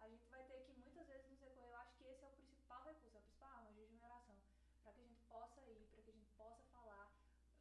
A 0.00 0.08
gente 0.08 0.28
vai 0.28 0.44
ter 0.44 0.62
que 0.64 0.72
muitas 0.74 1.06
vezes 1.06 1.26
nos 1.30 1.40
recorrer. 1.40 1.70
Eu 1.70 1.76
acho 1.78 1.96
que 1.96 2.04
esse 2.04 2.22
é 2.22 2.26
o 2.26 2.30
principal 2.30 2.82
recurso, 2.84 3.16
é 3.16 3.18
a 3.18 3.22
principal 3.22 3.48
arma, 3.50 3.70
o 3.70 3.74
jejum 3.74 3.96
e 3.96 4.02
oração. 4.02 4.36
Para 4.82 4.92
que 4.92 5.00
a 5.00 5.04
gente 5.04 5.20
possa 5.22 5.60
ir, 5.66 5.86
para 5.90 6.02
que 6.02 6.10
a 6.10 6.12
gente 6.14 6.30
possa 6.36 6.62
falar, 6.64 7.10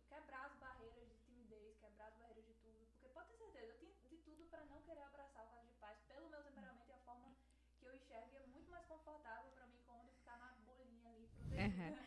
quebrar 0.09 0.45
as 0.45 0.55
barreiras 0.57 1.07
de 1.07 1.15
timidez, 1.25 1.77
quebrar 1.79 2.07
as 2.09 2.15
barreiras 2.17 2.45
de 2.45 2.53
tudo. 2.55 2.85
Porque 2.91 3.07
pode 3.09 3.29
ter 3.29 3.37
certeza, 3.37 3.71
eu 3.71 3.77
tinha 3.77 3.93
de 4.09 4.17
tudo 4.17 4.43
para 4.45 4.63
não 4.65 4.81
querer 4.81 5.01
abraçar 5.03 5.45
o 5.45 5.49
caso 5.49 5.65
de 5.67 5.73
paz, 5.75 5.97
pelo 6.07 6.29
meu 6.29 6.43
temperamento 6.43 6.89
e 6.89 6.93
a 6.93 6.99
forma 6.99 7.33
que 7.79 7.85
eu 7.85 7.95
enxergo, 7.95 8.29
e 8.33 8.37
é 8.37 8.45
muito 8.47 8.69
mais 8.69 8.85
confortável 9.03 9.51
para 9.51 9.65
mim 9.67 9.79
quando 9.85 10.03
eu 10.05 10.09
ficar 10.17 10.37
na 10.39 10.53
bolinha 10.65 11.09
ali, 11.09 11.27
protegida. 11.27 11.97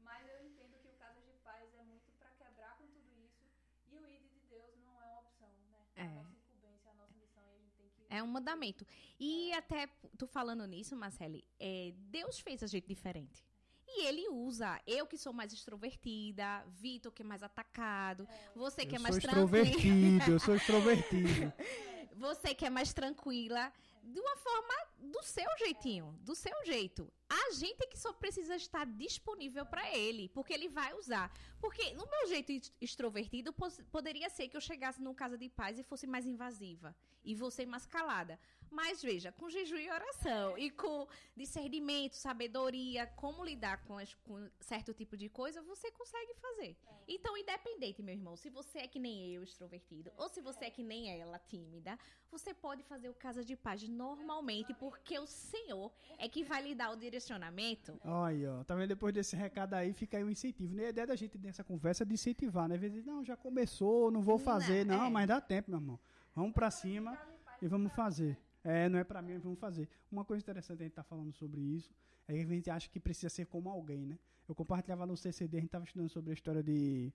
Mas 0.00 0.28
eu 0.28 0.44
entendo 0.46 0.74
que 0.82 0.88
o 0.88 0.92
caso 0.98 1.20
de 1.22 1.32
paz 1.44 1.62
é 1.78 1.82
muito 1.84 2.10
para 2.18 2.30
quebrar 2.30 2.76
com 2.78 2.86
tudo 2.88 3.10
isso. 3.24 3.44
E 3.88 3.96
o 3.96 4.06
ID 4.06 4.22
de 4.32 4.40
Deus 4.48 4.70
não 4.84 5.00
é 5.00 5.06
uma 5.06 5.20
opção, 5.20 5.48
né? 5.70 5.78
É 5.96 6.02
É. 6.02 6.06
a 6.06 6.10
nossa 6.14 6.34
incumbência, 6.36 6.90
a 6.90 6.94
nossa 6.94 7.14
missão, 7.16 7.42
e 7.46 7.54
a 7.54 7.58
gente 7.58 7.74
tem 7.76 7.88
que. 7.88 8.06
É 8.08 8.22
um 8.22 8.26
mandamento. 8.26 8.84
E 9.18 9.52
até 9.52 9.86
tu 10.18 10.26
falando 10.26 10.66
nisso, 10.66 10.96
Marcele, 10.96 11.44
é, 11.58 11.92
Deus 11.96 12.40
fez 12.40 12.62
a 12.62 12.66
gente 12.66 12.86
diferente. 12.88 13.44
E 13.92 14.06
ele 14.06 14.28
usa 14.28 14.80
eu 14.86 15.04
que 15.04 15.18
sou 15.18 15.32
mais 15.32 15.52
extrovertida, 15.52 16.64
Vitor 16.68 17.10
que 17.12 17.22
é 17.22 17.24
mais 17.24 17.42
atacado, 17.42 18.26
você 18.54 18.86
que 18.86 18.94
é 18.94 18.98
eu 18.98 19.02
mais 19.02 19.16
sou 19.16 19.22
tranquila, 19.22 19.62
extrovertido, 19.62 20.30
eu 20.30 20.38
sou 20.38 20.54
extrovertido. 20.54 21.52
você 22.14 22.54
que 22.54 22.64
é 22.64 22.70
mais 22.70 22.92
tranquila, 22.92 23.72
de 24.02 24.18
uma 24.20 24.36
forma 24.36 24.74
do 24.98 25.22
seu 25.22 25.46
jeitinho, 25.58 26.18
do 26.22 26.34
seu 26.34 26.64
jeito. 26.64 27.12
A 27.28 27.52
gente 27.52 27.82
é 27.82 27.86
que 27.86 27.98
só 27.98 28.12
precisa 28.12 28.56
estar 28.56 28.84
disponível 28.86 29.64
para 29.66 29.96
ele, 29.96 30.28
porque 30.30 30.52
ele 30.52 30.68
vai 30.68 30.92
usar. 30.94 31.32
Porque 31.60 31.92
no 31.94 32.06
meu 32.06 32.28
jeito 32.28 32.50
ex- 32.50 32.72
extrovertido, 32.80 33.52
poderia 33.90 34.28
ser 34.30 34.48
que 34.48 34.56
eu 34.56 34.60
chegasse 34.60 35.00
num 35.02 35.14
casa 35.14 35.36
de 35.38 35.48
paz 35.48 35.78
e 35.78 35.82
fosse 35.82 36.06
mais 36.06 36.26
invasiva 36.26 36.96
e 37.24 37.34
você 37.34 37.64
mais 37.66 37.86
calada. 37.86 38.38
Mas 38.70 39.02
veja, 39.02 39.32
com 39.32 39.50
jejum 39.50 39.76
e 39.76 39.90
oração 39.90 40.56
e 40.56 40.70
com 40.70 41.06
discernimento, 41.36 42.14
sabedoria, 42.14 43.06
como 43.16 43.44
lidar 43.44 43.78
com, 43.84 43.98
as- 43.98 44.14
com 44.14 44.48
certo 44.60 44.94
tipo 44.94 45.16
de 45.16 45.28
coisa, 45.28 45.60
você 45.62 45.90
consegue 45.90 46.34
fazer. 46.34 46.76
Então, 47.08 47.36
independente, 47.36 48.02
meu 48.02 48.14
irmão, 48.14 48.36
se 48.36 48.48
você 48.48 48.78
é 48.80 48.86
que 48.86 48.98
nem 49.00 49.32
eu, 49.34 49.42
extrovertido, 49.42 50.12
ou 50.16 50.28
se 50.28 50.40
você 50.40 50.66
é 50.66 50.70
que 50.70 50.82
nem 50.84 51.10
ela, 51.20 51.38
tímida, 51.38 51.98
você 52.30 52.54
pode 52.54 52.82
fazer 52.84 53.08
o 53.08 53.14
Casa 53.14 53.44
de 53.44 53.56
Paz 53.56 53.82
normalmente, 53.88 54.72
porque 54.74 55.18
o 55.18 55.26
Senhor 55.26 55.90
é 56.18 56.28
que 56.28 56.44
vai 56.44 56.62
lhe 56.62 56.74
dar 56.74 56.90
o 56.92 56.96
direcionamento. 56.96 57.98
Olha, 58.04 58.54
ó, 58.54 58.64
tá 58.64 58.74
vendo? 58.76 58.88
Depois 58.88 59.12
desse 59.12 59.34
recado 59.34 59.74
aí, 59.74 59.92
fica 59.92 60.16
aí 60.16 60.22
o 60.22 60.30
incentivo. 60.30 60.74
né? 60.74 60.86
A 60.86 60.90
ideia 60.90 61.06
da 61.08 61.16
gente 61.16 61.36
nessa 61.38 61.64
conversa 61.64 62.04
é 62.04 62.06
de 62.06 62.14
incentivar, 62.14 62.68
né? 62.68 62.76
Às 62.76 62.80
vezes, 62.80 63.04
não, 63.04 63.24
já 63.24 63.36
começou, 63.36 64.10
não 64.12 64.22
vou 64.22 64.38
fazer. 64.38 64.86
Não, 64.86 64.96
Não, 64.98 65.04
é. 65.06 65.10
mas 65.10 65.26
dá 65.26 65.40
tempo, 65.40 65.70
meu 65.72 65.80
irmão. 65.80 65.98
Vamos 66.34 66.52
pra 66.52 66.70
cima 66.70 67.18
e 67.60 67.66
vamos 67.66 67.92
fazer. 67.92 68.38
É, 68.62 68.88
não 68.88 68.98
é 68.98 69.04
pra 69.04 69.22
mim, 69.22 69.38
vamos 69.38 69.58
fazer. 69.58 69.88
Uma 70.10 70.24
coisa 70.24 70.42
interessante 70.42 70.80
a 70.80 70.84
gente 70.84 70.94
tá 70.94 71.02
falando 71.02 71.32
sobre 71.32 71.60
isso, 71.60 71.94
é 72.28 72.34
que 72.34 72.40
a 72.40 72.44
gente 72.44 72.70
acha 72.70 72.88
que 72.88 73.00
precisa 73.00 73.28
ser 73.28 73.46
como 73.46 73.70
alguém, 73.70 74.06
né? 74.06 74.18
Eu 74.48 74.54
compartilhava 74.54 75.06
no 75.06 75.16
CCD, 75.16 75.58
a 75.58 75.60
gente 75.60 75.70
tava 75.70 75.84
estudando 75.84 76.08
sobre 76.08 76.30
a 76.30 76.34
história 76.34 76.62
de, 76.62 77.12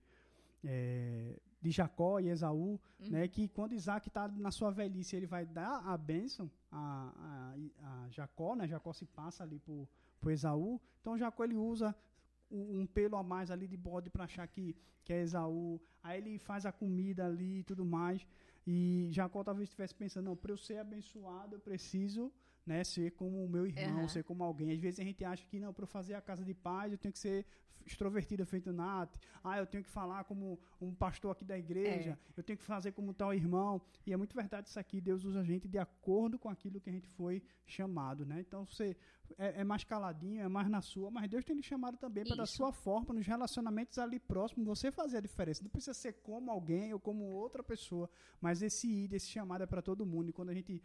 é, 0.64 1.38
de 1.60 1.70
Jacó 1.70 2.18
e 2.18 2.28
Esaú, 2.28 2.80
né? 2.98 3.28
Que 3.28 3.48
quando 3.48 3.74
Isaac 3.74 4.10
tá 4.10 4.26
na 4.28 4.50
sua 4.50 4.70
velhice, 4.70 5.16
ele 5.16 5.26
vai 5.26 5.46
dar 5.46 5.82
a 5.86 5.96
bênção 5.96 6.50
a, 6.70 7.54
a, 7.82 8.04
a 8.06 8.10
Jacó, 8.10 8.54
né? 8.56 8.66
Jacó 8.66 8.92
se 8.92 9.06
passa 9.06 9.44
ali 9.44 9.58
por, 9.58 9.88
por 10.20 10.32
Esaú. 10.32 10.80
Então 11.00 11.16
Jacó 11.16 11.44
ele 11.44 11.56
usa 11.56 11.94
um, 12.50 12.80
um 12.80 12.86
pelo 12.86 13.16
a 13.16 13.22
mais 13.22 13.50
ali 13.50 13.66
de 13.66 13.76
bode 13.76 14.10
para 14.10 14.24
achar 14.24 14.46
que, 14.46 14.76
que 15.04 15.12
é 15.12 15.20
Esaú. 15.20 15.80
Aí 16.02 16.18
ele 16.18 16.38
faz 16.38 16.66
a 16.66 16.72
comida 16.72 17.26
ali 17.26 17.60
e 17.60 17.64
tudo 17.64 17.84
mais. 17.84 18.26
E 18.66 19.08
Jacó 19.12 19.44
talvez 19.44 19.68
estivesse 19.68 19.94
pensando, 19.94 20.26
não, 20.26 20.36
para 20.36 20.50
eu 20.50 20.56
ser 20.56 20.78
abençoado, 20.78 21.54
eu 21.54 21.60
preciso 21.60 22.32
né, 22.66 22.82
ser 22.84 23.12
como 23.12 23.44
o 23.44 23.48
meu 23.48 23.66
irmão, 23.66 24.00
Aham. 24.00 24.08
ser 24.08 24.24
como 24.24 24.42
alguém. 24.42 24.72
Às 24.72 24.80
vezes 24.80 25.00
a 25.00 25.04
gente 25.04 25.24
acha 25.24 25.46
que, 25.46 25.60
não, 25.60 25.72
para 25.72 25.84
eu 25.84 25.88
fazer 25.88 26.14
a 26.14 26.20
casa 26.20 26.44
de 26.44 26.52
paz, 26.52 26.92
eu 26.92 26.98
tenho 26.98 27.12
que 27.12 27.18
ser 27.18 27.46
extrovertida 27.86 28.44
feito 28.44 28.72
Nath. 28.72 29.16
Ah, 29.42 29.58
eu 29.58 29.66
tenho 29.66 29.84
que 29.84 29.90
falar 29.90 30.24
como 30.24 30.58
um 30.80 30.94
pastor 30.94 31.30
aqui 31.30 31.44
da 31.44 31.56
igreja. 31.56 32.18
Eu 32.36 32.42
tenho 32.42 32.58
que 32.58 32.64
fazer 32.64 32.92
como 32.92 33.14
tal 33.14 33.32
irmão. 33.32 33.80
E 34.04 34.12
é 34.12 34.16
muito 34.16 34.34
verdade 34.34 34.68
isso 34.68 34.78
aqui. 34.78 35.00
Deus 35.00 35.24
usa 35.24 35.40
a 35.40 35.44
gente 35.44 35.68
de 35.68 35.78
acordo 35.78 36.38
com 36.38 36.48
aquilo 36.48 36.80
que 36.80 36.90
a 36.90 36.92
gente 36.92 37.08
foi 37.08 37.42
chamado, 37.64 38.26
né? 38.26 38.40
Então 38.40 38.66
você 38.66 38.96
é, 39.38 39.60
é 39.60 39.64
mais 39.64 39.84
caladinho, 39.84 40.42
é 40.42 40.48
mais 40.48 40.68
na 40.68 40.80
sua, 40.80 41.10
mas 41.10 41.28
Deus 41.28 41.44
tem 41.44 41.56
lhe 41.56 41.62
chamado 41.62 41.96
também 41.96 42.24
para 42.24 42.36
da 42.36 42.46
sua 42.46 42.72
forma, 42.72 43.14
nos 43.14 43.26
relacionamentos 43.26 43.98
ali 43.98 44.18
próximos, 44.18 44.66
você 44.66 44.90
fazer 44.90 45.18
a 45.18 45.20
diferença. 45.20 45.62
Não 45.62 45.70
precisa 45.70 45.94
ser 45.94 46.14
como 46.14 46.50
alguém 46.50 46.92
ou 46.92 47.00
como 47.00 47.24
outra 47.24 47.62
pessoa, 47.62 48.08
mas 48.40 48.62
esse 48.62 48.88
ir, 48.88 49.12
esse 49.12 49.28
chamado 49.28 49.62
é 49.62 49.66
para 49.66 49.82
todo 49.82 50.04
mundo. 50.04 50.30
E 50.30 50.32
quando 50.32 50.50
a 50.50 50.54
gente 50.54 50.82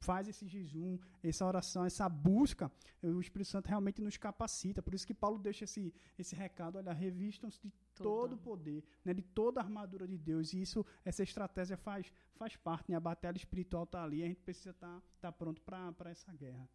faz 0.00 0.26
esse 0.28 0.46
jejum, 0.46 0.98
essa 1.22 1.44
oração, 1.46 1.84
essa 1.84 2.08
busca, 2.08 2.70
o 3.02 3.20
Espírito 3.20 3.48
Santo 3.48 3.66
realmente 3.68 4.00
nos 4.00 4.16
capacita. 4.16 4.82
Por 4.82 4.94
isso 4.94 5.06
que 5.06 5.14
Paulo 5.14 5.38
deixa 5.38 5.64
esse, 5.64 5.92
esse 6.18 6.34
recado, 6.34 6.76
olha, 6.78 6.92
revistam-se 6.92 7.60
de 7.60 7.70
todo 7.94 8.34
o 8.34 8.38
poder, 8.38 8.82
né, 9.04 9.12
de 9.12 9.22
toda 9.22 9.60
a 9.60 9.64
armadura 9.64 10.06
de 10.08 10.16
Deus. 10.16 10.52
E 10.52 10.62
isso, 10.62 10.84
essa 11.04 11.22
estratégia 11.22 11.76
faz, 11.76 12.12
faz 12.34 12.56
parte, 12.56 12.90
né? 12.90 12.96
A 12.96 13.00
batalha 13.00 13.36
espiritual 13.36 13.84
está 13.84 14.02
ali, 14.02 14.22
a 14.22 14.26
gente 14.26 14.40
precisa 14.40 14.70
estar 14.70 15.02
tá, 15.20 15.30
pronto 15.30 15.60
para 15.62 16.10
essa 16.10 16.32
guerra. 16.32 16.68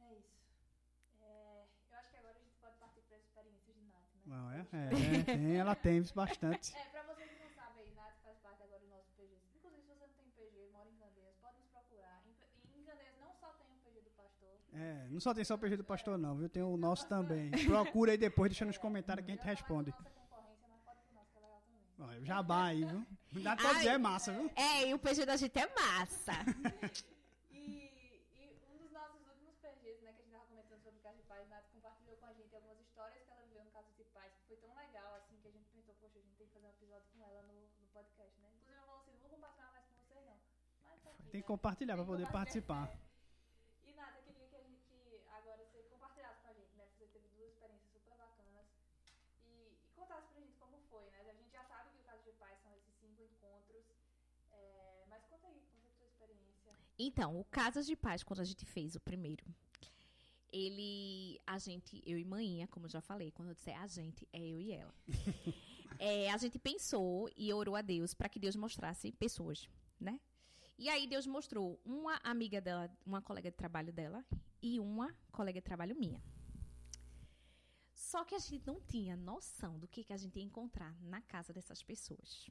É 0.00 0.14
isso. 0.18 0.36
É, 1.20 1.66
eu 1.90 1.98
acho 1.98 2.10
que 2.10 2.16
agora 2.16 2.36
a 2.36 2.42
gente 2.42 2.56
pode 2.60 2.76
partir 2.78 3.00
para 3.02 3.16
as 3.16 3.22
experiências 3.22 3.74
de 3.76 3.82
Nath, 3.82 4.10
né? 4.14 4.22
Não 4.26 4.50
é? 4.50 4.66
É, 4.72 5.22
tem, 5.24 5.56
ela 5.56 5.74
tem 5.76 6.02
bastante. 6.14 6.76
É, 6.76 6.84
pra 6.86 7.02
vocês 7.04 7.30
que 7.30 7.38
não 7.38 7.50
sabem, 7.50 7.84
aí, 7.84 7.94
Nath 7.94 8.16
faz 8.24 8.38
parte 8.38 8.62
agora 8.62 8.80
do 8.80 8.88
nosso 8.88 9.10
PG. 9.16 9.36
Inclusive, 9.54 9.82
se 9.82 9.88
você 9.94 10.06
não 10.06 10.14
tem 10.14 10.30
PG, 10.30 10.68
mora 10.72 10.88
em 10.88 10.96
Candeias, 10.96 11.36
pode 11.40 11.58
nos 11.58 11.68
procurar. 11.70 12.22
Em, 12.26 12.32
P- 12.34 12.78
em 12.78 12.82
Candeias 12.84 13.14
não 13.20 13.32
só 13.34 13.52
tem 13.54 13.70
o 13.70 13.78
PG 13.84 14.00
do 14.02 14.10
pastor. 14.10 14.58
É, 14.74 15.06
não 15.10 15.20
só 15.20 15.34
tem 15.34 15.44
só 15.44 15.54
o 15.54 15.58
PG 15.58 15.76
do 15.76 15.84
pastor, 15.84 16.16
não, 16.16 16.34
viu? 16.36 16.48
Tem 16.48 16.62
o 16.62 16.76
nosso 16.76 17.06
também. 17.06 17.50
Procura 17.66 18.12
aí 18.12 18.18
depois, 18.18 18.50
deixa 18.50 18.64
nos 18.64 18.78
comentários 18.78 19.24
que 19.26 19.30
a 19.32 19.34
gente 19.34 19.44
responde. 19.44 19.90
é 19.90 19.94
legal 20.02 21.62
também. 21.66 22.08
Olha, 22.08 22.24
jabá 22.24 22.64
aí, 22.66 22.84
viu? 22.84 23.06
Dá 23.42 23.54
pra 23.54 23.74
dizer, 23.74 23.88
é 23.90 23.98
massa, 23.98 24.32
viu? 24.32 24.50
É, 24.56 24.88
e 24.88 24.94
o 24.94 24.98
PG 24.98 25.26
da 25.26 25.36
gente 25.36 25.58
é 25.58 25.66
massa. 25.74 26.32
E, 27.50 27.92
e 28.34 28.58
um 28.72 28.78
dos 28.78 28.90
nossos 28.92 29.20
últimos 29.28 29.54
PGs, 29.60 30.00
né, 30.02 30.12
que 30.14 30.22
a 30.22 30.24
gente 30.24 30.32
tava 30.32 30.46
comentando 30.46 30.80
sobre 30.82 30.98
o 30.98 31.02
caso 31.02 31.16
de 31.18 31.22
paz, 31.24 31.48
Nath 31.50 31.64
compartilhou 31.72 32.16
com 32.16 32.26
a 32.26 32.32
gente 32.32 32.54
algumas 32.54 32.80
histórias 32.80 33.22
que 33.24 33.30
ela 33.30 33.42
viveu 33.42 33.64
no 33.64 33.70
caso 33.70 33.88
de 33.96 34.04
paz, 34.04 34.32
que 34.34 34.46
foi 34.48 34.56
tão 34.56 34.74
legal, 34.74 35.14
assim, 35.16 35.36
que 35.42 35.48
a 35.48 35.50
gente 35.52 35.68
pensou, 35.68 35.94
poxa, 36.00 36.18
a 36.18 36.22
gente 36.22 36.34
tem 36.36 36.46
que 36.48 36.52
fazer 36.54 36.66
um 36.66 36.70
episódio 36.70 37.06
com 37.12 37.22
ela 37.22 37.42
no, 37.42 37.54
no 37.54 37.86
podcast, 37.92 38.40
né? 38.40 38.48
Inclusive, 38.50 38.78
eu 38.78 38.84
falei 38.86 38.96
assim, 39.00 39.12
não 39.12 39.20
vou 39.20 39.28
compartilhar 39.30 39.70
mais 39.72 39.84
com 39.86 39.94
vocês, 40.00 40.24
não. 40.26 40.36
Mas 40.82 41.02
tá 41.02 41.10
aqui, 41.10 41.22
Tem 41.30 41.38
né? 41.38 41.42
que 41.42 41.46
compartilhar 41.46 41.94
pra 41.94 42.04
Tem 42.04 42.12
poder 42.12 42.26
compartilhar. 42.26 42.66
participar. 42.66 42.98
E 43.84 43.92
nada, 43.94 44.16
eu 44.18 44.22
queria 44.26 44.46
que, 44.48 44.56
a 44.56 44.62
gente, 44.64 44.80
que 44.88 45.22
agora 45.30 45.60
você 45.64 45.78
compartilhasse 45.92 46.40
com 46.42 46.48
a 46.48 46.52
gente, 46.54 46.72
né? 46.76 46.84
Você 46.98 47.04
teve 47.06 47.28
duas 47.36 47.48
experiências 47.52 47.90
super 47.92 48.14
bacanas. 48.16 48.66
E, 49.44 49.76
e 49.86 49.90
contasse 49.94 50.26
pra 50.28 50.40
gente 50.40 50.56
como 50.58 50.76
foi, 50.90 51.04
né? 51.10 51.20
A 51.20 51.34
gente 51.36 51.50
já 51.52 51.62
sabe 51.64 51.90
que 51.94 51.98
o 52.00 52.04
caso 52.04 52.22
de 52.24 52.32
paz 52.42 52.58
são 52.62 52.72
esses 52.74 52.94
cinco 52.98 53.22
encontros. 53.22 53.84
é, 54.52 55.04
mas 55.08 55.22
conta 55.26 55.46
aí, 55.48 55.60
conta 55.72 55.88
a 55.88 55.92
tua 55.98 56.06
experiência. 56.06 56.72
Então, 57.04 57.36
o 57.40 57.42
Casas 57.42 57.84
de 57.84 57.96
Paz, 57.96 58.22
quando 58.22 58.38
a 58.38 58.44
gente 58.44 58.64
fez 58.64 58.94
o 58.94 59.00
primeiro, 59.00 59.44
ele, 60.52 61.40
a 61.44 61.58
gente, 61.58 62.00
eu 62.06 62.16
e 62.16 62.24
Maninha, 62.24 62.68
como 62.68 62.86
eu 62.86 62.90
já 62.90 63.00
falei, 63.00 63.32
quando 63.32 63.48
eu 63.48 63.56
disser 63.56 63.76
a 63.76 63.88
gente, 63.88 64.28
é 64.32 64.38
eu 64.38 64.60
e 64.60 64.70
ela. 64.70 64.94
é, 65.98 66.30
a 66.30 66.36
gente 66.36 66.60
pensou 66.60 67.28
e 67.36 67.52
orou 67.52 67.74
a 67.74 67.82
Deus 67.82 68.14
para 68.14 68.28
que 68.28 68.38
Deus 68.38 68.54
mostrasse 68.54 69.10
pessoas, 69.10 69.68
né? 69.98 70.20
E 70.78 70.88
aí 70.88 71.08
Deus 71.08 71.26
mostrou 71.26 71.80
uma 71.84 72.20
amiga 72.22 72.60
dela, 72.60 72.88
uma 73.04 73.20
colega 73.20 73.50
de 73.50 73.56
trabalho 73.56 73.92
dela 73.92 74.24
e 74.62 74.78
uma 74.78 75.12
colega 75.32 75.60
de 75.60 75.64
trabalho 75.64 75.96
minha. 75.96 76.22
Só 77.92 78.24
que 78.24 78.36
a 78.36 78.38
gente 78.38 78.64
não 78.64 78.80
tinha 78.80 79.16
noção 79.16 79.76
do 79.76 79.88
que, 79.88 80.04
que 80.04 80.12
a 80.12 80.16
gente 80.16 80.38
ia 80.38 80.44
encontrar 80.44 80.96
na 81.02 81.20
casa 81.20 81.52
dessas 81.52 81.82
pessoas. 81.82 82.48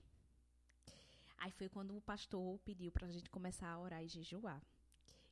Aí 1.41 1.49
foi 1.51 1.67
quando 1.67 1.97
o 1.97 2.01
pastor 2.01 2.59
pediu 2.59 2.91
para 2.91 3.07
a 3.07 3.11
gente 3.11 3.27
começar 3.29 3.67
a 3.67 3.79
orar 3.79 4.03
e 4.03 4.07
jejuar. 4.07 4.61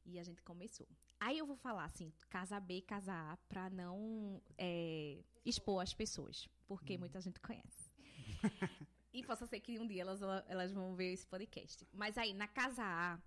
E 0.03 0.17
a 0.17 0.23
gente 0.23 0.41
começou. 0.41 0.87
Aí 1.19 1.37
eu 1.37 1.45
vou 1.45 1.55
falar 1.55 1.85
assim, 1.85 2.11
casa 2.31 2.59
B, 2.59 2.81
casa 2.81 3.13
A, 3.13 3.37
para 3.47 3.69
não 3.69 4.41
é, 4.57 5.19
expor 5.45 5.83
as 5.83 5.93
pessoas, 5.93 6.49
porque 6.67 6.93
Uhum. 6.93 7.01
muita 7.01 7.21
gente 7.21 7.39
conhece. 7.39 7.91
e 9.13 9.23
possa 9.23 9.45
ser 9.45 9.59
que 9.59 9.77
um 9.79 9.85
dia 9.85 10.01
elas, 10.01 10.19
elas 10.47 10.71
vão 10.73 10.95
ver 10.95 11.13
esse 11.13 11.27
podcast. 11.27 11.87
Mas 11.93 12.17
aí, 12.17 12.33
na 12.33 12.47
casa 12.47 12.81
A, 12.83 13.19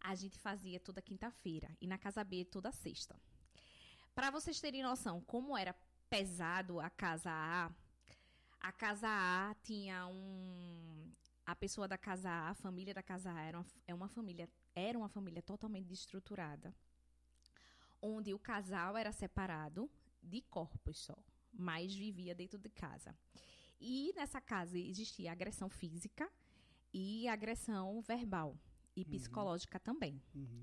a 0.00 0.14
gente 0.14 0.38
fazia 0.38 0.78
toda 0.78 1.02
quinta-feira. 1.02 1.68
E 1.80 1.86
na 1.88 1.98
casa 1.98 2.22
B, 2.22 2.44
toda 2.44 2.70
sexta. 2.70 3.20
Para 4.14 4.30
vocês 4.30 4.60
terem 4.60 4.84
noção 4.84 5.20
como 5.22 5.58
era 5.58 5.74
pesado 6.08 6.78
a 6.78 6.90
casa 6.90 7.30
A, 7.32 7.72
a 8.60 8.70
casa 8.72 9.08
A 9.08 9.54
tinha 9.64 10.06
um. 10.06 11.10
A 11.50 11.54
pessoa 11.56 11.88
da 11.88 11.98
casa 11.98 12.30
A, 12.30 12.50
a 12.50 12.54
família 12.54 12.94
da 12.94 13.02
casa 13.02 13.32
A 13.32 13.42
era 13.42 13.58
uma, 13.58 13.66
é 13.88 13.92
uma 13.92 14.08
família, 14.08 14.48
era 14.72 14.96
uma 14.96 15.08
família 15.08 15.42
totalmente 15.42 15.88
desestruturada, 15.88 16.72
onde 18.00 18.32
o 18.32 18.38
casal 18.38 18.96
era 18.96 19.10
separado 19.10 19.90
de 20.22 20.42
corpos 20.42 20.96
só, 20.96 21.18
mas 21.52 21.92
vivia 21.92 22.36
dentro 22.36 22.56
de 22.56 22.68
casa. 22.68 23.18
E 23.80 24.12
nessa 24.14 24.40
casa 24.40 24.78
existia 24.78 25.32
agressão 25.32 25.68
física 25.68 26.30
e 26.94 27.26
agressão 27.26 28.00
verbal 28.00 28.56
e 28.94 29.04
psicológica 29.04 29.80
também. 29.80 30.22
Uhum. 30.32 30.62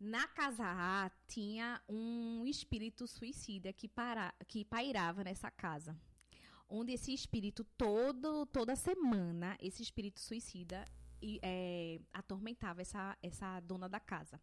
Na 0.00 0.26
casa 0.28 0.64
A 0.64 1.10
tinha 1.28 1.78
um 1.86 2.46
espírito 2.46 3.06
suicida 3.06 3.70
que, 3.70 3.86
para, 3.86 4.32
que 4.48 4.64
pairava 4.64 5.22
nessa 5.22 5.50
casa. 5.50 5.94
Onde 6.72 6.92
esse 6.92 7.12
espírito, 7.12 7.64
todo, 7.76 8.46
toda 8.46 8.76
semana, 8.76 9.58
esse 9.60 9.82
espírito 9.82 10.20
suicida 10.20 10.86
é, 11.42 12.00
atormentava 12.12 12.80
essa, 12.80 13.18
essa 13.20 13.58
dona 13.60 13.88
da 13.88 13.98
casa. 13.98 14.40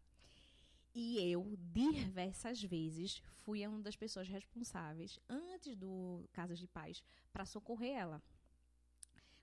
E 0.94 1.18
eu, 1.32 1.56
diversas 1.56 2.62
vezes, 2.62 3.22
fui 3.36 3.66
uma 3.66 3.80
das 3.80 3.96
pessoas 3.96 4.28
responsáveis, 4.28 5.18
antes 5.28 5.74
do 5.74 6.28
Casas 6.32 6.58
de 6.58 6.66
Paz, 6.66 7.02
para 7.32 7.46
socorrer 7.46 7.96
ela. 7.96 8.22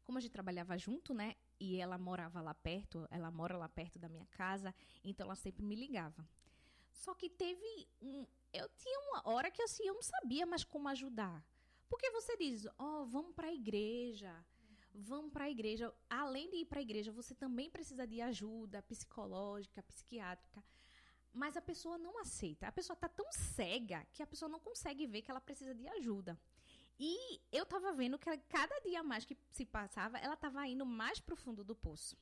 Como 0.04 0.18
a 0.18 0.22
gente 0.22 0.32
trabalhava 0.32 0.78
junto, 0.78 1.14
né? 1.14 1.36
E 1.60 1.78
ela 1.78 1.98
morava 1.98 2.40
lá 2.42 2.54
perto, 2.54 3.08
ela 3.10 3.32
mora 3.32 3.58
lá 3.58 3.68
perto 3.68 3.98
da 3.98 4.08
minha 4.08 4.26
casa, 4.28 4.76
então 5.04 5.26
ela 5.26 5.36
sempre 5.36 5.64
me 5.64 5.76
ligava. 5.76 6.28
Só 6.92 7.16
que 7.16 7.30
teve 7.30 7.88
um. 8.02 8.26
Eu 8.54 8.70
tinha 8.78 9.00
uma 9.00 9.22
hora 9.30 9.50
que 9.50 9.62
assim, 9.62 9.88
eu 9.88 9.96
não 9.96 10.04
sabia 10.04 10.46
mais 10.46 10.64
como 10.64 10.88
ajudar. 10.90 11.44
Porque 11.90 12.10
você 12.12 12.38
diz, 12.38 12.66
ó, 12.78 13.02
oh, 13.02 13.06
vamos 13.06 13.34
para 13.34 13.48
a 13.48 13.54
igreja. 13.54 14.34
Vamos 14.94 15.32
para 15.32 15.46
a 15.46 15.50
igreja. 15.50 15.94
Além 16.10 16.50
de 16.50 16.58
ir 16.58 16.66
para 16.66 16.80
a 16.80 16.82
igreja, 16.82 17.12
você 17.12 17.36
também 17.36 17.70
precisa 17.70 18.08
de 18.08 18.22
ajuda 18.22 18.82
psicológica, 18.84 19.84
psiquiátrica. 19.84 20.64
Mas 21.34 21.58
a 21.58 21.62
pessoa 21.62 21.98
não 21.98 22.18
aceita. 22.20 22.68
A 22.68 22.72
pessoa 22.72 22.96
está 22.96 23.10
tão 23.10 23.30
cega 23.32 24.06
que 24.14 24.24
a 24.24 24.28
pessoa 24.28 24.48
não 24.48 24.60
consegue 24.60 25.06
ver 25.06 25.22
que 25.22 25.30
ela 25.30 25.42
precisa 25.42 25.76
de 25.76 25.88
ajuda. 25.88 26.40
E 26.98 27.42
eu 27.52 27.66
tava 27.66 27.92
vendo 27.92 28.18
que 28.18 28.38
cada 28.48 28.80
dia 28.80 29.04
mais 29.04 29.26
que 29.26 29.38
se 29.52 29.66
passava, 29.66 30.18
ela 30.18 30.38
tava 30.38 30.66
indo 30.66 30.86
mais 30.86 31.20
pro 31.20 31.36
fundo 31.36 31.64
do 31.64 31.76
poço. 31.76 32.18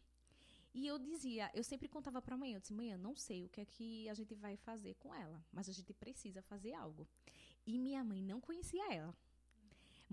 E 0.73 0.87
eu 0.87 0.97
dizia, 0.97 1.51
eu 1.53 1.63
sempre 1.63 1.87
contava 1.87 2.19
para 2.19 2.33
amanhã, 2.33 2.55
eu 2.55 2.59
disse, 2.59 2.73
manhã, 2.73 2.97
não 2.97 3.15
sei 3.15 3.45
o 3.45 3.49
que 3.49 3.61
é 3.61 3.65
que 3.65 4.09
a 4.09 4.15
gente 4.15 4.33
vai 4.33 4.57
fazer 4.57 4.95
com 4.95 5.13
ela, 5.13 5.45
mas 5.51 5.69
a 5.69 5.71
gente 5.71 5.93
precisa 5.93 6.41
fazer 6.41 6.73
algo. 6.73 7.07
E 7.67 7.77
minha 7.77 8.03
mãe 8.03 8.23
não 8.23 8.41
conhecia 8.41 8.91
ela. 8.91 9.15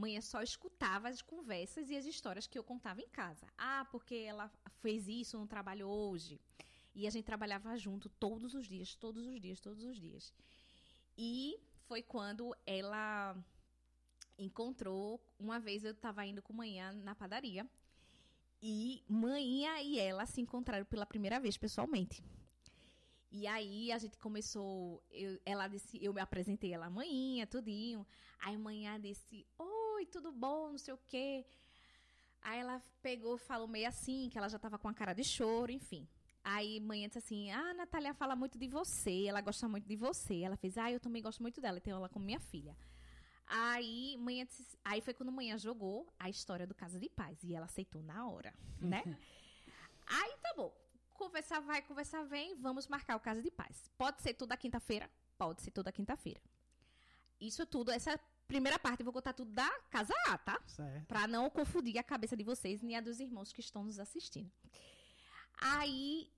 Mãe 0.01 0.19
só 0.23 0.41
escutava 0.43 1.09
as 1.09 1.21
conversas 1.21 1.91
e 1.91 1.97
as 1.97 2.07
histórias 2.07 2.47
que 2.47 2.59
eu 2.59 2.65
contava 2.65 3.03
em 3.03 3.09
casa. 3.09 3.47
Ah, 3.59 3.87
porque 3.93 4.15
ela 4.15 4.51
fez 4.81 5.07
isso 5.07 5.39
no 5.39 5.47
trabalho 5.47 5.87
hoje. 5.87 6.41
E 6.95 7.07
a 7.07 7.11
gente 7.11 7.27
trabalhava 7.27 7.77
junto 7.77 8.09
todos 8.09 8.55
os 8.55 8.67
dias, 8.67 8.95
todos 8.95 9.27
os 9.27 9.39
dias, 9.39 9.61
todos 9.61 9.85
os 9.85 10.01
dias. 10.01 10.33
E 11.19 11.61
foi 11.87 12.03
quando 12.03 12.57
ela 12.65 13.37
encontrou. 14.39 15.21
Uma 15.39 15.61
vez 15.61 15.85
eu 15.85 15.93
estava 15.93 16.25
indo 16.25 16.41
com 16.41 16.55
manhã 16.55 16.93
na 16.93 17.15
padaria. 17.15 17.69
E 18.63 19.05
manhã 19.07 19.81
e 19.81 19.99
ela 19.99 20.25
se 20.25 20.41
encontraram 20.41 20.87
pela 20.87 21.05
primeira 21.05 21.39
vez 21.39 21.59
pessoalmente. 21.59 22.25
E 23.31 23.47
aí 23.47 23.93
a 23.93 23.99
gente 23.99 24.17
começou. 24.17 25.03
Eu, 25.11 25.39
ela 25.45 25.69
disse, 25.69 26.03
eu 26.03 26.15
me 26.15 26.23
apresentei 26.23 26.73
ela 26.73 26.89
manhã, 26.89 27.47
tudinho. 27.47 28.07
Aí 28.41 28.57
manhã 28.57 28.99
disse: 28.99 29.47
Oi, 30.01 30.07
tudo 30.07 30.33
bom? 30.33 30.71
Não 30.71 30.79
sei 30.79 30.95
o 30.95 30.99
quê. 31.07 31.45
Aí 32.41 32.59
ela 32.59 32.83
pegou, 33.03 33.37
falou 33.37 33.69
meio 33.69 33.87
assim, 33.87 34.31
que 34.31 34.39
ela 34.39 34.49
já 34.49 34.57
estava 34.57 34.79
com 34.79 34.89
a 34.89 34.95
cara 34.95 35.13
de 35.13 35.23
choro, 35.23 35.71
enfim. 35.71 36.09
Aí 36.43 36.81
manhã 36.81 37.07
disse 37.07 37.19
assim: 37.19 37.51
Ah, 37.51 37.69
a 37.73 37.75
Natália 37.75 38.15
fala 38.15 38.35
muito 38.35 38.57
de 38.57 38.67
você, 38.67 39.27
ela 39.27 39.43
gosta 39.43 39.69
muito 39.69 39.87
de 39.87 39.97
você. 39.97 40.41
Ela 40.41 40.57
fez: 40.57 40.79
Ah, 40.79 40.91
eu 40.91 40.99
também 40.99 41.21
gosto 41.21 41.43
muito 41.43 41.61
dela, 41.61 41.79
tenho 41.83 41.97
ela 41.97 42.09
como 42.09 42.25
minha 42.25 42.41
filha. 42.41 42.75
Aí, 43.47 44.17
manhã, 44.17 44.47
disse- 44.47 44.79
aí 44.83 45.03
foi 45.03 45.13
quando 45.13 45.31
manhã 45.31 45.59
jogou 45.59 46.11
a 46.19 46.31
história 46.31 46.67
do 46.67 46.75
Casa 46.75 46.99
de 46.99 47.11
Paz. 47.11 47.45
E 47.45 47.55
ela 47.55 47.67
aceitou 47.67 48.03
na 48.03 48.27
hora, 48.27 48.55
né? 48.81 49.03
aí 50.07 50.33
tá 50.43 50.55
bom. 50.57 50.75
Conversar 51.13 51.61
vai, 51.61 51.83
conversar 51.83 52.23
vem, 52.25 52.55
vamos 52.57 52.89
marcar 52.89 53.17
o 53.17 53.21
Casa 53.21 53.43
de 53.43 53.51
Paz. 53.51 53.91
Pode 53.99 54.23
ser 54.23 54.33
toda 54.33 54.57
quinta-feira? 54.57 55.11
Pode 55.37 55.61
ser 55.61 55.73
toda 55.73 55.93
quinta-feira. 55.93 56.41
Isso 57.39 57.67
tudo, 57.67 57.91
essa 57.91 58.19
primeira 58.51 58.79
parte, 58.79 59.01
eu 59.01 59.05
vou 59.05 59.13
contar 59.13 59.33
tudo 59.33 59.53
da 59.53 59.71
Casa 59.91 60.13
A, 60.27 60.37
tá? 60.37 60.61
Certo. 60.67 61.07
Pra 61.07 61.27
não 61.29 61.49
confundir 61.49 61.99
a 61.99 62.03
cabeça 62.03 62.37
de 62.37 62.43
vocês 62.43 62.83
nem 62.83 62.97
a 62.97 63.01
dos 63.01 63.21
irmãos 63.21 63.53
que 63.53 63.61
estão 63.61 63.85
nos 63.85 63.99
assistindo. 64.01 64.51
Aí 65.61 66.29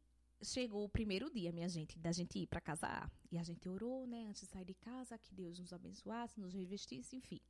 chegou 0.42 0.85
o 0.85 0.88
primeiro 0.88 1.31
dia, 1.31 1.51
minha 1.53 1.68
gente, 1.68 1.98
da 1.98 2.12
gente 2.12 2.38
ir 2.38 2.46
pra 2.46 2.61
casa 2.61 2.87
A. 2.87 3.11
E 3.31 3.38
a 3.38 3.42
gente 3.42 3.66
orou, 3.68 4.07
né, 4.07 4.27
antes 4.29 4.42
de 4.42 4.48
sair 4.48 4.64
de 4.64 4.75
casa, 4.75 5.16
que 5.16 5.35
Deus 5.35 5.59
nos 5.59 5.72
abençoasse, 5.72 6.38
nos 6.38 6.53
revestisse, 6.53 7.16
enfim. 7.16 7.40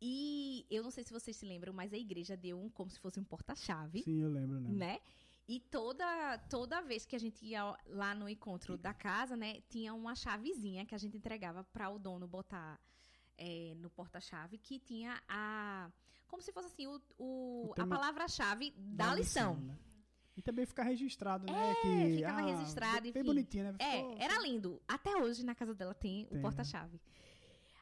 E 0.00 0.64
eu 0.70 0.82
não 0.82 0.90
sei 0.90 1.02
se 1.02 1.12
vocês 1.12 1.36
se 1.36 1.44
lembram, 1.44 1.72
mas 1.72 1.92
a 1.92 1.98
igreja 1.98 2.36
deu 2.36 2.58
um 2.58 2.70
como 2.70 2.90
se 2.90 2.98
fosse 3.00 3.18
um 3.18 3.24
porta-chave 3.24 4.02
Sim, 4.02 4.22
eu 4.22 4.30
lembro, 4.30 4.60
né? 4.60 4.70
né? 4.70 5.00
E 5.48 5.58
toda, 5.58 6.38
toda 6.48 6.80
vez 6.80 7.04
que 7.04 7.16
a 7.16 7.18
gente 7.18 7.44
ia 7.44 7.76
lá 7.86 8.14
no 8.14 8.28
encontro 8.28 8.78
da 8.78 8.94
casa, 8.94 9.36
né, 9.36 9.60
tinha 9.68 9.92
uma 9.92 10.14
chavezinha 10.14 10.86
que 10.86 10.94
a 10.94 10.98
gente 10.98 11.16
entregava 11.16 11.64
para 11.64 11.90
o 11.90 11.98
dono 11.98 12.28
botar 12.28 12.80
é, 13.40 13.74
no 13.78 13.90
porta-chave, 13.90 14.58
que 14.58 14.78
tinha 14.78 15.20
a. 15.28 15.90
Como 16.28 16.40
se 16.42 16.52
fosse 16.52 16.68
assim, 16.68 16.86
o, 16.86 17.00
o- 17.18 17.72
O 17.76 17.82
a 17.82 17.86
palavra-chave 17.86 18.72
da, 18.76 19.12
lição. 19.14 19.56
né? 19.56 19.76
E 20.36 20.42
também 20.42 20.64
ficar 20.64 20.84
registrado, 20.84 21.44
né? 21.44 21.70
É, 21.70 21.74
que, 21.74 22.16
ficava 22.16 22.38
ah, 22.40 22.44
registrado, 22.46 23.00
Bem 23.02 23.10
enfim. 23.10 23.22
bonitinho, 23.24 23.64
né? 23.64 23.72
Ficou- 23.72 24.16
É, 24.20 24.22
era 24.24 24.38
lindo. 24.40 24.80
Até 24.86 25.16
hoje 25.16 25.44
na 25.44 25.54
casa 25.54 25.74
dela 25.74 25.92
tem, 25.94 26.24
Tem, 26.26 26.32
o 26.32 26.36
né? 26.36 26.40
porta-chave. 26.42 27.00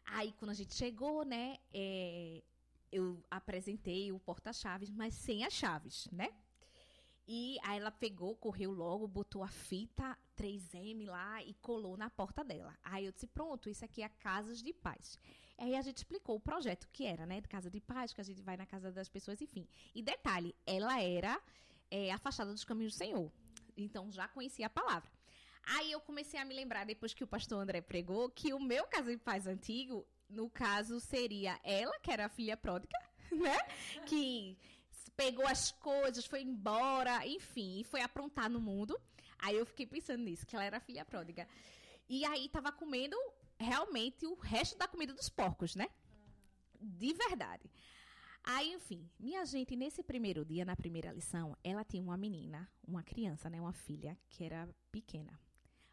Aí 0.07 0.33
quando 0.39 0.53
a 0.53 0.55
gente 0.55 0.73
chegou, 0.75 1.25
né, 1.25 1.59
é, 1.75 2.43
eu 2.91 3.23
apresentei 3.31 4.11
o 4.13 4.19
porta-chaves, 4.19 4.91
mas 4.91 5.13
sem 5.15 5.45
as 5.45 5.53
chaves, 5.53 6.09
né? 6.11 6.31
E 7.31 7.59
aí 7.63 7.79
ela 7.79 7.91
pegou, 7.91 8.35
correu 8.35 8.73
logo, 8.73 9.07
botou 9.07 9.43
a 9.43 9.49
fita 9.49 10.17
3M 10.35 11.05
lá 11.05 11.43
e 11.43 11.53
colou 11.53 11.95
na 11.95 12.09
porta 12.09 12.43
dela. 12.43 12.75
Aí 12.83 13.05
eu 13.05 13.13
disse, 13.13 13.27
pronto, 13.27 13.69
isso 13.69 13.85
aqui 13.85 14.03
é 14.03 14.09
Casas 14.09 14.63
de 14.63 14.73
Paz. 14.73 15.19
Aí 15.59 15.77
a 15.77 15.83
gente 15.83 15.99
explicou 15.99 16.37
o 16.37 16.41
projeto 16.41 16.89
que 16.91 17.05
era, 17.05 17.27
né? 17.27 17.43
De 17.43 17.47
Casa 17.47 17.71
de 17.71 17.81
Paz, 17.83 18.15
que 18.15 18.21
a 18.23 18.25
gente 18.25 18.41
vai 18.41 18.57
na 18.57 18.65
casa 18.65 18.91
das 18.91 19.11
pessoas, 19.11 19.43
enfim. 19.43 19.69
E 19.95 20.01
detalhe, 20.01 20.57
ela 20.65 21.03
era 21.03 21.39
é, 21.91 22.11
afastada 22.11 22.51
dos 22.51 22.65
caminhos 22.65 22.95
do 22.95 22.99
Senhor. 22.99 23.31
Então 23.77 24.11
já 24.11 24.27
conhecia 24.27 24.67
a 24.67 24.71
palavra. 24.71 25.11
Aí 25.77 25.93
eu 25.93 26.01
comecei 26.01 26.41
a 26.41 26.47
me 26.47 26.55
lembrar, 26.55 26.87
depois 26.87 27.13
que 27.13 27.25
o 27.25 27.27
pastor 27.27 27.61
André 27.61 27.83
pregou, 27.83 28.31
que 28.31 28.55
o 28.55 28.59
meu 28.59 28.87
Casa 28.87 29.11
de 29.11 29.19
Paz 29.19 29.47
antigo, 29.47 30.07
no 30.31 30.49
caso, 30.49 30.99
seria 30.99 31.61
ela, 31.63 31.99
que 32.01 32.11
era 32.11 32.25
a 32.25 32.31
filha 32.31 32.57
pródiga, 32.57 32.99
né? 33.31 33.59
Que 34.07 34.57
pegou 35.19 35.45
as 35.49 35.73
coisas, 35.73 36.25
foi 36.25 36.43
embora, 36.43 37.27
enfim, 37.27 37.81
e 37.81 37.85
foi 37.85 38.01
aprontar 38.01 38.49
no 38.49 38.61
mundo. 38.61 38.97
Aí 39.41 39.57
eu 39.57 39.67
fiquei 39.67 39.85
pensando 39.85 40.23
nisso, 40.23 40.47
que 40.47 40.55
ela 40.55 40.65
era 40.65 40.79
filha 40.79 41.05
pródiga. 41.05 41.49
E 42.09 42.25
aí 42.25 42.49
tava 42.49 42.71
comendo 42.71 43.17
realmente 43.59 44.25
o 44.25 44.35
resto 44.35 44.79
da 44.79 44.87
comida 44.87 45.13
dos 45.13 45.29
porcos, 45.29 45.75
né? 45.75 45.89
De 46.81 47.13
verdade. 47.13 47.69
Aí, 48.45 48.73
enfim, 48.73 49.11
minha 49.19 49.45
gente, 49.45 49.75
nesse 49.75 50.05
primeiro 50.05 50.45
dia, 50.45 50.65
na 50.65 50.77
primeira 50.77 51.11
lição, 51.11 51.57
ela 51.65 51.85
tinha 51.85 52.03
uma 52.03 52.17
menina, 52.17 52.71
uma 52.87 53.03
criança, 53.03 53.51
né? 53.51 53.61
Uma 53.61 53.73
filha, 53.73 54.17
que 54.31 54.45
era 54.45 54.69
pequena. 54.93 55.37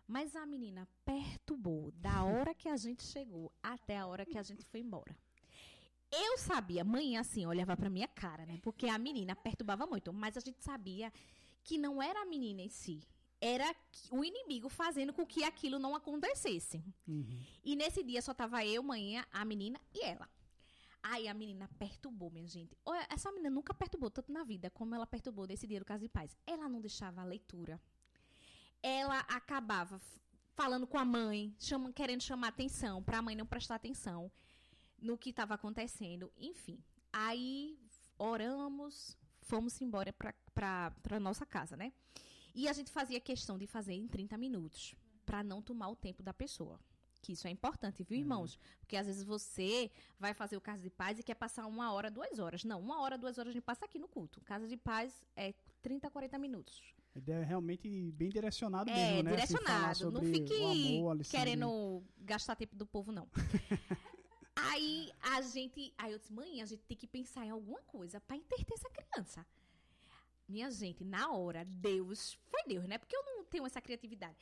Mas 0.08 0.36
a 0.36 0.46
menina 0.46 0.88
perturbou 1.04 1.92
da 1.94 2.24
hora 2.24 2.54
que 2.54 2.70
a 2.70 2.78
gente 2.78 3.02
chegou 3.02 3.52
até 3.64 3.98
a 3.98 4.06
hora 4.06 4.24
que 4.24 4.38
a 4.38 4.44
gente 4.44 4.64
foi 4.64 4.82
embora. 4.82 5.18
Eu 6.18 6.38
sabia, 6.38 6.84
mãe 6.84 7.18
assim, 7.18 7.46
olhava 7.46 7.76
pra 7.76 7.90
minha 7.90 8.08
cara, 8.08 8.46
né? 8.46 8.60
Porque 8.62 8.88
a 8.88 8.98
menina 8.98 9.36
perturbava 9.36 9.86
muito. 9.86 10.14
Mas 10.14 10.38
a 10.38 10.40
gente 10.40 10.64
sabia 10.64 11.12
que 11.64 11.78
não 11.78 12.02
era 12.02 12.22
a 12.22 12.26
menina 12.26 12.62
em 12.62 12.70
si. 12.70 13.02
Era 13.42 13.76
o 14.12 14.24
inimigo 14.24 14.70
fazendo 14.70 15.12
com 15.14 15.26
que 15.26 15.44
aquilo 15.44 15.78
não 15.78 15.94
acontecesse. 15.96 16.82
Uhum. 17.08 17.44
E 17.64 17.76
nesse 17.76 18.02
dia 18.04 18.22
só 18.22 18.34
tava 18.34 18.66
eu, 18.66 18.82
mãe, 18.82 19.18
a 19.32 19.44
menina 19.46 19.80
e 19.94 20.04
ela. 20.04 20.30
Aí 21.04 21.28
a 21.28 21.34
menina 21.34 21.70
perturbou, 21.78 22.32
minha 22.32 22.48
gente. 22.48 22.76
Essa 23.10 23.32
menina 23.32 23.50
nunca 23.50 23.74
perturbou 23.74 24.10
tanto 24.10 24.32
na 24.32 24.44
vida 24.44 24.70
como 24.72 24.96
ela 24.96 25.06
perturbou 25.06 25.46
nesse 25.46 25.68
dia 25.68 25.80
do 25.80 25.86
Casa 25.86 26.02
de 26.02 26.10
Paz. 26.10 26.36
Ela 26.48 26.68
não 26.70 26.80
deixava 26.82 27.22
a 27.22 27.26
leitura. 27.26 27.80
Ela 28.82 29.20
acabava 29.22 30.00
falando 30.54 30.88
com 30.88 30.98
a 30.98 31.06
mãe, 31.06 31.54
chama- 31.60 31.92
querendo 31.92 32.22
chamar 32.22 32.48
atenção, 32.48 33.04
para 33.04 33.18
a 33.18 33.22
mãe 33.22 33.36
não 33.36 33.46
prestar 33.46 33.76
atenção 33.76 34.32
no 35.02 35.18
que 35.18 35.30
estava 35.30 35.54
acontecendo. 35.54 36.32
Enfim, 36.38 36.80
aí 37.12 37.78
oramos, 38.18 39.18
fomos 39.42 39.80
embora 39.82 40.14
para 40.14 41.20
nossa 41.20 41.46
casa, 41.46 41.76
né? 41.76 41.94
E 42.54 42.68
a 42.70 42.74
gente 42.74 42.90
fazia 42.92 43.20
questão 43.20 43.58
de 43.58 43.68
fazer 43.68 43.94
em 43.94 44.08
30 44.08 44.38
minutos, 44.38 44.96
para 45.26 45.44
não 45.44 45.62
tomar 45.62 45.90
o 45.90 45.96
tempo 45.96 46.24
da 46.24 46.34
pessoa. 46.34 46.80
Que 47.22 47.34
isso 47.34 47.48
é 47.48 47.50
importante, 47.50 48.04
viu, 48.04 48.20
irmãos? 48.20 48.60
Porque 48.80 48.96
às 48.96 49.08
vezes 49.08 49.24
você 49.24 49.90
vai 50.20 50.34
fazer 50.34 50.56
o 50.56 50.62
Casa 50.62 50.82
de 50.84 50.92
Paz 50.92 51.18
e 51.18 51.24
quer 51.24 51.34
passar 51.34 51.66
uma 51.66 51.92
hora, 51.92 52.10
duas 52.12 52.38
horas. 52.38 52.64
Não, 52.64 52.80
uma 52.80 53.02
hora, 53.02 53.18
duas 53.18 53.38
horas 53.40 53.50
a 53.50 53.54
gente 53.54 53.64
passa 53.64 53.84
aqui 53.86 53.98
no 53.98 54.08
culto. 54.08 54.40
Casa 54.42 54.68
de 54.68 54.78
Paz 54.78 55.12
é 55.36 55.54
30, 55.82 56.10
40 56.12 56.38
minutos. 56.38 56.82
A 57.16 57.18
ideia 57.18 57.38
é 57.38 57.44
realmente 57.44 58.12
bem 58.12 58.30
direcionado 58.30 58.92
É, 58.92 58.94
mesmo, 58.94 59.24
né? 59.24 59.36
Assim, 59.42 59.54
direcionado. 59.56 60.12
Não 60.12 60.22
sobre 60.22 60.32
fique 60.34 60.54
amor, 60.98 61.18
de- 61.18 61.30
querendo 61.30 62.04
gastar 62.20 62.56
tempo 62.56 62.76
do 62.76 62.86
povo, 62.86 63.12
não. 63.12 63.28
aí 64.56 65.12
a 65.22 65.42
gente. 65.42 65.94
Aí 65.98 66.12
eu 66.12 66.20
disse, 66.20 66.34
mãe, 66.34 66.62
a 66.62 66.66
gente 66.66 66.84
tem 66.84 66.98
que 66.98 67.08
pensar 67.08 67.46
em 67.46 67.50
alguma 67.50 67.82
coisa 67.82 68.20
pra 68.22 68.36
entreter 68.36 68.74
essa 68.74 68.90
criança. 68.90 69.46
Minha 70.48 70.70
gente, 70.70 71.04
na 71.04 71.32
hora, 71.32 71.66
Deus. 71.66 72.38
Foi 72.50 72.64
Deus, 72.64 72.88
né? 72.88 72.98
Porque 72.98 73.16
eu 73.16 73.24
não 73.24 73.44
tenho 73.44 73.66
essa 73.66 73.82
criatividade. 73.82 74.38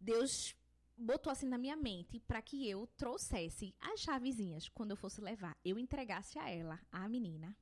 Deus 0.00 0.54
botou 0.96 1.30
assim 1.30 1.46
na 1.46 1.58
minha 1.58 1.76
mente 1.76 2.20
pra 2.20 2.42
que 2.42 2.68
eu 2.68 2.86
trouxesse 2.96 3.74
as 3.80 4.00
chavezinhas 4.00 4.68
quando 4.68 4.92
eu 4.92 4.96
fosse 4.96 5.20
levar. 5.20 5.56
Eu 5.64 5.78
entregasse 5.78 6.38
a 6.38 6.48
ela, 6.48 6.80
a 6.90 7.08
menina, 7.08 7.56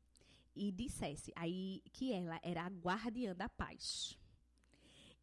e 0.54 0.70
dissesse 0.70 1.32
aí 1.36 1.82
que 1.92 2.12
ela 2.12 2.40
era 2.42 2.64
a 2.64 2.68
guardiã 2.68 3.34
da 3.34 3.48
paz. 3.48 4.18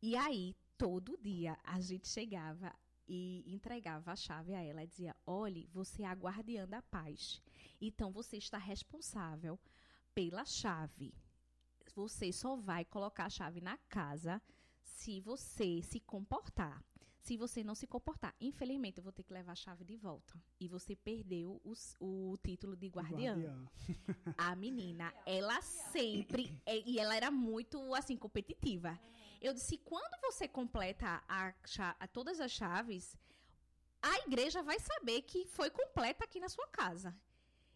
E 0.02 0.16
aí, 0.16 0.56
todo 0.78 1.18
dia, 1.18 1.58
a 1.63 1.80
gente 1.80 2.08
chegava 2.08 2.74
e 3.08 3.43
entregava 3.48 4.12
a 4.12 4.15
chave 4.15 4.54
a 4.54 4.62
ela 4.62 4.84
e 4.84 4.88
dizia: 4.88 5.15
olhe, 5.26 5.67
você 5.74 6.04
é 6.04 6.06
a 6.08 6.13
guardiã 6.13 6.67
da 6.67 6.82
paz. 6.82 7.41
Então 7.80 8.12
você 8.12 8.38
está 8.38 8.58
responsável 8.58 9.60
pela 10.13 10.43
chave. 10.46 11.13
Você 11.96 12.32
só 12.32 12.56
vai 12.56 12.86
colocar 12.86 13.26
a 13.26 13.30
chave 13.30 13.62
na 13.62 13.78
casa 13.89 14.41
se 14.84 15.20
você 15.22 15.82
se 15.82 16.00
comportar. 16.00 16.84
Se 17.20 17.36
você 17.36 17.62
não 17.62 17.76
se 17.76 17.86
comportar, 17.86 18.34
infelizmente 18.39 19.00
eu 19.00 19.04
vou 19.04 19.12
ter 19.12 19.22
que 19.24 19.34
levar 19.34 19.52
a 19.52 19.56
chave 19.56 19.84
de 19.84 19.98
volta. 19.98 20.34
E 20.62 20.67
você 20.70 20.96
perdeu 20.96 21.60
os- 21.63 21.93
o 22.00 22.38
título 22.41 22.74
de 22.76 22.88
guardiã. 22.88 23.36
A 24.38 24.56
menina, 24.56 25.13
ela 25.26 25.62
sempre. 25.62 26.58
E 26.86 26.98
ela 27.00 27.15
era 27.15 27.30
muito, 27.30 27.93
assim, 27.93 28.15
competitiva. 28.15 28.98
Eu 29.41 29.54
disse: 29.54 29.78
quando 29.78 30.19
você 30.21 30.47
completa 30.47 31.23
a 31.28 31.54
a 32.00 32.08
todas 32.08 32.39
as 32.39 32.52
chaves, 32.52 33.15
a 34.02 34.19
igreja 34.28 34.62
vai 34.63 34.80
saber 34.80 35.21
que 35.23 35.45
foi 35.45 35.69
completa 35.69 36.23
aqui 36.26 36.39
na 36.39 36.50
sua 36.50 36.67
casa. 36.67 37.15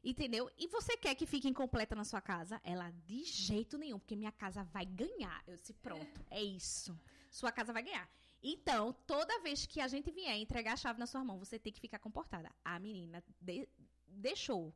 Entendeu? 0.03 0.49
E 0.57 0.67
você 0.67 0.97
quer 0.97 1.13
que 1.13 1.27
fique 1.27 1.47
incompleta 1.47 1.95
na 1.95 2.03
sua 2.03 2.19
casa? 2.21 2.59
Ela, 2.63 2.89
de 3.05 3.23
jeito 3.23 3.77
nenhum, 3.77 3.99
porque 3.99 4.15
minha 4.15 4.31
casa 4.31 4.63
vai 4.63 4.85
ganhar. 4.85 5.43
Eu 5.47 5.57
disse: 5.57 5.73
pronto, 5.73 6.25
é 6.29 6.41
isso. 6.41 6.99
Sua 7.29 7.51
casa 7.51 7.71
vai 7.71 7.83
ganhar. 7.83 8.09
Então, 8.41 8.93
toda 9.05 9.39
vez 9.41 9.67
que 9.67 9.79
a 9.79 9.87
gente 9.87 10.09
vier 10.09 10.35
entregar 10.37 10.73
a 10.73 10.77
chave 10.77 10.99
na 10.99 11.05
sua 11.05 11.23
mão, 11.23 11.37
você 11.37 11.59
tem 11.59 11.71
que 11.71 11.79
ficar 11.79 11.99
comportada. 11.99 12.51
A 12.65 12.79
menina 12.79 13.23
de- 13.39 13.69
deixou 14.07 14.73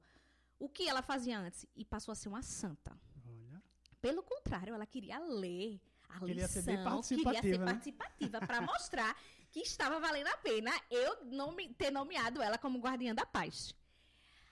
o 0.59 0.69
que 0.69 0.87
ela 0.87 1.01
fazia 1.01 1.39
antes 1.39 1.65
e 1.75 1.83
passou 1.83 2.11
a 2.11 2.15
ser 2.15 2.29
uma 2.29 2.43
santa. 2.43 2.95
Olha. 3.27 3.61
Pelo 3.99 4.21
contrário, 4.21 4.75
ela 4.75 4.85
queria 4.85 5.17
ler 5.17 5.81
a 6.15 6.19
Queria 6.27 6.47
ser 6.47 6.59
lição, 6.59 6.73
bem 6.73 6.75
queria 6.75 6.91
participativa, 6.91 7.41
ser 7.41 7.59
né? 7.59 7.65
participativa 7.65 8.39
para 8.41 8.61
mostrar 8.61 9.17
que 9.51 9.59
estava 9.61 9.99
valendo 9.99 10.27
a 10.27 10.37
pena 10.37 10.71
eu 10.89 11.25
nome- 11.25 11.73
ter 11.75 11.91
nomeado 11.91 12.41
ela 12.41 12.57
como 12.57 12.79
guardiã 12.79 13.13
da 13.15 13.25
paz. 13.25 13.73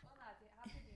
Ô, 0.03 0.15
Nath, 0.15 0.37
rapidinho. 0.57 0.95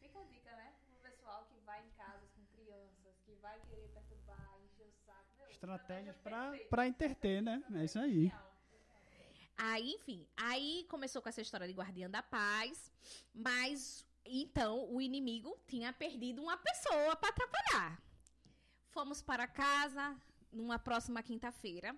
Fica 0.00 0.18
a 0.20 0.24
dica, 0.24 0.50
né? 0.56 0.72
Pro 0.86 1.10
pessoal 1.10 1.46
que 1.52 1.58
vai 1.64 1.84
em 1.84 1.90
casas 1.96 2.28
com 2.36 2.44
crianças, 2.56 3.14
que 3.24 3.32
vai 3.42 3.58
querer 3.68 3.88
perturbar, 3.88 4.58
encher 4.64 4.86
o 4.86 4.92
saco. 5.06 5.24
Meu, 5.38 5.48
Estratégias 5.50 6.16
pra 6.70 6.86
interter, 6.86 7.42
né? 7.42 7.62
É 7.74 7.84
isso 7.84 7.98
aí. 7.98 8.32
Aí, 9.60 9.90
enfim, 9.94 10.24
aí 10.36 10.86
começou 10.88 11.20
com 11.20 11.28
essa 11.28 11.40
história 11.40 11.66
de 11.66 11.72
guardiã 11.74 12.08
da 12.08 12.22
paz, 12.22 12.92
mas 13.34 14.06
então 14.24 14.88
o 14.94 15.00
inimigo 15.00 15.58
tinha 15.66 15.92
perdido 15.92 16.40
uma 16.40 16.56
pessoa 16.56 17.16
para 17.16 17.30
atrapalhar. 17.30 18.00
Fomos 18.98 19.22
para 19.22 19.46
casa 19.46 20.20
numa 20.52 20.76
próxima 20.76 21.22
quinta-feira. 21.22 21.96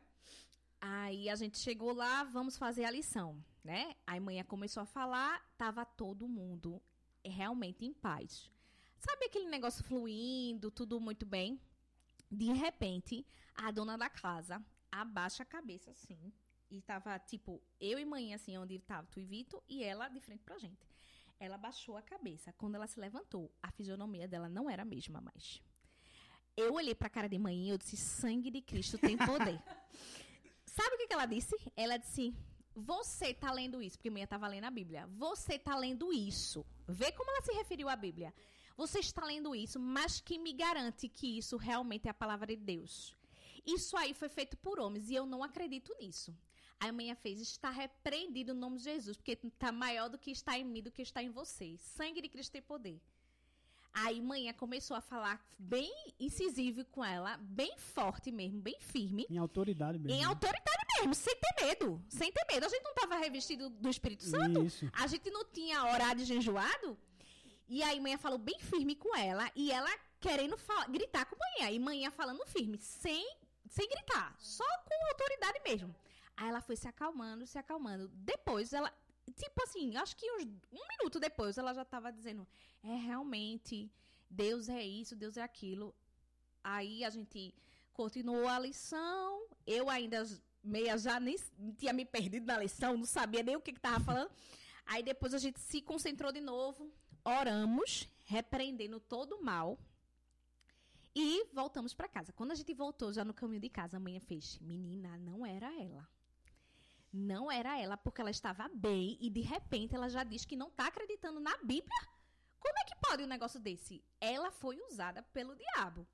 Aí 0.78 1.30
a 1.30 1.34
gente 1.34 1.56
chegou 1.56 1.94
lá, 1.94 2.24
vamos 2.24 2.58
fazer 2.58 2.84
a 2.84 2.90
lição, 2.90 3.42
né? 3.64 3.96
Aí 4.06 4.18
a 4.18 4.20
manhã 4.20 4.44
começou 4.44 4.82
a 4.82 4.86
falar, 4.86 5.42
tava 5.56 5.82
todo 5.86 6.28
mundo 6.28 6.78
realmente 7.24 7.86
em 7.86 7.94
paz. 7.94 8.50
Sabe 8.98 9.24
aquele 9.24 9.48
negócio 9.48 9.82
fluindo, 9.82 10.70
tudo 10.70 11.00
muito 11.00 11.24
bem? 11.24 11.58
De 12.30 12.52
repente, 12.52 13.26
a 13.54 13.70
dona 13.70 13.96
da 13.96 14.10
casa 14.10 14.62
abaixa 14.92 15.42
a 15.42 15.46
cabeça 15.46 15.92
assim, 15.92 16.30
e 16.70 16.82
tava, 16.82 17.18
tipo, 17.18 17.62
eu 17.80 17.98
e 17.98 18.04
mãe, 18.04 18.34
assim, 18.34 18.58
onde 18.58 18.78
tava 18.78 19.06
tu 19.06 19.18
e 19.18 19.24
Vitor, 19.24 19.62
e 19.66 19.82
ela 19.82 20.06
de 20.08 20.20
frente 20.20 20.44
pra 20.44 20.58
gente. 20.58 20.86
Ela 21.38 21.56
baixou 21.56 21.96
a 21.96 22.02
cabeça. 22.02 22.52
Quando 22.52 22.74
ela 22.74 22.86
se 22.86 23.00
levantou, 23.00 23.50
a 23.62 23.70
fisionomia 23.70 24.28
dela 24.28 24.50
não 24.50 24.68
era 24.68 24.82
a 24.82 24.84
mesma 24.84 25.22
mais. 25.22 25.62
Eu 26.60 26.74
olhei 26.74 26.94
pra 26.94 27.08
cara 27.08 27.28
de 27.28 27.38
mãe 27.38 27.66
e 27.66 27.70
eu 27.70 27.78
disse: 27.78 27.96
sangue 27.96 28.50
de 28.50 28.60
Cristo 28.60 28.98
tem 28.98 29.16
poder. 29.16 29.58
Sabe 30.66 30.94
o 30.94 30.98
que, 30.98 31.06
que 31.06 31.14
ela 31.14 31.26
disse? 31.26 31.56
Ela 31.76 31.96
disse: 31.96 32.34
Você 32.74 33.32
tá 33.32 33.50
lendo 33.50 33.82
isso, 33.82 33.96
porque 33.96 34.10
mãe 34.10 34.26
tava 34.26 34.46
lendo 34.46 34.64
a 34.64 34.70
Bíblia. 34.70 35.08
Você 35.16 35.58
tá 35.58 35.76
lendo 35.76 36.12
isso. 36.12 36.64
Vê 36.86 37.10
como 37.12 37.30
ela 37.30 37.42
se 37.42 37.52
referiu 37.52 37.88
à 37.88 37.96
Bíblia. 37.96 38.32
Você 38.76 38.98
está 38.98 39.24
lendo 39.24 39.54
isso, 39.54 39.78
mas 39.78 40.20
que 40.20 40.38
me 40.38 40.52
garante 40.52 41.08
que 41.08 41.38
isso 41.38 41.56
realmente 41.56 42.08
é 42.08 42.10
a 42.10 42.14
palavra 42.14 42.46
de 42.46 42.56
Deus. 42.56 43.16
Isso 43.66 43.96
aí 43.96 44.14
foi 44.14 44.28
feito 44.28 44.56
por 44.56 44.78
homens 44.78 45.10
e 45.10 45.14
eu 45.14 45.26
não 45.26 45.42
acredito 45.42 45.94
nisso. 45.98 46.34
A 46.78 46.90
manhã 46.90 47.14
fez, 47.14 47.40
está 47.40 47.68
repreendido 47.68 48.54
no 48.54 48.60
nome 48.60 48.78
de 48.78 48.84
Jesus, 48.84 49.16
porque 49.18 49.32
está 49.32 49.70
maior 49.70 50.08
do 50.08 50.18
que 50.18 50.30
está 50.30 50.58
em 50.58 50.64
mim, 50.64 50.82
do 50.82 50.90
que 50.90 51.02
está 51.02 51.22
em 51.22 51.28
você. 51.28 51.76
Sangue 51.78 52.22
de 52.22 52.28
Cristo 52.30 52.52
tem 52.52 52.62
poder. 52.62 52.98
Aí 53.92 54.20
manhã 54.22 54.52
começou 54.52 54.96
a 54.96 55.00
falar 55.00 55.44
bem 55.58 55.92
incisivo 56.18 56.84
com 56.86 57.04
ela, 57.04 57.36
bem 57.38 57.76
forte 57.76 58.30
mesmo, 58.30 58.60
bem 58.60 58.76
firme. 58.78 59.26
Em 59.28 59.38
autoridade 59.38 59.98
mesmo. 59.98 60.16
Em 60.16 60.20
né? 60.20 60.26
autoridade 60.26 60.84
mesmo, 60.98 61.14
sem 61.14 61.34
ter 61.36 61.64
medo. 61.64 62.02
Sem 62.08 62.32
ter 62.32 62.46
medo. 62.50 62.66
A 62.66 62.68
gente 62.68 62.82
não 62.82 62.92
estava 62.92 63.16
revestido 63.16 63.68
do 63.68 63.88
Espírito 63.88 64.24
Santo. 64.24 64.62
Isso. 64.62 64.88
A 64.92 65.06
gente 65.06 65.28
não 65.30 65.44
tinha 65.44 65.84
horário 65.84 66.24
jejuado. 66.24 66.96
E 67.68 67.82
aí, 67.82 68.00
manhã 68.00 68.18
falou 68.18 68.38
bem 68.38 68.58
firme 68.58 68.94
com 68.96 69.16
ela. 69.16 69.50
E 69.54 69.70
ela 69.70 69.90
querendo 70.20 70.56
gritar 70.88 71.24
com 71.26 71.36
manhã. 71.36 71.70
E 71.70 71.78
manhã 71.78 72.10
falando 72.10 72.44
firme, 72.46 72.78
sem, 72.78 73.36
sem 73.68 73.88
gritar. 73.88 74.34
Só 74.38 74.64
com 74.84 75.08
autoridade 75.08 75.60
mesmo. 75.64 75.94
Aí 76.36 76.48
ela 76.48 76.60
foi 76.60 76.76
se 76.76 76.88
acalmando, 76.88 77.46
se 77.46 77.58
acalmando. 77.58 78.08
Depois 78.14 78.72
ela. 78.72 78.92
Tipo 79.32 79.62
assim, 79.62 79.96
acho 79.96 80.16
que 80.16 80.30
uns, 80.32 80.44
um 80.72 80.88
minuto 80.88 81.20
depois 81.20 81.58
ela 81.58 81.72
já 81.74 81.82
estava 81.82 82.12
dizendo: 82.12 82.46
é 82.82 82.94
realmente, 82.94 83.90
Deus 84.28 84.68
é 84.68 84.82
isso, 84.82 85.16
Deus 85.16 85.36
é 85.36 85.42
aquilo. 85.42 85.94
Aí 86.62 87.04
a 87.04 87.10
gente 87.10 87.54
continuou 87.92 88.46
a 88.48 88.58
lição. 88.58 89.46
Eu 89.66 89.88
ainda 89.88 90.24
meia 90.62 90.96
já 90.98 91.18
nem 91.18 91.36
tinha 91.76 91.92
me 91.92 92.04
perdido 92.04 92.46
na 92.46 92.58
lição, 92.58 92.96
não 92.96 93.06
sabia 93.06 93.42
nem 93.42 93.56
o 93.56 93.60
que 93.60 93.70
estava 93.70 94.00
falando. 94.00 94.30
Aí 94.86 95.02
depois 95.02 95.34
a 95.34 95.38
gente 95.38 95.60
se 95.60 95.80
concentrou 95.80 96.32
de 96.32 96.40
novo, 96.40 96.90
oramos, 97.24 98.08
repreendendo 98.24 99.00
todo 99.00 99.36
o 99.36 99.44
mal. 99.44 99.78
E 101.14 101.44
voltamos 101.52 101.92
para 101.92 102.08
casa. 102.08 102.32
Quando 102.32 102.52
a 102.52 102.54
gente 102.54 102.72
voltou, 102.72 103.12
já 103.12 103.24
no 103.24 103.34
caminho 103.34 103.60
de 103.60 103.68
casa, 103.68 103.96
a 103.96 104.00
mãe 104.00 104.18
fez: 104.20 104.58
Menina, 104.60 105.18
não 105.18 105.44
era 105.44 105.66
ela. 105.80 106.08
Não 107.12 107.50
era 107.50 107.78
ela, 107.78 107.96
porque 107.96 108.20
ela 108.20 108.30
estava 108.30 108.68
bem 108.68 109.18
e 109.20 109.28
de 109.28 109.40
repente 109.40 109.94
ela 109.94 110.08
já 110.08 110.22
diz 110.22 110.44
que 110.44 110.56
não 110.56 110.68
está 110.68 110.86
acreditando 110.86 111.40
na 111.40 111.56
Bíblia. 111.58 112.08
Como 112.60 112.78
é 112.78 112.84
que 112.84 112.94
pode 112.96 113.24
um 113.24 113.26
negócio 113.26 113.58
desse? 113.58 114.04
Ela 114.20 114.50
foi 114.50 114.80
usada 114.88 115.22
pelo 115.22 115.56
diabo. 115.56 116.06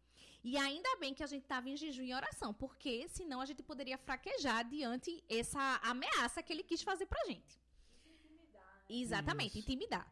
E 0.43 0.57
ainda 0.57 0.97
bem 0.97 1.13
que 1.13 1.25
a 1.25 1.27
gente 1.27 1.43
estava 1.43 1.69
em 1.69 1.77
jejum 1.77 2.05
e 2.05 2.15
oração, 2.15 2.55
porque 2.55 3.09
senão 3.09 3.41
a 3.41 3.47
gente 3.47 3.63
poderia 3.63 3.99
fraquejar 3.99 4.67
diante 4.69 5.23
essa 5.29 5.81
ameaça 5.83 6.43
que 6.43 6.53
ele 6.53 6.63
quis 6.63 6.83
fazer 6.83 7.07
pra 7.07 7.25
gente. 7.27 7.61
Exatamente, 8.89 9.59
Isso. 9.59 9.59
intimidar. 9.59 10.11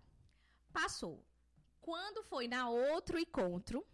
Passou. 0.73 1.25
Quando 1.81 2.23
foi 2.25 2.49
na 2.49 2.69
outro 2.69 3.19
encontro, 3.19 3.87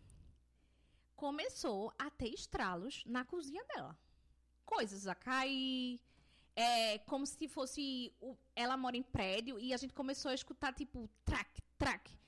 começou 1.14 1.92
a 1.98 2.08
ter 2.08 2.28
estralos 2.28 3.04
na 3.04 3.22
cozinha 3.24 3.62
dela. 3.64 3.98
Coisas 4.64 5.06
a 5.06 5.14
cair, 5.14 6.00
é, 6.60 6.98
como 6.98 7.24
se 7.26 7.48
fosse. 7.48 8.12
o- 8.20 8.36
ela 8.54 8.76
mora 8.76 8.96
em 8.96 9.02
prédio 9.02 9.58
e 9.58 9.72
a 9.72 9.76
gente 9.76 9.94
começou 9.94 10.30
a 10.30 10.34
escutar, 10.34 10.72
tipo, 10.74 11.08
track, 11.24 11.62
track. 11.78 12.18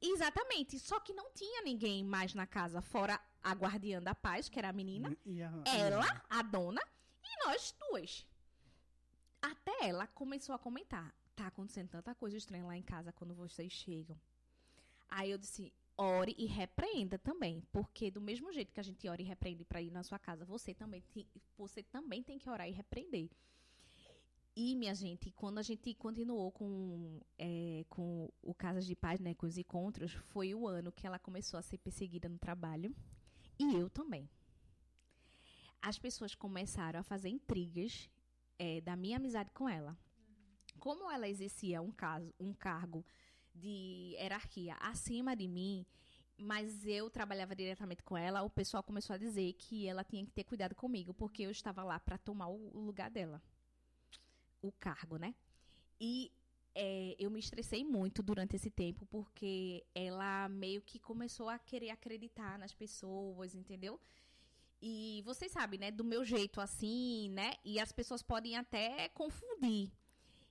Exatamente. 0.00 0.78
Só 0.78 1.00
que 1.00 1.12
não 1.14 1.30
tinha 1.32 1.62
ninguém 1.62 2.04
mais 2.04 2.34
na 2.34 2.46
casa, 2.46 2.80
fora 2.80 3.20
a 3.42 3.52
guardiã 3.52 4.00
da 4.02 4.14
paz, 4.14 4.48
que 4.48 4.58
era 4.58 4.68
a 4.68 4.72
menina, 4.72 5.16
E 5.24 5.42
a- 5.42 5.62
ela, 5.66 6.24
a 6.28 6.42
dona, 6.42 6.80
e 7.22 7.46
nós 7.46 7.74
duas. 7.88 8.26
Até 9.40 9.88
ela 9.88 10.06
começou 10.06 10.54
a 10.54 10.58
comentar: 10.58 11.14
tá 11.34 11.46
acontecendo 11.46 11.88
tanta 11.88 12.14
coisa 12.14 12.36
estranha 12.36 12.64
lá 12.64 12.76
em 12.76 12.82
casa 12.82 13.12
quando 13.12 13.34
vocês 13.34 13.72
chegam. 13.72 14.18
Aí 15.08 15.30
eu 15.30 15.38
disse: 15.38 15.72
ore 15.96 16.34
e 16.38 16.46
repreenda 16.46 17.18
também, 17.18 17.62
porque 17.72 18.10
do 18.10 18.20
mesmo 18.20 18.52
jeito 18.52 18.72
que 18.72 18.80
a 18.80 18.84
gente 18.84 19.06
ora 19.08 19.20
e 19.20 19.24
repreende 19.24 19.64
para 19.64 19.80
ir 19.82 19.90
na 19.90 20.02
sua 20.02 20.18
casa, 20.18 20.44
você 20.44 20.74
também, 20.74 21.02
tem, 21.12 21.26
você 21.56 21.82
também 21.82 22.22
tem 22.22 22.38
que 22.38 22.48
orar 22.48 22.68
e 22.68 22.72
repreender. 22.72 23.28
E, 24.56 24.76
minha 24.76 24.94
gente, 24.94 25.32
quando 25.32 25.58
a 25.58 25.62
gente 25.62 25.92
continuou 25.94 26.52
com, 26.52 27.20
é, 27.36 27.84
com 27.88 28.30
o 28.40 28.54
Casas 28.54 28.86
de 28.86 28.94
Paz, 28.94 29.18
né, 29.18 29.34
com 29.34 29.46
os 29.46 29.58
encontros, 29.58 30.12
foi 30.12 30.54
o 30.54 30.68
ano 30.68 30.92
que 30.92 31.06
ela 31.06 31.18
começou 31.18 31.58
a 31.58 31.62
ser 31.62 31.78
perseguida 31.78 32.28
no 32.28 32.38
trabalho. 32.38 32.94
E 33.58 33.74
eu 33.74 33.90
também. 33.90 34.28
As 35.82 35.98
pessoas 35.98 36.36
começaram 36.36 37.00
a 37.00 37.02
fazer 37.02 37.28
intrigas 37.28 38.08
é, 38.56 38.80
da 38.80 38.94
minha 38.94 39.16
amizade 39.16 39.50
com 39.50 39.68
ela. 39.68 39.96
Como 40.78 41.10
ela 41.10 41.28
exercia 41.28 41.82
um, 41.82 41.90
caso, 41.90 42.32
um 42.38 42.52
cargo 42.52 43.04
de 43.52 44.14
hierarquia 44.16 44.76
acima 44.76 45.34
de 45.34 45.48
mim, 45.48 45.84
mas 46.38 46.86
eu 46.86 47.10
trabalhava 47.10 47.54
diretamente 47.54 48.02
com 48.02 48.16
ela, 48.16 48.42
o 48.42 48.50
pessoal 48.50 48.82
começou 48.82 49.14
a 49.14 49.18
dizer 49.18 49.52
que 49.54 49.86
ela 49.86 50.04
tinha 50.04 50.24
que 50.24 50.32
ter 50.32 50.44
cuidado 50.44 50.74
comigo, 50.74 51.12
porque 51.14 51.42
eu 51.42 51.50
estava 51.50 51.82
lá 51.82 51.98
para 51.98 52.18
tomar 52.18 52.48
o 52.48 52.80
lugar 52.80 53.10
dela. 53.10 53.42
O 54.64 54.72
cargo, 54.72 55.18
né? 55.18 55.34
E 56.00 56.32
é, 56.74 57.14
eu 57.18 57.30
me 57.30 57.38
estressei 57.38 57.84
muito 57.84 58.22
durante 58.22 58.56
esse 58.56 58.70
tempo, 58.70 59.04
porque 59.06 59.84
ela 59.94 60.48
meio 60.48 60.80
que 60.80 60.98
começou 60.98 61.50
a 61.50 61.58
querer 61.58 61.90
acreditar 61.90 62.58
nas 62.58 62.72
pessoas, 62.72 63.54
entendeu? 63.54 64.00
E 64.80 65.22
vocês 65.26 65.52
sabem, 65.52 65.78
né? 65.78 65.90
Do 65.90 66.02
meu 66.02 66.24
jeito 66.24 66.62
assim, 66.62 67.28
né? 67.28 67.52
E 67.62 67.78
as 67.78 67.92
pessoas 67.92 68.22
podem 68.22 68.56
até 68.56 69.10
confundir. 69.10 69.92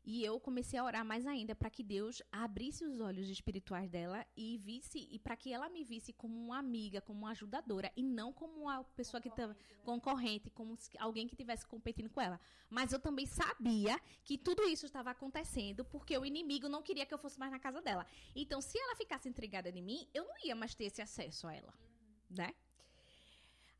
E 0.05 0.23
eu 0.23 0.37
comecei 0.37 0.77
a 0.77 0.83
orar 0.83 1.05
mais 1.05 1.25
ainda 1.25 1.55
para 1.55 1.69
que 1.69 1.81
Deus 1.81 2.21
abrisse 2.29 2.83
os 2.83 2.99
olhos 2.99 3.29
espirituais 3.29 3.89
dela 3.89 4.25
e 4.35 4.57
visse 4.57 5.07
e 5.09 5.17
para 5.17 5.37
que 5.37 5.53
ela 5.53 5.69
me 5.69 5.81
visse 5.85 6.11
como 6.11 6.37
uma 6.37 6.57
amiga, 6.57 6.99
como 6.99 7.19
uma 7.19 7.31
ajudadora 7.31 7.89
e 7.95 8.03
não 8.03 8.33
como 8.33 8.63
uma 8.63 8.83
pessoa 8.83 9.21
que 9.21 9.29
estava 9.29 9.55
concorrente, 9.85 10.49
como 10.49 10.77
alguém 10.99 11.25
que 11.25 11.33
estivesse 11.33 11.65
competindo 11.65 12.09
com 12.09 12.19
ela. 12.19 12.37
Mas 12.69 12.91
eu 12.91 12.99
também 12.99 13.25
sabia 13.25 13.97
que 14.25 14.37
tudo 14.37 14.63
isso 14.63 14.85
estava 14.85 15.11
acontecendo 15.11 15.85
porque 15.85 16.17
o 16.17 16.25
inimigo 16.25 16.67
não 16.67 16.81
queria 16.81 17.05
que 17.05 17.13
eu 17.13 17.17
fosse 17.17 17.39
mais 17.39 17.51
na 17.51 17.59
casa 17.59 17.81
dela. 17.81 18.05
Então, 18.35 18.59
se 18.59 18.77
ela 18.77 18.97
ficasse 18.97 19.29
intrigada 19.29 19.69
em 19.69 19.81
mim, 19.81 20.05
eu 20.13 20.25
não 20.25 20.35
ia 20.43 20.55
mais 20.55 20.75
ter 20.75 20.85
esse 20.85 21.01
acesso 21.01 21.47
a 21.47 21.53
ela, 21.53 21.73
né? 22.29 22.53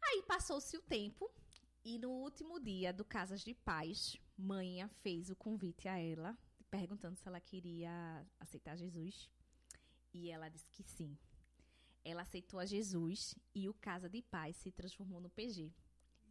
Aí 0.02 0.22
passou-se 0.24 0.78
o 0.78 0.82
tempo 0.82 1.30
e 1.86 2.00
no 2.00 2.10
último 2.10 2.60
dia 2.60 2.94
do 2.94 3.04
Casas 3.04 3.42
de 3.42 3.54
Paz, 3.54 4.18
Manha 4.38 4.88
fez 5.02 5.30
o 5.30 5.36
convite 5.36 5.88
a 5.88 6.00
ela, 6.00 6.38
perguntando 6.72 7.18
se 7.18 7.28
ela 7.28 7.40
queria 7.40 8.26
aceitar 8.40 8.78
Jesus. 8.78 9.30
E 10.14 10.30
ela 10.30 10.50
disse 10.50 10.70
que 10.72 10.84
sim. 10.84 11.18
Ela 12.06 12.22
aceitou 12.22 12.60
a 12.60 12.66
Jesus 12.66 13.36
e 13.54 13.68
o 13.68 13.74
Casa 13.74 14.10
de 14.10 14.22
Paz 14.22 14.56
se 14.58 14.72
transformou 14.72 15.20
no 15.20 15.30
PG. 15.30 15.72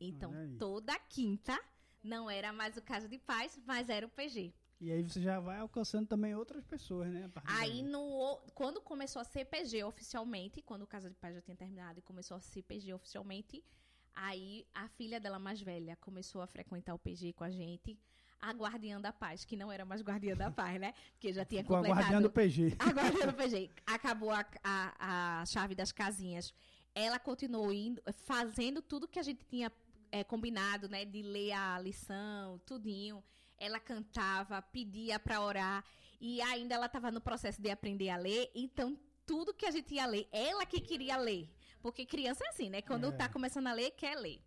Então, 0.00 0.32
toda 0.58 0.98
quinta 0.98 1.58
não 2.02 2.30
era 2.30 2.52
mais 2.52 2.76
o 2.76 2.82
Casa 2.82 3.08
de 3.08 3.18
Paz, 3.18 3.60
mas 3.66 3.88
era 3.88 4.06
o 4.06 4.10
PG. 4.10 4.52
E 4.80 4.90
aí 4.90 5.02
você 5.02 5.20
já 5.20 5.38
vai 5.38 5.58
alcançando 5.58 6.08
também 6.08 6.34
outras 6.34 6.64
pessoas, 6.64 7.08
né? 7.08 7.30
Aí, 7.44 7.70
daí. 7.70 7.82
no, 7.82 8.42
quando 8.54 8.80
começou 8.80 9.20
a 9.20 9.24
ser 9.24 9.44
PG 9.44 9.84
oficialmente, 9.84 10.60
quando 10.60 10.82
o 10.82 10.86
Casa 10.86 11.08
de 11.08 11.14
Paz 11.14 11.36
já 11.36 11.40
tinha 11.40 11.56
terminado 11.56 12.00
e 12.00 12.02
começou 12.02 12.36
a 12.36 12.40
ser 12.40 12.62
PG 12.62 12.92
oficialmente, 12.92 13.64
aí 14.14 14.66
a 14.74 14.88
filha 14.88 15.18
dela 15.20 15.38
mais 15.38 15.60
velha 15.60 15.96
começou 15.96 16.42
a 16.42 16.46
frequentar 16.46 16.94
o 16.94 16.98
PG 16.98 17.32
com 17.32 17.44
a 17.44 17.50
gente. 17.50 17.98
A 18.40 18.50
guardiã 18.52 19.00
da 19.00 19.12
paz, 19.12 19.44
que 19.44 19.56
não 19.56 19.70
era 19.70 19.84
mais 19.84 20.02
guardiã 20.02 20.36
da 20.36 20.50
paz, 20.50 20.80
né? 20.80 20.94
Porque 21.12 21.32
já 21.32 21.44
tinha 21.44 21.62
Com 21.62 21.74
a 21.74 21.78
completado... 21.78 22.02
guardiã 22.02 22.22
do 22.22 22.30
PG. 22.30 22.76
A 22.78 22.88
guardiã 22.90 23.26
do 23.26 23.34
PG. 23.34 23.70
Acabou 23.86 24.32
a, 24.32 24.44
a, 24.64 25.40
a 25.40 25.46
chave 25.46 25.76
das 25.76 25.92
casinhas. 25.92 26.52
Ela 26.92 27.20
continuou 27.20 27.72
indo, 27.72 28.02
fazendo 28.24 28.82
tudo 28.82 29.06
que 29.06 29.20
a 29.20 29.22
gente 29.22 29.44
tinha 29.44 29.70
é, 30.10 30.24
combinado, 30.24 30.88
né? 30.88 31.04
De 31.04 31.22
ler 31.22 31.52
a 31.52 31.78
lição, 31.78 32.58
tudinho. 32.66 33.22
Ela 33.58 33.78
cantava, 33.78 34.60
pedia 34.60 35.20
para 35.20 35.40
orar. 35.40 35.84
E 36.20 36.42
ainda 36.42 36.74
ela 36.74 36.86
estava 36.86 37.12
no 37.12 37.20
processo 37.20 37.62
de 37.62 37.70
aprender 37.70 38.10
a 38.10 38.16
ler. 38.16 38.50
Então, 38.56 38.98
tudo 39.24 39.54
que 39.54 39.66
a 39.66 39.70
gente 39.70 39.94
ia 39.94 40.06
ler, 40.06 40.28
ela 40.32 40.66
que 40.66 40.80
queria 40.80 41.16
ler. 41.16 41.48
Porque 41.82 42.06
criança 42.06 42.44
é 42.44 42.48
assim, 42.48 42.70
né? 42.70 42.80
Quando 42.82 43.08
É. 43.08 43.12
tá 43.12 43.28
começando 43.28 43.66
a 43.66 43.72
ler, 43.72 43.90
quer 43.92 44.16
ler. 44.16 44.40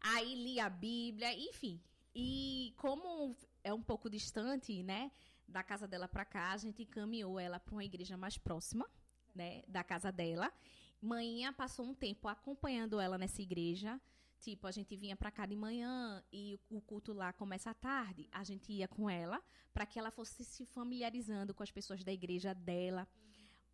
Aí 0.00 0.34
lia 0.34 0.66
a 0.66 0.70
Bíblia, 0.70 1.32
enfim. 1.32 1.80
E 2.14 2.74
como 2.76 3.36
é 3.62 3.72
um 3.72 3.82
pouco 3.82 4.10
distante, 4.10 4.82
né? 4.82 5.10
Da 5.46 5.62
casa 5.62 5.86
dela 5.86 6.08
para 6.08 6.24
cá, 6.24 6.52
a 6.52 6.56
gente 6.56 6.82
encaminhou 6.82 7.38
ela 7.38 7.60
para 7.60 7.72
uma 7.74 7.84
igreja 7.84 8.16
mais 8.16 8.36
próxima, 8.36 8.88
né? 9.34 9.62
Da 9.68 9.84
casa 9.84 10.10
dela. 10.10 10.52
Manhã 11.00 11.52
passou 11.52 11.84
um 11.86 11.94
tempo 11.94 12.28
acompanhando 12.28 13.00
ela 13.00 13.16
nessa 13.16 13.40
igreja. 13.42 14.00
Tipo, 14.40 14.66
a 14.66 14.72
gente 14.72 14.96
vinha 14.96 15.14
para 15.16 15.30
cá 15.30 15.46
de 15.46 15.54
manhã 15.54 16.22
e 16.32 16.58
o- 16.68 16.80
culto 16.80 17.12
lá 17.12 17.32
começa 17.32 17.70
à 17.70 17.74
tarde. 17.74 18.28
A 18.32 18.42
gente 18.42 18.72
ia 18.72 18.88
com 18.88 19.08
ela 19.08 19.40
para 19.72 19.86
que 19.86 19.98
ela 20.00 20.10
fosse 20.10 20.44
se 20.44 20.66
familiarizando 20.66 21.54
com 21.54 21.62
as 21.62 21.70
pessoas 21.70 22.02
da 22.02 22.12
igreja 22.12 22.52
dela. 22.52 23.06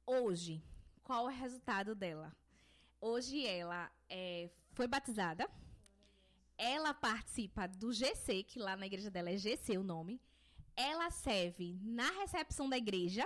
Hoje, 0.06 0.62
qual 1.02 1.24
o 1.24 1.28
resultado 1.28 1.94
dela? 1.94 2.34
Hoje 3.00 3.46
ela 3.46 3.90
é, 4.08 4.50
foi 4.72 4.86
batizada. 4.86 5.48
Ela 6.56 6.92
participa 6.92 7.68
do 7.68 7.92
GC, 7.92 8.42
que 8.42 8.58
lá 8.58 8.76
na 8.76 8.86
igreja 8.86 9.10
dela 9.10 9.30
é 9.30 9.36
GC 9.36 9.78
o 9.78 9.84
nome. 9.84 10.20
Ela 10.74 11.10
serve 11.10 11.78
na 11.82 12.10
recepção 12.20 12.68
da 12.68 12.76
igreja. 12.76 13.24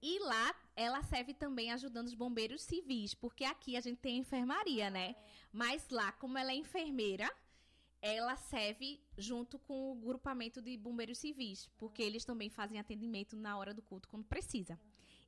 E 0.00 0.18
lá 0.20 0.54
ela 0.74 1.02
serve 1.02 1.34
também 1.34 1.72
ajudando 1.72 2.06
os 2.06 2.14
bombeiros 2.14 2.62
civis, 2.62 3.14
porque 3.14 3.44
aqui 3.44 3.76
a 3.76 3.80
gente 3.80 3.98
tem 3.98 4.18
enfermaria, 4.18 4.90
né? 4.90 5.14
Mas 5.52 5.88
lá, 5.90 6.10
como 6.12 6.38
ela 6.38 6.50
é 6.50 6.56
enfermeira, 6.56 7.32
ela 8.02 8.34
serve 8.36 9.00
junto 9.16 9.60
com 9.60 9.92
o 9.92 9.94
grupamento 9.94 10.60
de 10.60 10.76
bombeiros 10.76 11.18
civis, 11.18 11.70
porque 11.78 12.02
eles 12.02 12.24
também 12.24 12.50
fazem 12.50 12.80
atendimento 12.80 13.36
na 13.36 13.56
hora 13.56 13.72
do 13.72 13.80
culto 13.80 14.08
quando 14.08 14.24
precisa. 14.24 14.78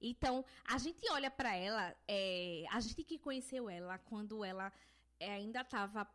Então, 0.03 0.45
a 0.67 0.77
gente 0.77 1.09
olha 1.11 1.31
para 1.31 1.55
ela, 1.55 1.95
é, 2.07 2.65
a 2.71 2.81
gente 2.81 3.05
que 3.05 3.17
conheceu 3.17 3.71
ela 3.71 3.97
quando 3.99 4.45
ela 4.45 4.73
é, 5.21 5.33
ainda 5.33 5.61
estava 5.61 6.07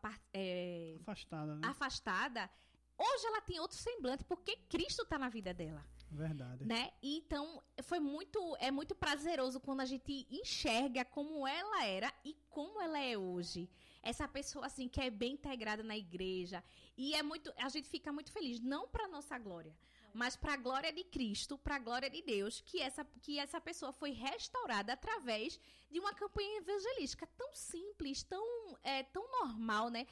Afastada, 1.02 1.56
né? 1.56 1.68
afastada, 1.68 2.50
hoje 2.98 3.26
ela 3.26 3.42
tem 3.42 3.60
outro 3.60 3.78
semblante, 3.78 4.26
porque 4.26 4.58
Cristo 4.70 5.04
está 5.04 5.18
na 5.18 5.30
vida 5.30 5.54
dela 5.54 5.84
Verdade. 6.12 6.66
né? 6.66 6.92
Então, 7.02 7.64
foi 7.84 8.00
muito 8.00 8.58
é 8.60 8.70
muito 8.70 8.96
prazeroso 8.96 9.60
quando 9.60 9.82
a 9.82 9.86
gente 9.86 10.28
enxerga 10.30 11.06
como 11.06 11.48
ela 11.48 11.86
era 11.86 12.14
e 12.26 12.36
como 12.50 12.82
ela 12.82 13.00
é 13.00 13.18
hoje. 13.18 13.70
Essa 14.02 14.28
pessoa 14.28 14.66
assim 14.66 14.88
que 14.88 15.02
é 15.02 15.10
bem 15.10 15.34
integrada 15.34 15.84
na 15.84 15.98
igreja 15.98 16.64
e 16.98 17.14
é 17.14 17.22
muito 17.22 17.54
a 17.58 17.70
gente 17.70 17.90
fica 17.90 18.12
muito 18.12 18.32
feliz, 18.32 18.60
não 18.60 18.88
para 18.88 19.08
nossa 19.08 19.38
glória, 19.38 19.76
mas 20.14 20.36
para 20.36 20.54
a 20.54 20.58
glória 20.58 20.92
de 20.92 21.04
Cristo, 21.04 21.58
para 21.58 21.76
a 21.76 21.80
glória 21.80 22.10
de 22.10 22.22
Deus, 22.22 22.62
que 22.62 22.82
essa 22.82 23.04
que 23.22 23.38
essa 23.38 23.60
pessoa 23.60 23.92
foi 23.92 24.12
restaurada 24.12 24.94
através 24.94 25.60
de 25.92 26.00
uma 26.00 26.14
campanha 26.14 26.58
evangelística 26.58 27.28
tão 27.38 27.54
simples, 27.54 28.24
tão 28.24 28.46
é, 28.84 29.04
tão 29.04 29.30
normal, 29.32 29.90
né? 29.90 30.06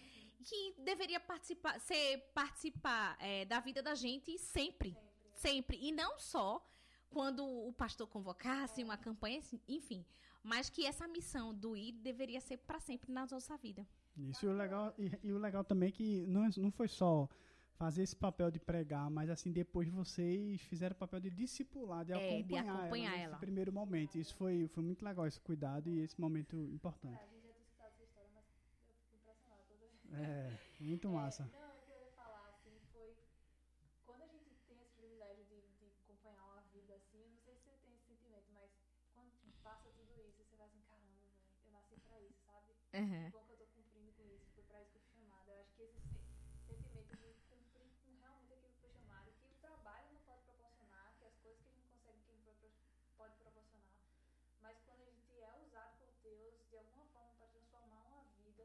Que 0.44 0.76
deveria 0.80 1.20
participar, 1.20 1.80
ser 1.80 2.20
participar 2.34 3.18
é, 3.20 3.46
da 3.46 3.60
vida 3.60 3.82
da 3.82 3.96
gente 3.96 4.38
sempre 4.38 4.96
sempre. 5.38 5.78
E 5.82 5.92
não 5.92 6.20
só 6.20 6.66
quando 7.10 7.46
o 7.46 7.72
pastor 7.74 8.08
convocasse 8.08 8.84
uma 8.84 8.98
campanha, 8.98 9.40
assim, 9.40 9.62
enfim. 9.68 10.06
Mas 10.52 10.70
que 10.70 10.86
essa 10.86 11.06
missão 11.10 11.54
do 11.54 11.76
ir 11.76 11.92
deveria 11.92 12.40
ser 12.40 12.58
para 12.68 12.80
sempre 12.80 13.12
na 13.12 13.26
nossa 13.30 13.58
vida. 13.58 13.86
Isso 14.16 14.46
e 14.46 14.50
o 14.50 14.54
legal, 14.54 14.94
e, 14.98 15.12
e 15.28 15.32
o 15.34 15.38
legal 15.38 15.64
também 15.64 15.90
é 15.90 15.92
que 15.92 16.26
não, 16.26 16.46
é- 16.46 16.50
não 16.58 16.72
foi 16.72 16.88
só 16.88 17.28
fazer 17.76 18.02
esse 18.04 18.16
papel 18.16 18.50
de 18.50 18.58
pregar, 18.58 19.10
mas 19.18 19.30
assim, 19.30 19.52
depois 19.52 19.90
vocês 19.90 20.62
fizeram 20.62 20.96
o 20.96 20.98
papel 20.98 21.20
de 21.20 21.30
discipular, 21.30 22.06
de 22.06 22.14
É, 22.14 22.18
de 22.18 22.56
acompanhar, 22.56 22.80
acompanhar 22.80 23.12
ela, 23.14 23.22
ela. 23.24 23.28
nesse 23.34 23.40
primeiro 23.42 23.72
momento. 23.74 24.18
Isso 24.18 24.34
foi, 24.36 24.68
foi 24.70 24.84
muito 24.84 25.04
legal, 25.04 25.28
esse 25.28 25.40
cuidado 25.42 25.90
e 25.90 26.00
esse 26.00 26.20
momento 26.20 26.56
importante. 26.78 27.20
A 27.22 27.26
gente 27.28 27.44
já 27.46 27.52
tinha 27.52 27.64
escutado 27.66 27.92
essa 27.94 28.04
história, 28.04 28.30
mas 28.34 28.46
eu 28.48 28.96
fico 29.04 29.18
impressionada 29.18 29.64
toda 29.68 29.86
vez. 29.86 30.28
É, 30.28 30.58
muito 30.80 31.10
massa. 31.10 31.44
Não, 31.44 31.76
o 31.76 31.82
que 31.86 31.92
eu 31.92 32.00
ia 32.06 32.12
falar, 32.16 32.48
assim, 32.56 32.74
foi. 32.94 33.10
Quando 34.06 34.22
a 34.24 34.28
gente 34.28 34.50
tem 34.66 34.78
esse 34.82 34.94
privilégio 34.96 35.44
de, 35.46 35.60
de 35.78 35.86
acompanhar 36.08 36.42
uma 36.46 36.62
vida 36.74 36.96
assim, 36.96 37.20
eu 37.22 37.30
não 37.30 37.38
sei 37.46 37.54
se 37.54 37.64
você 37.66 37.78
tem 37.84 37.94
esse 37.94 38.06
sentimento, 38.08 38.48
mas 38.54 38.72
nasci 41.72 42.00
pra 42.08 42.20
isso, 42.22 42.38
sabe? 43.00 43.14
Aham. 43.14 43.30
bom 43.32 43.44
que 43.46 43.52
eu 43.54 43.58
tô 43.58 43.66
cumprindo 43.68 44.12
com 44.14 44.26
isso, 44.28 44.46
foi 44.54 44.64
pra 44.64 44.82
isso 44.82 44.92
que 44.92 44.98
eu 44.98 45.02
fui 45.02 45.12
chamada. 45.14 45.52
Eu 45.52 45.62
acho 45.62 45.74
que 45.76 45.82
esse 45.84 46.00
se- 46.02 46.26
sentimento 46.68 47.16
de 47.16 47.34
cumprir 47.50 47.92
com 48.04 48.12
realmente 48.20 48.54
aquilo 48.54 48.74
que 48.74 48.82
foi 48.82 48.92
chamado, 48.92 49.32
que 49.40 49.46
o 49.46 49.56
trabalho 49.62 50.08
não 50.14 50.22
pode 50.22 50.42
proporcionar, 50.44 51.14
que 51.18 51.26
as 51.26 51.36
coisas 51.38 51.60
que 51.62 51.70
a 51.70 51.72
gente 51.74 51.98
consegue 52.04 52.52
que 52.60 52.72
pode 53.16 53.36
proporcionar, 53.38 53.94
mas 54.62 54.78
quando 54.86 55.02
a 55.02 55.06
gente 55.06 55.32
é 55.40 55.54
usado 55.66 55.98
por 55.98 56.10
Deus 56.24 56.54
de 56.70 56.76
alguma 56.78 57.06
forma 57.08 57.34
para 57.38 57.48
transformar 57.48 58.06
uma 58.08 58.24
vida, 58.38 58.64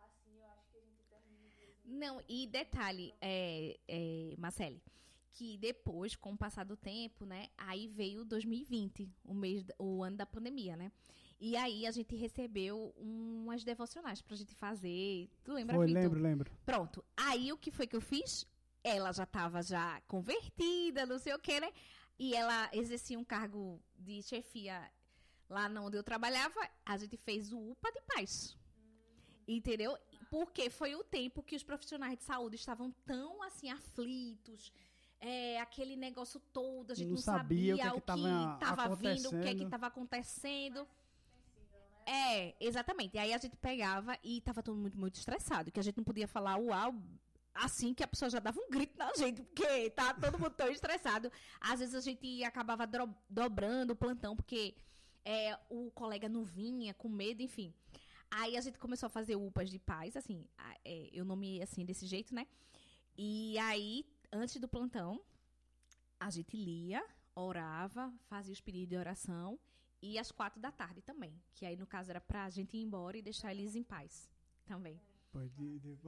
assim 0.00 0.38
eu 0.38 0.46
acho 0.50 0.70
que 0.70 0.78
a 0.78 0.80
gente 0.80 1.02
termina 1.08 1.46
assim, 1.48 1.74
Não, 1.84 2.20
e 2.28 2.46
detalhe, 2.46 3.14
é, 3.20 3.78
é, 3.88 4.34
Marcele, 4.38 4.82
que 5.32 5.56
depois, 5.58 6.16
com 6.16 6.32
o 6.32 6.36
passar 6.38 6.64
do 6.64 6.76
tempo, 6.76 7.24
né, 7.26 7.48
aí 7.56 7.86
veio 7.88 8.24
2020, 8.24 9.08
o 9.24 9.34
mês, 9.34 9.64
o 9.78 10.02
ano 10.02 10.16
da 10.16 10.26
pandemia, 10.26 10.76
né? 10.76 10.90
E 11.38 11.56
aí 11.56 11.86
a 11.86 11.90
gente 11.90 12.16
recebeu 12.16 12.94
umas 12.96 13.62
devocionais 13.62 14.22
pra 14.22 14.36
gente 14.36 14.54
fazer. 14.54 15.28
Tu 15.44 15.52
lembra, 15.52 15.76
Foi, 15.76 15.86
Vitor? 15.86 16.02
lembro, 16.02 16.20
lembro. 16.20 16.52
Pronto. 16.64 17.04
Aí 17.16 17.52
o 17.52 17.58
que 17.58 17.70
foi 17.70 17.86
que 17.86 17.94
eu 17.96 18.00
fiz? 18.00 18.46
Ela 18.82 19.12
já 19.12 19.24
estava 19.24 19.62
já 19.62 20.00
convertida, 20.02 21.04
não 21.04 21.18
sei 21.18 21.34
o 21.34 21.38
que, 21.38 21.60
né? 21.60 21.70
E 22.18 22.34
ela 22.34 22.70
exercia 22.72 23.18
um 23.18 23.24
cargo 23.24 23.82
de 23.98 24.22
chefia 24.22 24.90
lá 25.48 25.66
onde 25.80 25.96
eu 25.98 26.02
trabalhava. 26.02 26.60
A 26.84 26.96
gente 26.96 27.16
fez 27.18 27.52
o 27.52 27.58
UPA 27.72 27.92
de 27.92 28.00
paz. 28.02 28.56
Entendeu? 29.46 29.96
Porque 30.30 30.70
foi 30.70 30.94
o 30.96 31.04
tempo 31.04 31.42
que 31.42 31.54
os 31.54 31.62
profissionais 31.62 32.16
de 32.18 32.24
saúde 32.24 32.56
estavam 32.56 32.90
tão 33.04 33.42
assim 33.42 33.70
aflitos. 33.70 34.72
é, 35.20 35.60
aquele 35.60 35.96
negócio 35.96 36.38
todo, 36.52 36.90
a 36.92 36.94
gente 36.94 37.08
Não 37.08 37.14
não, 37.14 37.22
sabia 37.22 37.74
o 37.74 37.78
que 37.78 37.82
é 37.84 38.00
tava 38.00 38.54
estava 38.54 38.96
vindo, 38.96 39.28
o 39.28 39.40
que 39.40 39.48
é 39.48 39.52
estava 39.52 39.86
acontecendo. 39.86 40.86
É, 42.06 42.54
exatamente. 42.60 43.16
E 43.16 43.18
aí 43.18 43.34
a 43.34 43.38
gente 43.38 43.56
pegava 43.56 44.16
e 44.22 44.40
tava 44.40 44.62
todo 44.62 44.78
mundo 44.78 44.96
muito 44.96 45.16
estressado, 45.16 45.72
que 45.72 45.80
a 45.80 45.82
gente 45.82 45.96
não 45.96 46.04
podia 46.04 46.28
falar 46.28 46.56
uau 46.56 46.94
assim 47.52 47.94
que 47.94 48.02
a 48.02 48.06
pessoa 48.06 48.30
já 48.30 48.38
dava 48.38 48.60
um 48.60 48.70
grito 48.70 48.96
na 48.98 49.12
gente, 49.14 49.42
porque 49.42 49.90
tá 49.90 50.14
todo 50.14 50.38
mundo 50.38 50.52
tão 50.52 50.68
estressado. 50.68 51.32
Às 51.60 51.80
vezes 51.80 51.94
a 51.94 52.00
gente 52.00 52.44
acabava 52.44 52.88
dobrando 53.28 53.92
o 53.92 53.96
plantão, 53.96 54.36
porque 54.36 54.76
é, 55.24 55.58
o 55.68 55.90
colega 55.90 56.28
não 56.28 56.44
vinha 56.44 56.94
com 56.94 57.08
medo, 57.08 57.42
enfim. 57.42 57.74
Aí 58.30 58.56
a 58.56 58.60
gente 58.60 58.78
começou 58.78 59.06
a 59.06 59.10
fazer 59.10 59.36
UPAs 59.36 59.70
de 59.70 59.78
paz, 59.78 60.16
assim, 60.16 60.46
é, 60.84 61.08
eu 61.12 61.24
nomeei 61.24 61.62
assim 61.62 61.84
desse 61.84 62.06
jeito, 62.06 62.34
né? 62.34 62.46
E 63.16 63.58
aí, 63.58 64.04
antes 64.32 64.60
do 64.60 64.68
plantão, 64.68 65.22
a 66.20 66.28
gente 66.28 66.56
lia, 66.56 67.02
orava, 67.34 68.12
fazia 68.28 68.52
os 68.52 68.60
pedidos 68.60 68.88
de 68.88 68.96
oração 68.96 69.58
e 70.02 70.18
às 70.18 70.30
quatro 70.30 70.60
da 70.60 70.70
tarde 70.72 71.02
também. 71.02 71.32
Que 71.54 71.64
aí, 71.66 71.76
no 71.76 71.86
caso, 71.86 72.10
era 72.10 72.20
pra 72.20 72.48
gente 72.50 72.76
ir 72.76 72.82
embora 72.82 73.16
e 73.16 73.22
deixar 73.22 73.52
eles 73.52 73.74
em 73.74 73.82
paz 73.82 74.28
também. 74.66 75.00
Pois, 75.32 75.52
de- 75.54 75.78
de- 75.78 75.98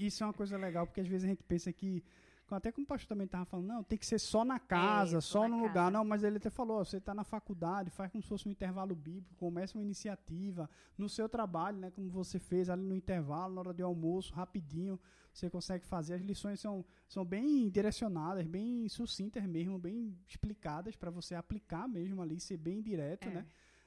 E 0.00 0.06
isso 0.06 0.22
é 0.22 0.26
uma 0.26 0.32
coisa 0.32 0.56
legal, 0.56 0.86
porque 0.86 1.00
às 1.00 1.08
vezes 1.08 1.24
a 1.24 1.28
gente 1.28 1.42
pensa 1.42 1.72
que. 1.72 2.02
Até 2.50 2.70
como 2.70 2.84
o 2.84 2.88
pastor 2.88 3.08
também 3.08 3.24
estava 3.24 3.44
falando, 3.46 3.66
não, 3.66 3.82
tem 3.82 3.98
que 3.98 4.04
ser 4.06 4.18
só 4.18 4.44
na 4.44 4.58
casa, 4.60 5.18
É, 5.18 5.20
só 5.20 5.48
no 5.48 5.56
casa. 5.56 5.66
lugar. 5.68 5.90
Não, 5.90 6.04
mas 6.04 6.22
ele 6.22 6.36
até 6.36 6.50
falou, 6.50 6.78
ó, 6.78 6.84
você 6.84 6.98
está 6.98 7.14
na 7.14 7.24
faculdade, 7.24 7.90
faz 7.90 8.12
como 8.12 8.22
se 8.22 8.28
fosse 8.28 8.46
um 8.46 8.52
intervalo 8.52 8.94
bíblico, 8.94 9.34
começa 9.36 9.76
uma 9.78 9.82
iniciativa 9.82 10.68
no 10.96 11.08
seu 11.08 11.28
trabalho, 11.28 11.78
né? 11.78 11.90
Como 11.90 12.08
você 12.10 12.38
fez 12.38 12.68
ali 12.68 12.82
no 12.84 12.94
intervalo, 12.94 13.54
na 13.54 13.60
hora 13.60 13.74
de 13.74 13.82
almoço, 13.82 14.32
rapidinho, 14.34 15.00
você 15.32 15.48
consegue 15.50 15.84
fazer. 15.86 16.14
As 16.14 16.22
lições 16.22 16.60
são, 16.60 16.84
são 17.08 17.24
bem 17.24 17.68
direcionadas, 17.70 18.46
bem 18.46 18.88
sucintas 18.88 19.44
mesmo, 19.46 19.78
bem 19.78 20.16
explicadas 20.28 20.94
para 20.94 21.10
você 21.10 21.34
aplicar 21.34 21.88
mesmo 21.88 22.20
ali, 22.22 22.38
ser 22.38 22.58
bem 22.58 22.80
direto, 22.82 23.26
É. 23.28 23.32
né? 23.34 23.46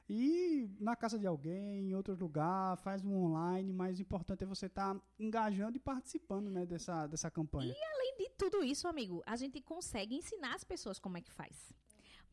E 0.10 0.70
na 0.80 0.96
casa 0.96 1.20
de 1.20 1.28
alguém, 1.28 1.90
em 1.90 1.94
outro 1.96 2.16
lugar, 2.16 2.78
faz 2.78 3.04
um 3.04 3.14
online, 3.14 3.74
mas 3.74 4.00
o 4.00 4.02
importante 4.02 4.44
é 4.44 4.48
você 4.48 4.68
estar 4.68 4.96
engajando 5.20 5.76
e 5.76 5.80
participando 5.80 6.50
né, 6.50 6.66
dessa, 6.66 7.08
dessa 7.08 7.30
campanha. 7.30 7.76
Além 7.94 8.18
de 8.18 8.30
tudo 8.38 8.64
isso, 8.64 8.88
amigo, 8.88 9.22
a 9.26 9.36
gente 9.36 9.60
consegue 9.62 10.16
ensinar 10.16 10.56
as 10.56 10.64
pessoas 10.64 10.98
como 10.98 11.18
é 11.18 11.22
que 11.22 11.32
faz. 11.32 11.74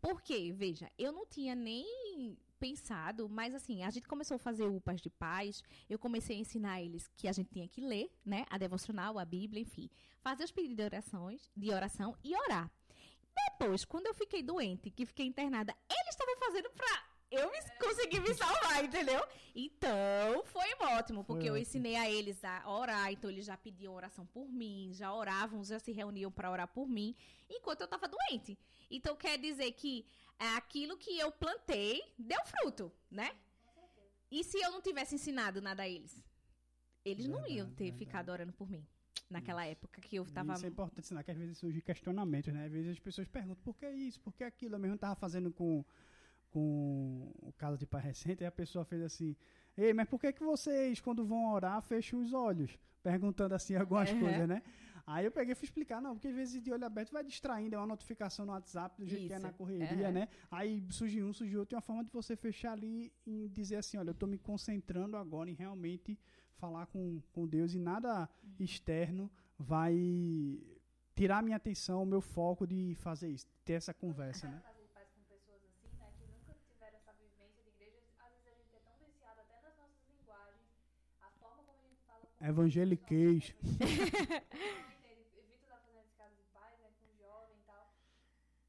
Porque, 0.00 0.52
veja, 0.52 0.88
eu 0.98 1.10
não 1.10 1.26
tinha 1.26 1.54
nem 1.54 2.38
pensado, 2.60 3.28
mas 3.28 3.54
assim, 3.54 3.82
a 3.82 3.90
gente 3.90 4.06
começou 4.06 4.36
a 4.36 4.38
fazer 4.38 4.66
UPAs 4.68 5.00
de 5.00 5.10
paz, 5.10 5.62
eu 5.88 5.98
comecei 5.98 6.36
a 6.36 6.40
ensinar 6.40 6.80
eles 6.80 7.08
que 7.16 7.26
a 7.26 7.32
gente 7.32 7.50
tinha 7.50 7.66
que 7.66 7.80
ler, 7.80 8.08
né, 8.24 8.44
a 8.50 8.56
devocional, 8.56 9.18
a 9.18 9.24
Bíblia, 9.24 9.62
enfim, 9.62 9.90
fazer 10.20 10.44
os 10.44 10.52
pedidos 10.52 10.76
de 10.76 10.82
orações, 10.82 11.50
de 11.56 11.70
oração 11.70 12.16
e 12.22 12.36
orar. 12.36 12.70
Depois, 13.50 13.84
quando 13.84 14.06
eu 14.06 14.14
fiquei 14.14 14.42
doente, 14.42 14.90
que 14.90 15.04
fiquei 15.04 15.26
internada, 15.26 15.74
eles 15.90 16.10
estavam 16.10 16.36
fazendo 16.36 16.70
pra 16.70 17.13
eu 17.34 17.50
me, 17.50 17.58
conseguir 17.78 18.20
me 18.20 18.34
salvar, 18.34 18.84
entendeu? 18.84 19.22
Então, 19.54 20.44
foi 20.46 20.68
ótimo, 20.96 21.24
porque 21.24 21.48
eu 21.48 21.52
ótimo. 21.54 21.62
ensinei 21.62 21.96
a 21.96 22.10
eles 22.10 22.42
a 22.44 22.68
orar, 22.68 23.12
então 23.12 23.30
eles 23.30 23.44
já 23.44 23.56
pediam 23.56 23.94
oração 23.94 24.26
por 24.26 24.48
mim, 24.48 24.90
já 24.92 25.12
oravam, 25.12 25.62
já 25.64 25.78
se 25.78 25.92
reuniam 25.92 26.30
para 26.30 26.50
orar 26.50 26.68
por 26.68 26.88
mim, 26.88 27.14
enquanto 27.48 27.80
eu 27.82 27.86
estava 27.86 28.08
doente. 28.08 28.58
Então, 28.90 29.16
quer 29.16 29.38
dizer 29.38 29.72
que 29.72 30.04
é, 30.38 30.48
aquilo 30.56 30.96
que 30.96 31.18
eu 31.18 31.30
plantei 31.32 32.02
deu 32.18 32.40
fruto, 32.46 32.92
né? 33.10 33.30
E 34.30 34.42
se 34.42 34.58
eu 34.58 34.70
não 34.72 34.80
tivesse 34.82 35.14
ensinado 35.14 35.60
nada 35.60 35.82
a 35.84 35.88
eles? 35.88 36.20
Eles 37.04 37.26
não 37.28 37.40
iam 37.46 37.66
Verdade, 37.66 37.74
ter 37.76 37.84
verdade. 37.84 37.98
ficado 37.98 38.28
orando 38.30 38.52
por 38.52 38.68
mim. 38.68 38.84
Naquela 39.30 39.64
época 39.64 40.00
que 40.00 40.16
eu 40.16 40.24
E 40.24 40.30
tava. 40.32 40.52
Isso 40.54 40.66
é 40.66 40.68
importante 40.68 41.00
ensinar, 41.00 41.22
que 41.24 41.30
às 41.30 41.36
vezes 41.36 41.58
surgem 41.58 41.80
questionamentos, 41.80 42.52
né? 42.52 42.66
Às 42.66 42.72
vezes 42.72 42.90
as 42.92 42.98
pessoas 42.98 43.26
perguntam 43.28 43.56
por 43.56 43.74
que 43.76 43.88
isso, 43.88 44.20
por 44.20 44.34
que 44.34 44.44
aquilo. 44.44 44.74
Eu 44.74 44.78
mesmo 44.78 44.96
estava 44.96 45.14
fazendo 45.14 45.50
com, 45.52 45.84
com 46.54 47.32
o 47.48 47.52
caso 47.62 47.76
de 47.82 47.86
pai 47.92 48.00
recente, 48.10 48.42
e 48.44 48.46
a 48.46 48.52
pessoa 48.60 48.84
fez 48.84 49.02
assim, 49.02 49.30
ei, 49.76 49.92
mas 49.92 50.08
por 50.08 50.18
que, 50.20 50.32
que 50.32 50.44
vocês, 50.52 51.00
quando 51.06 51.22
vão 51.32 51.42
orar, 51.52 51.78
fecham 51.82 52.20
os 52.20 52.32
olhos? 52.32 52.78
Perguntando 53.02 53.54
assim 53.58 53.74
algumas 53.74 54.10
Uhum. 54.12 54.20
coisas, 54.24 54.48
né? 54.48 54.62
Aí 55.06 55.24
eu 55.26 55.32
peguei 55.38 55.52
e 55.52 55.54
fui 55.56 55.66
explicar, 55.66 56.00
não, 56.00 56.12
porque 56.14 56.28
às 56.28 56.34
vezes 56.40 56.62
de 56.62 56.70
olho 56.72 56.86
aberto 56.90 57.10
vai 57.12 57.22
distraindo, 57.32 57.74
é 57.74 57.78
uma 57.78 57.86
notificação 57.94 58.46
no 58.46 58.52
WhatsApp, 58.52 58.96
do 59.00 59.06
jeito 59.06 59.26
que 59.26 59.32
é 59.32 59.36
Isso. 59.36 59.46
na 59.46 59.52
correria, 59.52 60.06
Uhum. 60.08 60.14
né? 60.18 60.28
Aí 60.58 60.72
surge 60.90 61.22
um, 61.22 61.32
surge 61.32 61.58
outro, 61.58 61.74
e 61.74 61.76
uma 61.76 61.82
forma 61.82 62.02
de 62.04 62.10
você 62.10 62.34
fechar 62.36 62.72
ali 62.72 63.12
e 63.26 63.48
dizer 63.48 63.76
assim, 63.82 63.98
olha, 63.98 64.10
eu 64.10 64.12
estou 64.18 64.28
me 64.28 64.38
concentrando 64.38 65.16
agora 65.16 65.50
em 65.50 65.54
realmente 65.54 66.16
falar 66.62 66.86
com, 66.86 67.20
com 67.32 67.46
Deus 67.48 67.74
e 67.74 67.78
nada 67.80 68.28
externo 68.58 69.30
vai 69.58 69.94
tirar 71.16 71.42
minha 71.42 71.56
atenção, 71.56 72.02
o 72.02 72.06
meu 72.06 72.20
foco 72.20 72.66
de 72.66 72.94
fazer 73.06 73.28
isso, 73.28 73.46
ter 73.64 73.74
essa 73.74 73.92
conversa, 73.92 74.48
né? 74.48 74.60
Fazer 74.64 74.88
paz 74.94 75.08
com 75.14 75.22
pessoas 75.34 75.60
assim, 75.64 75.88
né, 76.00 76.08
que 76.18 76.26
nunca 76.26 76.52
tiveram 76.66 76.96
essa 77.00 77.12
vivência 77.12 77.62
de 77.62 77.68
igreja, 77.76 78.00
às 78.18 78.32
vezes 78.42 78.48
a 78.48 78.62
gente 78.62 78.76
é 78.76 78.80
tão 78.80 78.96
viciado 79.06 79.40
até 79.44 79.60
nas 79.66 79.76
nossas 79.76 80.00
linguagens, 80.08 80.66
a 81.20 81.30
forma 81.40 81.62
como 81.62 81.78
a 81.78 81.82
gente 81.88 82.00
fala 82.06 82.24
com 82.26 82.33
Evangeliquez. 82.48 83.54
Vitor 83.64 83.80
tá 85.68 85.76
fazendo 85.78 86.04
esse 86.04 86.14
caso 86.16 86.34
de 86.36 86.42
paz, 86.52 86.78
né, 86.80 86.90
com 87.00 87.06
jovem 87.16 87.56
e 87.56 87.60
tal. 87.64 87.94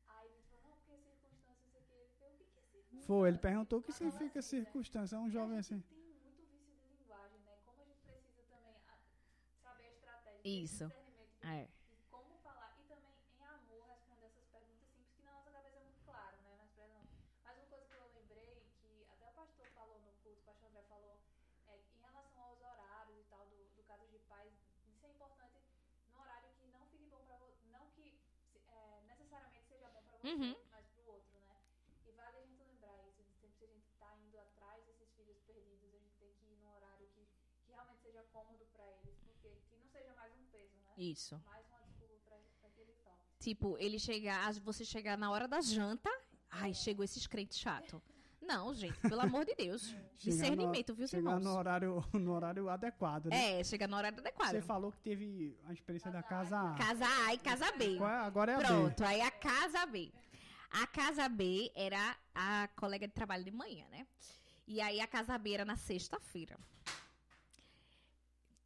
Aí 0.07 0.27
ele 0.29 0.41
falou, 0.49 0.63
não, 0.63 0.71
porque 0.77 0.97
circunstância, 0.97 1.65
isso 1.65 1.77
aqui. 1.77 1.95
Ele 1.97 2.09
falou, 2.19 2.33
o 2.33 2.37
que 2.37 2.45
que 2.45 2.59
é 2.59 2.63
circunstância? 2.63 3.05
Foi, 3.07 3.27
ele 3.29 3.37
perguntou 3.37 3.79
o 3.79 3.83
que 3.83 3.91
fala 3.91 3.97
significa 4.11 4.39
assim, 4.39 4.59
né? 4.59 4.63
circunstância, 4.65 5.15
é 5.15 5.19
um 5.19 5.29
jovem 5.29 5.57
a 5.57 5.59
assim. 5.59 5.79
tem 5.81 5.99
muito 5.99 6.47
vício 6.47 6.79
de 6.81 6.87
linguagem, 6.97 7.37
né? 7.39 7.57
Como 7.65 7.81
a 7.81 7.85
gente 7.85 7.99
precisa 8.01 8.43
também 8.49 8.75
a- 8.87 8.97
saber 9.63 9.83
a 9.83 9.91
estratégia. 9.91 10.41
Isso. 10.45 10.83
É. 11.43 11.67
de 11.67 11.71
como 12.09 12.37
falar 12.43 12.75
e 12.79 12.83
também 12.87 13.11
em 13.37 13.43
amor 13.45 13.83
responder 13.87 14.25
essas 14.25 14.45
perguntas 14.47 14.87
simples 14.89 15.13
que 15.17 15.23
na 15.23 15.33
nossa 15.33 15.51
cabeça 15.51 15.77
é 15.77 15.81
muito 15.83 16.01
claro, 16.05 16.37
né? 16.41 16.55
Mas, 16.57 16.75
não. 16.77 17.03
Mas 17.43 17.57
uma 17.57 17.65
coisa 17.67 17.85
que 17.85 17.93
eu 17.93 18.07
lembrei, 18.15 18.63
que 18.81 19.05
até 19.11 19.27
o 19.29 19.33
pastor 19.33 19.67
falou 19.75 19.99
no 19.99 20.11
culto, 20.23 20.39
o 20.41 20.45
pastor 20.45 20.69
André 20.69 20.81
falou, 20.89 21.19
é 21.67 21.77
em 21.77 21.99
relação 22.01 22.41
aos 22.43 22.59
horários 22.61 23.17
e 23.19 23.23
tal 23.29 23.45
do, 23.45 23.57
do 23.77 23.83
caso 23.83 24.07
de 24.09 24.17
paz, 24.25 24.51
isso 24.89 25.05
é 25.05 25.09
importante 25.09 25.61
no 26.11 26.19
horário 26.19 26.49
que 26.59 26.65
não 26.73 26.85
fique 26.87 27.05
bom 27.09 27.23
pra 27.25 27.37
você, 27.37 27.63
não 27.71 27.85
que 27.91 28.17
se- 28.51 28.61
é, 28.67 29.01
necessariamente 29.07 29.67
seja 29.67 29.87
bom 29.89 30.01
pra 30.01 30.11
você, 30.11 30.14
Uhum. 30.25 30.55
mas 30.71 30.85
pro 30.87 31.05
outro, 31.11 31.39
né? 31.47 31.55
E 32.07 32.11
vale 32.11 32.37
a 32.37 32.41
gente 32.41 32.57
lembrar 32.63 32.97
isso, 33.07 33.21
de 33.23 33.33
sempre 33.39 33.57
que 33.59 33.65
a 33.65 33.67
gente 33.67 33.87
tá 33.99 34.11
indo 34.25 34.37
atrás 34.39 34.83
desses 34.85 35.09
filhos 35.15 35.37
perdidos, 35.45 35.93
a 35.93 35.97
gente 35.99 36.15
tem 36.19 36.33
que 36.33 36.45
ir 36.45 36.57
num 36.57 36.71
horário 36.73 37.07
que, 37.13 37.21
que 37.65 37.71
realmente 37.71 38.01
seja 38.01 38.23
cômodo 38.33 38.65
pra 38.73 38.83
eles, 38.97 39.19
porque 39.23 39.49
que 39.69 39.75
não 39.77 39.87
seja 39.87 40.13
mais 40.15 40.33
um 40.33 40.45
peso, 40.47 40.75
né? 40.77 40.93
Isso. 40.97 41.39
Mais 41.45 41.65
uma 41.67 41.79
desculpa 41.81 42.15
pra, 42.25 42.37
pra 42.59 42.69
que 42.71 42.81
eles 42.81 42.97
são. 43.03 43.13
Tipo, 43.39 43.77
ele 43.77 43.99
chegar, 43.99 44.51
você 44.53 44.83
chegar 44.83 45.15
na 45.17 45.29
hora 45.29 45.47
da 45.47 45.61
janta, 45.61 46.09
ai, 46.49 46.73
chegou 46.73 47.03
esses 47.05 47.27
crentes 47.27 47.59
chato. 47.59 48.01
Não, 48.45 48.73
gente, 48.73 48.97
pelo 48.99 49.21
amor 49.21 49.43
de 49.45 49.55
Deus. 49.55 49.81
Chegar 49.87 49.97
no- 50.01 50.17
Discernimento, 50.17 50.93
viu, 50.95 51.07
Chegar 51.07 51.31
irmãos? 51.31 51.43
no 51.43 51.57
horário, 51.57 52.03
no 52.13 52.31
horário 52.33 52.69
adequado, 52.69 53.25
né? 53.27 53.59
É, 53.59 53.63
chegar 53.63 53.87
na 53.87 53.97
hora 53.97 54.07
adequada. 54.09 54.51
Você 54.51 54.61
falou 54.61 54.91
que 54.91 54.99
teve 54.99 55.57
a 55.65 55.73
experiência 55.73 56.11
da 56.11 56.21
casa 56.23 56.57
A. 56.59 56.75
Casa 56.75 57.05
A 57.27 57.33
e 57.33 57.37
casa 57.39 57.71
B. 57.73 57.97
É- 57.97 58.03
Agora 58.03 58.51
é 58.51 58.55
a 58.55 58.57
B. 58.59 58.63
Pronto, 58.65 59.03
aí 59.03 59.21
a 59.21 59.31
casa 59.31 59.85
B. 59.85 60.11
A 60.71 60.87
casa 60.87 61.27
B 61.29 61.71
era 61.75 62.17
a 62.33 62.67
colega 62.75 63.07
de 63.07 63.13
trabalho 63.13 63.43
de 63.43 63.51
manhã, 63.51 63.85
né? 63.89 64.05
E 64.67 64.81
aí 64.81 64.99
a 64.99 65.07
casa 65.07 65.37
B 65.37 65.53
era 65.53 65.63
na 65.65 65.75
sexta-feira. 65.77 66.57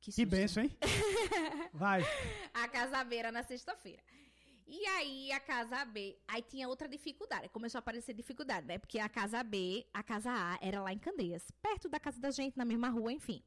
Que 0.01 0.11
susto. 0.11 0.25
benção, 0.29 0.63
hein? 0.63 0.77
Vai. 1.73 2.01
A 2.53 2.67
casa 2.67 3.03
B 3.03 3.15
era 3.17 3.31
na 3.31 3.43
sexta-feira. 3.43 4.01
E 4.71 4.85
aí 4.85 5.31
a 5.31 5.39
casa 5.39 5.83
B, 5.83 6.15
aí 6.27 6.43
tinha 6.43 6.69
outra 6.69 6.87
dificuldade, 6.87 7.49
começou 7.49 7.79
a 7.79 7.81
aparecer 7.81 8.13
dificuldade, 8.13 8.67
né? 8.67 8.77
Porque 8.77 8.99
a 8.99 9.09
casa 9.09 9.41
B, 9.43 9.83
a 9.91 10.03
casa 10.03 10.29
A 10.31 10.59
era 10.61 10.79
lá 10.79 10.93
em 10.93 10.99
Candeias, 10.99 11.49
perto 11.59 11.89
da 11.89 11.99
casa 11.99 12.19
da 12.21 12.29
gente, 12.29 12.55
na 12.55 12.63
mesma 12.63 12.87
rua, 12.87 13.11
enfim. 13.11 13.41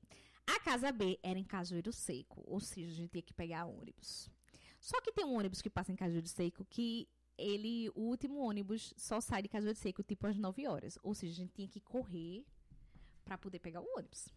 A 0.44 0.58
casa 0.58 0.90
B 0.90 1.20
era 1.22 1.38
em 1.38 1.44
Cajueiro 1.44 1.92
Seco, 1.92 2.42
ou 2.44 2.58
seja, 2.58 2.90
a 2.90 2.94
gente 2.96 3.10
tinha 3.10 3.22
que 3.22 3.32
pegar 3.32 3.66
ônibus. 3.66 4.28
Só 4.80 5.00
que 5.00 5.12
tem 5.12 5.24
um 5.24 5.38
ônibus 5.38 5.62
que 5.62 5.70
passa 5.70 5.92
em 5.92 5.96
Cajueiro 5.96 6.26
Seco 6.26 6.64
que 6.64 7.08
ele, 7.38 7.88
o 7.90 8.00
último 8.00 8.40
ônibus 8.40 8.92
só 8.96 9.20
sai 9.20 9.42
de 9.42 9.48
Cajueiro 9.48 9.78
Seco 9.78 10.02
tipo 10.02 10.26
às 10.26 10.36
9 10.36 10.66
horas, 10.66 10.98
ou 11.04 11.14
seja, 11.14 11.34
a 11.34 11.36
gente 11.36 11.52
tinha 11.52 11.68
que 11.68 11.80
correr 11.80 12.44
para 13.24 13.38
poder 13.38 13.60
pegar 13.60 13.80
o 13.80 13.86
ônibus. 13.96 14.28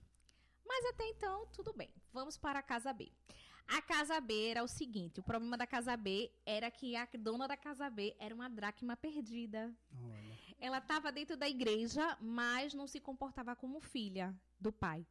Mas 0.63 0.85
até 0.85 1.07
então, 1.09 1.47
tudo 1.47 1.73
bem. 1.73 1.89
Vamos 2.13 2.37
para 2.37 2.59
a 2.59 2.63
casa 2.63 2.93
B. 2.93 3.11
A 3.67 3.81
casa 3.81 4.19
B 4.21 4.47
era 4.49 4.63
o 4.63 4.67
seguinte: 4.67 5.19
o 5.19 5.23
problema 5.23 5.57
da 5.57 5.65
casa 5.65 5.97
B 5.97 6.31
era 6.45 6.69
que 6.69 6.95
a 6.95 7.07
dona 7.17 7.47
da 7.47 7.57
casa 7.57 7.89
B 7.89 8.15
era 8.19 8.33
uma 8.33 8.49
dracma 8.49 8.95
perdida. 8.95 9.73
Olha. 10.03 10.35
Ela 10.59 10.77
estava 10.77 11.11
dentro 11.11 11.35
da 11.35 11.49
igreja, 11.49 12.17
mas 12.21 12.73
não 12.73 12.87
se 12.87 12.99
comportava 12.99 13.55
como 13.55 13.79
filha 13.79 14.33
do 14.59 14.71
pai. 14.71 15.05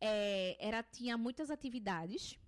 É, 0.00 0.56
era 0.58 0.82
tinha 0.82 1.16
muitas 1.16 1.50
atividades 1.50 2.38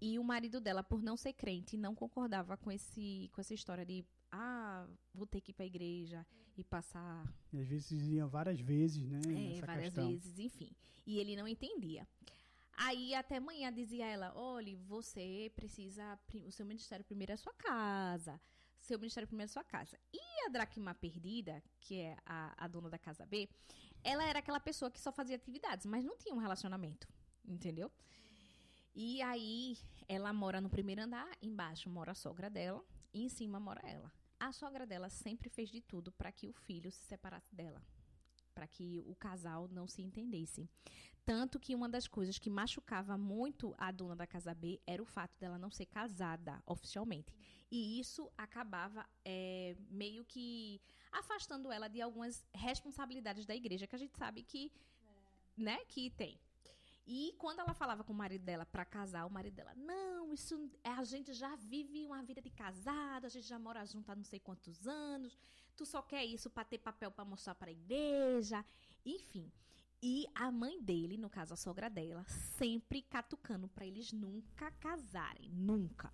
e 0.00 0.18
o 0.18 0.24
marido 0.24 0.60
dela, 0.60 0.82
por 0.82 1.02
não 1.02 1.16
ser 1.16 1.32
crente, 1.32 1.76
não 1.76 1.94
concordava 1.94 2.56
com 2.56 2.70
esse 2.70 3.30
com 3.32 3.40
essa 3.40 3.54
história 3.54 3.86
de 3.86 4.04
ah, 4.30 4.86
vou 5.14 5.26
ter 5.26 5.40
que 5.40 5.50
ir 5.50 5.54
para 5.54 5.64
a 5.64 5.66
igreja 5.66 6.26
e 6.56 6.64
passar 6.64 7.24
E 7.52 7.58
às 7.60 7.68
vezes 7.68 8.08
iam 8.08 8.28
várias 8.28 8.60
vezes, 8.60 9.08
né? 9.08 9.20
é, 9.56 9.60
várias 9.60 9.84
questão. 9.84 10.08
vezes, 10.08 10.38
enfim. 10.38 10.70
E 11.06 11.18
ele 11.18 11.36
não 11.36 11.46
entendia. 11.46 12.06
Aí 12.84 13.14
até 13.14 13.38
manhã 13.38 13.72
dizia 13.72 14.06
ela: 14.06 14.32
olha, 14.34 14.76
você 14.88 15.52
precisa. 15.54 16.18
O 16.44 16.50
seu 16.50 16.66
ministério 16.66 17.04
primeiro 17.04 17.30
é 17.32 17.34
a 17.34 17.38
sua 17.38 17.54
casa. 17.54 18.40
Seu 18.80 18.98
ministério 18.98 19.28
primeiro 19.28 19.48
é 19.48 19.52
a 19.52 19.52
sua 19.52 19.62
casa. 19.62 19.96
E 20.12 20.46
a 20.46 20.48
Dracma 20.48 20.92
Perdida, 20.92 21.62
que 21.78 22.00
é 22.00 22.16
a, 22.26 22.64
a 22.64 22.66
dona 22.66 22.90
da 22.90 22.98
casa 22.98 23.24
B, 23.24 23.48
ela 24.02 24.24
era 24.24 24.40
aquela 24.40 24.58
pessoa 24.58 24.90
que 24.90 25.00
só 25.00 25.12
fazia 25.12 25.36
atividades, 25.36 25.86
mas 25.86 26.04
não 26.04 26.16
tinha 26.16 26.34
um 26.34 26.38
relacionamento. 26.38 27.06
Entendeu? 27.44 27.90
E 28.92 29.22
aí 29.22 29.78
ela 30.08 30.32
mora 30.32 30.60
no 30.60 30.68
primeiro 30.68 31.02
andar, 31.02 31.30
embaixo 31.40 31.88
mora 31.88 32.10
a 32.10 32.16
sogra 32.16 32.50
dela, 32.50 32.84
e 33.14 33.24
em 33.24 33.28
cima 33.28 33.60
mora 33.60 33.80
ela. 33.88 34.12
A 34.40 34.50
sogra 34.50 34.84
dela 34.84 35.08
sempre 35.08 35.48
fez 35.48 35.70
de 35.70 35.80
tudo 35.80 36.10
para 36.10 36.32
que 36.32 36.48
o 36.48 36.52
filho 36.52 36.90
se 36.90 37.04
separasse 37.04 37.54
dela 37.54 37.80
para 38.52 38.66
que 38.66 39.02
o 39.06 39.14
casal 39.14 39.68
não 39.68 39.86
se 39.86 40.02
entendesse. 40.02 40.68
Tanto 41.24 41.60
que 41.60 41.74
uma 41.74 41.88
das 41.88 42.08
coisas 42.08 42.38
que 42.38 42.50
machucava 42.50 43.16
muito 43.16 43.74
a 43.78 43.92
dona 43.92 44.16
da 44.16 44.26
casa 44.26 44.52
B 44.52 44.80
era 44.84 45.00
o 45.00 45.06
fato 45.06 45.38
dela 45.38 45.56
não 45.56 45.70
ser 45.70 45.86
casada 45.86 46.60
oficialmente. 46.66 47.32
E 47.70 48.00
isso 48.00 48.30
acabava 48.36 49.06
é, 49.24 49.76
meio 49.88 50.24
que 50.24 50.80
afastando 51.12 51.70
ela 51.70 51.88
de 51.88 52.00
algumas 52.00 52.44
responsabilidades 52.52 53.46
da 53.46 53.54
igreja 53.54 53.86
que 53.86 53.94
a 53.94 53.98
gente 53.98 54.16
sabe 54.16 54.42
que, 54.42 54.72
né, 55.56 55.78
que 55.86 56.10
tem. 56.10 56.40
E 57.06 57.34
quando 57.38 57.60
ela 57.60 57.74
falava 57.74 58.04
com 58.04 58.12
o 58.12 58.16
marido 58.16 58.44
dela 58.44 58.64
para 58.64 58.84
casar, 58.84 59.26
o 59.26 59.30
marido 59.30 59.54
dela, 59.54 59.74
não, 59.74 60.32
isso 60.32 60.70
é, 60.84 60.90
a 60.90 61.04
gente 61.04 61.32
já 61.32 61.54
vive 61.56 62.04
uma 62.04 62.22
vida 62.22 62.40
de 62.40 62.50
casado, 62.50 63.26
a 63.26 63.28
gente 63.28 63.46
já 63.46 63.58
mora 63.58 63.84
junto 63.84 64.10
há 64.10 64.14
não 64.14 64.24
sei 64.24 64.38
quantos 64.38 64.86
anos, 64.86 65.36
tu 65.76 65.84
só 65.84 66.00
quer 66.00 66.24
isso 66.24 66.48
para 66.48 66.64
ter 66.64 66.78
papel 66.78 67.10
para 67.10 67.24
mostrar 67.24 67.54
para 67.54 67.70
a 67.70 67.72
igreja, 67.72 68.64
enfim. 69.04 69.50
E 70.02 70.26
a 70.34 70.50
mãe 70.50 70.82
dele, 70.82 71.16
no 71.16 71.30
caso 71.30 71.54
a 71.54 71.56
sogra 71.56 71.88
dela, 71.88 72.24
sempre 72.58 73.02
catucando 73.02 73.68
para 73.68 73.86
eles 73.86 74.12
nunca 74.12 74.70
casarem, 74.72 75.48
nunca. 75.50 76.12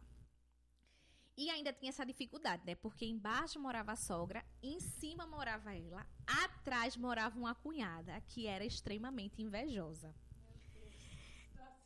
E 1.34 1.49
ainda 1.49 1.72
tinha 1.72 1.89
essa 1.89 2.05
dificuldade, 2.05 2.66
né? 2.66 2.74
Porque 2.74 3.07
embaixo 3.07 3.59
morava 3.59 3.93
a 3.93 3.97
sogra, 3.97 4.45
em 4.62 4.78
cima 4.78 5.26
morava 5.26 5.74
ela, 5.74 6.07
atrás 6.26 6.97
morava 6.97 7.39
uma 7.39 7.55
cunhada 7.55 8.20
que 8.28 8.47
era 8.47 8.64
extremamente 8.64 9.41
invejosa. 9.41 10.14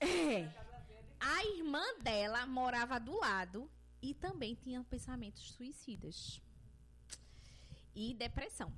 É. 0.00 0.50
A 1.20 1.44
irmã 1.44 1.84
dela 2.00 2.44
morava 2.46 2.98
do 2.98 3.16
lado 3.16 3.70
e 4.00 4.12
também 4.12 4.56
tinha 4.56 4.82
pensamentos 4.82 5.52
suicidas 5.52 6.42
e 7.94 8.12
depressão. 8.14 8.72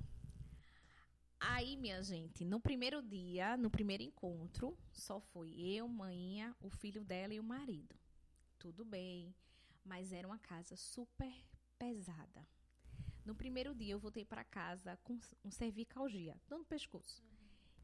Aí, 1.47 1.77
minha 1.77 2.01
gente, 2.01 2.43
no 2.43 2.59
primeiro 2.59 3.03
dia, 3.03 3.55
no 3.55 3.69
primeiro 3.69 4.01
encontro, 4.01 4.75
só 4.91 5.19
foi 5.19 5.51
eu, 5.51 5.87
manhinha, 5.87 6.55
o 6.59 6.71
filho 6.71 7.03
dela 7.03 7.35
e 7.35 7.39
o 7.39 7.43
marido. 7.43 7.95
Tudo 8.57 8.83
bem, 8.83 9.33
mas 9.83 10.11
era 10.11 10.27
uma 10.27 10.39
casa 10.39 10.75
super 10.75 11.31
pesada. 11.77 12.47
No 13.23 13.35
primeiro 13.35 13.75
dia, 13.75 13.93
eu 13.93 13.99
voltei 13.99 14.25
para 14.25 14.43
casa 14.43 14.97
com 15.03 15.19
um 15.43 15.51
cervicalgia, 15.51 16.35
dando 16.47 16.65
pescoço, 16.65 17.23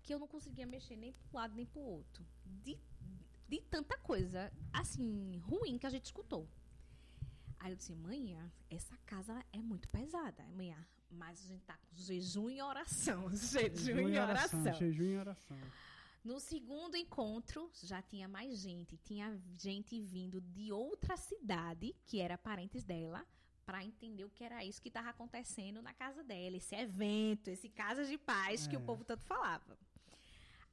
que 0.02 0.12
eu 0.12 0.18
não 0.18 0.28
conseguia 0.28 0.66
mexer 0.66 0.96
nem 0.96 1.14
para 1.14 1.30
um 1.32 1.36
lado 1.36 1.54
nem 1.54 1.66
para 1.66 1.80
o 1.80 1.86
outro, 1.86 2.26
de, 2.44 2.80
de 3.48 3.62
tanta 3.62 3.96
coisa, 4.00 4.52
assim, 4.74 5.38
ruim 5.38 5.78
que 5.78 5.86
a 5.86 5.92
gente 5.92 6.06
escutou. 6.06 6.50
Aí 7.60 7.72
eu 7.72 7.76
disse, 7.76 7.94
manhã, 7.94 8.52
essa 8.72 8.98
casa 9.06 9.46
é 9.54 9.62
muito 9.62 9.88
pesada, 9.88 10.44
manhã. 10.48 10.84
Mas 11.12 11.44
a 11.44 11.48
gente 11.48 11.64
tá 11.64 11.78
com 11.78 11.96
jejum 11.96 12.50
e 12.50 12.62
oração. 12.62 13.30
Jejum 13.36 14.10
e 14.10 14.18
oração. 14.18 14.74
Jejum 14.74 15.04
e 15.04 15.18
oração. 15.18 15.58
No 16.24 16.40
segundo 16.40 16.96
encontro, 16.96 17.70
já 17.84 18.02
tinha 18.02 18.28
mais 18.28 18.58
gente. 18.60 18.96
Tinha 18.98 19.38
gente 19.60 20.00
vindo 20.02 20.40
de 20.40 20.72
outra 20.72 21.18
cidade, 21.18 21.96
que 22.06 22.20
era 22.22 22.38
parentes 22.38 22.84
dela, 22.84 23.26
para 23.66 23.84
entender 23.84 24.24
o 24.24 24.30
que 24.30 24.44
era 24.44 24.64
isso 24.64 24.82
que 24.82 24.88
estava 24.88 25.10
acontecendo 25.10 25.82
na 25.82 25.94
casa 25.94 26.24
dela. 26.24 26.56
Esse 26.58 26.76
evento, 26.76 27.50
esse 27.50 27.68
Casa 27.70 28.06
de 28.06 28.18
Paz 28.18 28.68
que 28.68 28.76
É. 28.76 28.80
o 28.80 28.82
povo 28.82 29.04
tanto 29.04 29.24
falava. 29.26 29.78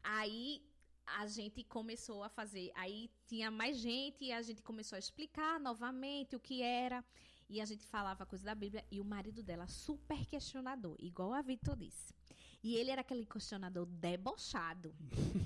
Aí 0.03 0.63
a 1.07 1.27
gente 1.27 1.65
começou 1.65 2.23
a 2.23 2.29
fazer. 2.29 2.71
Aí 2.75 3.11
tinha 3.27 3.51
mais 3.51 3.79
gente 3.79 4.25
e 4.25 4.33
a 4.33 4.43
gente 4.43 4.63
começou 4.63 4.97
a 4.97 4.99
explicar 4.99 5.59
novamente 5.59 6.37
o 6.37 6.41
que 6.41 6.63
era. 6.63 7.05
E 7.49 7.61
a 7.61 7.65
gente 7.65 7.87
falava 7.87 8.27
coisa 8.27 8.45
da 8.45 8.55
Bíblia. 8.55 8.85
E 8.91 9.01
o 9.01 9.05
marido 9.05 9.43
dela, 9.43 9.67
super 9.67 10.27
questionador, 10.27 10.97
igual 10.99 11.33
a 11.33 11.41
Vitor 11.41 11.77
disse. 11.77 12.13
E 12.63 12.77
ele 12.77 12.91
era 12.91 13.01
aquele 13.01 13.25
questionador 13.25 13.87
debochado, 13.87 14.95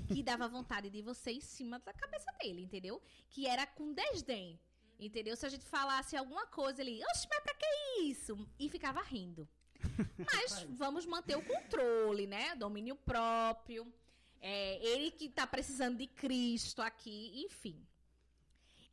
que 0.07 0.23
dava 0.23 0.47
vontade 0.47 0.89
de 0.89 1.01
você 1.01 1.31
em 1.31 1.41
cima 1.41 1.79
da 1.79 1.93
cabeça 1.93 2.31
dele, 2.41 2.61
entendeu? 2.61 3.01
Que 3.29 3.45
era 3.47 3.67
com 3.67 3.93
desdém, 3.93 4.59
entendeu? 4.99 5.35
Se 5.35 5.45
a 5.45 5.49
gente 5.49 5.65
falasse 5.65 6.17
alguma 6.17 6.47
coisa, 6.47 6.81
ele, 6.81 7.01
oxe, 7.11 7.27
mas 7.29 7.43
pra 7.43 7.53
que 7.53 8.01
isso? 8.01 8.47
E 8.59 8.67
ficava 8.67 9.01
rindo. 9.01 9.47
Mas 10.33 10.63
vamos 10.69 11.05
manter 11.05 11.35
o 11.35 11.43
controle, 11.43 12.25
né? 12.25 12.55
Domínio 12.55 12.95
próprio. 12.95 13.91
É, 14.39 14.77
ele 14.85 15.11
que 15.11 15.27
tá 15.27 15.45
precisando 15.45 15.97
de 15.97 16.07
Cristo 16.07 16.81
aqui, 16.81 17.43
enfim. 17.45 17.85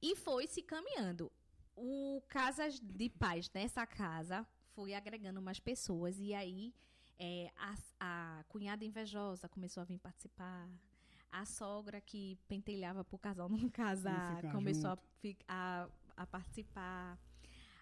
E 0.03 0.17
foi 0.17 0.49
se 0.49 0.63
caminhando. 0.63 1.31
O 1.83 2.21
Casas 2.29 2.79
de 2.79 3.09
Paz 3.09 3.51
nessa 3.55 3.87
casa 3.87 4.47
foi 4.75 4.93
agregando 4.93 5.41
mais 5.41 5.59
pessoas. 5.59 6.21
E 6.21 6.35
aí 6.35 6.75
é, 7.19 7.51
a, 7.57 7.75
a 7.99 8.45
cunhada 8.49 8.85
invejosa 8.85 9.49
começou 9.49 9.81
a 9.81 9.85
vir 9.85 9.99
participar. 9.99 10.69
A 11.33 11.47
sogra 11.47 11.99
que 11.99 12.37
pentelhava 12.47 13.03
pro 13.03 13.19
casal 13.19 13.49
não 13.49 13.71
casar 13.71 14.43
começou 14.53 14.91
a, 14.91 14.99
a, 15.49 15.89
a 16.19 16.27
participar. 16.27 17.19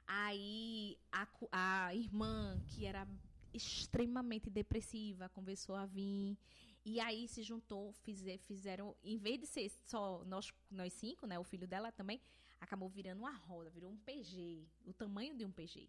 Aí 0.06 0.96
a, 1.10 1.26
a 1.50 1.92
irmã, 1.92 2.56
que 2.68 2.86
era 2.86 3.04
extremamente 3.52 4.48
depressiva, 4.48 5.28
começou 5.28 5.74
a 5.74 5.86
vir. 5.86 6.38
E 6.84 7.00
aí 7.00 7.26
se 7.26 7.42
juntou, 7.42 7.92
fizer, 7.92 8.38
fizeram, 8.38 8.94
em 9.02 9.18
vez 9.18 9.40
de 9.40 9.46
ser 9.48 9.68
só 9.84 10.24
nós, 10.24 10.54
nós 10.70 10.92
cinco, 10.92 11.26
né, 11.26 11.36
o 11.36 11.44
filho 11.44 11.66
dela 11.66 11.90
também, 11.90 12.20
acabou 12.60 12.88
virando 12.88 13.20
uma 13.20 13.32
roda, 13.32 13.70
virou 13.70 13.90
um 13.90 13.96
PG, 13.96 14.66
o 14.84 14.92
tamanho 14.92 15.36
de 15.36 15.44
um 15.44 15.50
PG. 15.50 15.88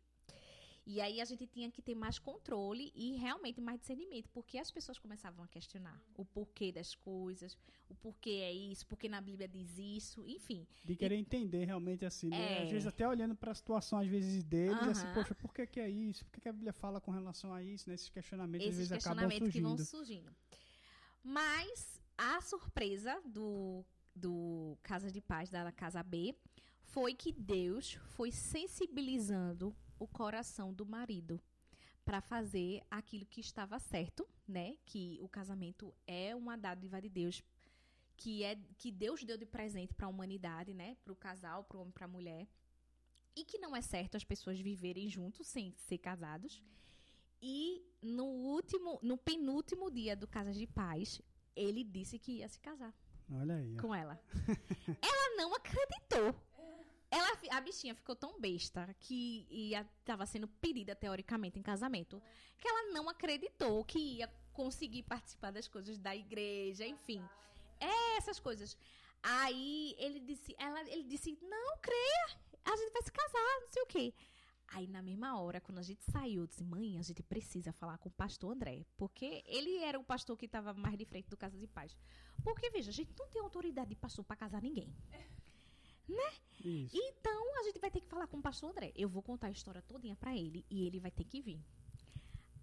E 0.85 0.99
aí 1.01 1.21
a 1.21 1.25
gente 1.25 1.45
tinha 1.45 1.69
que 1.69 1.83
ter 1.83 1.93
mais 1.93 2.17
controle 2.17 2.91
e 2.95 3.15
realmente 3.15 3.61
mais 3.61 3.79
discernimento, 3.79 4.27
porque 4.29 4.57
as 4.57 4.71
pessoas 4.71 4.97
começavam 4.97 5.45
a 5.45 5.47
questionar 5.47 6.01
o 6.15 6.25
porquê 6.25 6.71
das 6.71 6.95
coisas, 6.95 7.55
o 7.87 7.93
porquê 7.93 8.41
é 8.41 8.51
isso, 8.51 8.87
porque 8.87 9.07
na 9.07 9.21
Bíblia 9.21 9.47
diz 9.47 9.77
isso, 9.77 10.25
enfim. 10.27 10.65
De 10.83 10.95
querer 10.95 11.15
entender 11.15 11.65
realmente 11.65 12.05
assim, 12.05 12.29
né? 12.29 12.61
É. 12.61 12.63
Às 12.63 12.71
vezes 12.71 12.87
até 12.87 13.07
olhando 13.07 13.35
para 13.35 13.51
a 13.51 13.55
situação, 13.55 13.99
às 13.99 14.07
vezes, 14.07 14.43
deles, 14.43 14.81
assim, 14.87 15.13
poxa, 15.13 15.35
por 15.35 15.53
que, 15.53 15.67
que 15.67 15.79
é 15.79 15.87
isso? 15.87 16.25
Por 16.25 16.33
que, 16.33 16.41
que 16.41 16.49
a 16.49 16.53
Bíblia 16.53 16.73
fala 16.73 16.99
com 16.99 17.11
relação 17.11 17.53
a 17.53 17.61
isso? 17.61 17.87
Né? 17.87 17.93
Esses 17.93 18.09
questionamentos 18.09 18.67
às 18.67 18.73
esses 18.73 18.89
vezes 18.89 19.05
acabam 19.05 19.29
questionamentos 19.29 19.53
que 19.53 19.61
vão 19.61 19.77
surgindo. 19.77 20.31
surgindo. 20.31 20.35
Mas 21.23 22.01
a 22.17 22.41
surpresa 22.41 23.21
do, 23.25 23.85
do 24.15 24.77
Casa 24.81 25.11
de 25.11 25.21
Paz, 25.21 25.49
da 25.49 25.71
Casa 25.71 26.01
B, 26.01 26.35
foi 26.91 27.13
que 27.13 27.31
Deus 27.31 27.93
foi 28.15 28.31
sensibilizando 28.31 29.75
o 29.99 30.07
coração 30.07 30.73
do 30.73 30.85
marido 30.85 31.39
para 32.05 32.21
fazer 32.21 32.81
aquilo 32.89 33.25
que 33.25 33.41
estava 33.41 33.77
certo, 33.79 34.27
né? 34.47 34.77
Que 34.85 35.17
o 35.21 35.29
casamento 35.29 35.93
é 36.07 36.35
uma 36.35 36.57
dádiva 36.57 37.01
de 37.01 37.09
Deus 37.09 37.43
que 38.17 38.43
é 38.43 38.57
que 38.77 38.91
Deus 38.91 39.23
deu 39.23 39.37
de 39.37 39.45
presente 39.45 39.93
para 39.93 40.05
a 40.07 40.09
humanidade, 40.09 40.73
né? 40.73 40.97
Para 41.03 41.13
o 41.13 41.15
casal, 41.15 41.63
para 41.63 41.77
o 41.77 41.81
homem, 41.81 41.93
para 41.93 42.05
a 42.05 42.07
mulher. 42.07 42.47
e 43.35 43.45
que 43.45 43.57
não 43.59 43.73
é 43.75 43.81
certo 43.81 44.17
as 44.17 44.23
pessoas 44.25 44.59
viverem 44.59 45.07
juntos 45.07 45.47
sem 45.47 45.73
ser 45.77 45.99
casados. 45.99 46.61
E 47.41 47.81
no 48.01 48.25
último, 48.25 48.99
no 49.01 49.17
penúltimo 49.17 49.89
dia 49.89 50.15
do 50.15 50.27
Casas 50.27 50.57
de 50.57 50.67
Paz, 50.67 51.21
ele 51.55 51.83
disse 51.85 52.19
que 52.19 52.39
ia 52.39 52.49
se 52.49 52.59
casar 52.59 52.93
Olha 53.31 53.55
aí. 53.55 53.75
ó. 53.77 53.81
com 53.81 53.95
ela. 53.95 54.19
ela 55.01 55.35
não 55.37 55.53
acreditou. 55.55 56.35
Ela, 57.11 57.39
a 57.51 57.61
bichinha 57.61 57.95
ficou 57.95 58.15
tão 58.15 58.39
besta 58.39 58.95
que 58.99 59.47
ia, 59.49 59.83
tava 60.05 60.25
sendo 60.25 60.47
pedida 60.47 60.95
teoricamente 60.95 61.57
em 61.57 61.63
casamento, 61.63 62.21
que 62.57 62.67
ela 62.67 62.91
não 62.91 63.09
acreditou 63.09 63.83
que 63.83 64.17
ia 64.17 64.27
conseguir 64.53 65.03
participar 65.03 65.51
das 65.51 65.67
coisas 65.67 65.97
da 65.97 66.15
igreja, 66.15 66.85
enfim. 66.85 67.21
É, 67.79 68.17
essas 68.17 68.39
coisas. 68.39 68.77
Aí 69.23 69.95
ele 69.97 70.19
disse, 70.19 70.55
ela, 70.57 70.81
ele 70.81 71.03
disse, 71.03 71.37
não, 71.41 71.77
creia, 71.77 72.39
a 72.63 72.75
gente 72.75 72.91
vai 72.91 73.01
se 73.01 73.11
casar, 73.11 73.61
não 73.61 73.71
sei 73.71 73.81
o 73.81 73.87
quê. 73.87 74.13
Aí, 74.71 74.87
na 74.87 75.01
mesma 75.01 75.39
hora, 75.39 75.59
quando 75.59 75.79
a 75.79 75.83
gente 75.83 76.03
saiu, 76.11 76.43
eu 76.43 76.47
disse, 76.47 76.63
mãe, 76.63 76.99
a 76.99 77.01
gente 77.01 77.23
precisa 77.23 77.73
falar 77.73 77.97
com 77.97 78.07
o 78.07 78.11
pastor 78.11 78.53
André. 78.53 78.85
Porque 78.97 79.43
ele 79.47 79.77
era 79.79 79.99
o 79.99 80.03
pastor 80.03 80.37
que 80.37 80.45
estava 80.45 80.73
mais 80.73 80.95
de 80.95 81.05
frente 81.05 81.27
do 81.27 81.35
Casa 81.35 81.57
de 81.57 81.65
Paz. 81.65 81.97
Porque, 82.43 82.69
veja, 82.69 82.91
a 82.91 82.93
gente 82.93 83.11
não 83.17 83.27
tem 83.27 83.41
autoridade 83.41 83.89
de 83.89 83.95
pastor 83.95 84.23
para 84.23 84.35
casar 84.35 84.61
ninguém. 84.61 84.95
Isso. 86.63 86.95
Então, 86.97 87.59
a 87.59 87.63
gente 87.63 87.79
vai 87.79 87.89
ter 87.89 88.01
que 88.01 88.07
falar 88.07 88.27
com 88.27 88.37
o 88.37 88.41
pastor 88.41 88.71
André. 88.71 88.91
Eu 88.95 89.07
vou 89.07 89.21
contar 89.23 89.47
a 89.47 89.51
história 89.51 89.81
todinha 89.81 90.15
pra 90.15 90.35
ele 90.35 90.65
e 90.69 90.85
ele 90.85 90.99
vai 90.99 91.11
ter 91.11 91.23
que 91.23 91.41
vir. 91.41 91.59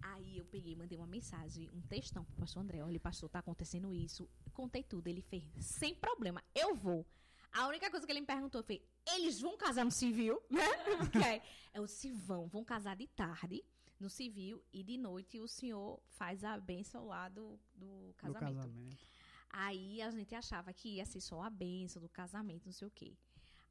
Aí 0.01 0.37
eu 0.37 0.45
peguei 0.45 0.73
e 0.73 0.75
mandei 0.75 0.97
uma 0.97 1.07
mensagem, 1.07 1.69
um 1.73 1.81
textão 1.81 2.23
pro 2.23 2.35
pastor 2.35 2.61
André. 2.63 2.83
Olha, 2.83 2.99
pastor, 2.99 3.29
tá 3.29 3.39
acontecendo 3.39 3.93
isso. 3.93 4.29
Contei 4.53 4.83
tudo. 4.83 5.07
Ele 5.07 5.21
fez, 5.21 5.43
sem 5.59 5.95
problema, 5.95 6.43
eu 6.53 6.75
vou. 6.75 7.05
A 7.51 7.67
única 7.67 7.89
coisa 7.89 8.05
que 8.05 8.11
ele 8.11 8.21
me 8.21 8.27
perguntou 8.27 8.61
foi, 8.63 8.81
eles 9.15 9.41
vão 9.41 9.57
casar 9.57 9.83
no 9.83 9.91
civil? 9.91 10.41
Né? 10.51 10.61
Porque 10.97 11.17
aí, 11.17 11.41
eu 11.73 11.85
vão, 12.13 12.47
vão 12.47 12.63
casar 12.63 12.95
de 12.95 13.07
tarde 13.07 13.63
no 13.99 14.09
civil 14.09 14.63
e 14.71 14.83
de 14.83 14.97
noite 14.97 15.39
o 15.39 15.47
senhor 15.47 15.99
faz 16.11 16.43
a 16.43 16.57
bênção 16.59 17.07
lá 17.07 17.29
do, 17.29 17.59
do 17.73 18.07
Do 18.09 18.13
casamento. 18.15 18.55
casamento. 18.55 19.07
Aí 19.49 20.01
a 20.01 20.11
gente 20.11 20.35
achava 20.35 20.71
que 20.71 20.95
ia 20.97 21.05
ser 21.05 21.21
só 21.21 21.41
a 21.41 21.49
benção 21.49 22.01
do 22.01 22.09
casamento, 22.09 22.65
não 22.65 22.73
sei 22.73 22.87
o 22.87 22.91
quê. 22.91 23.15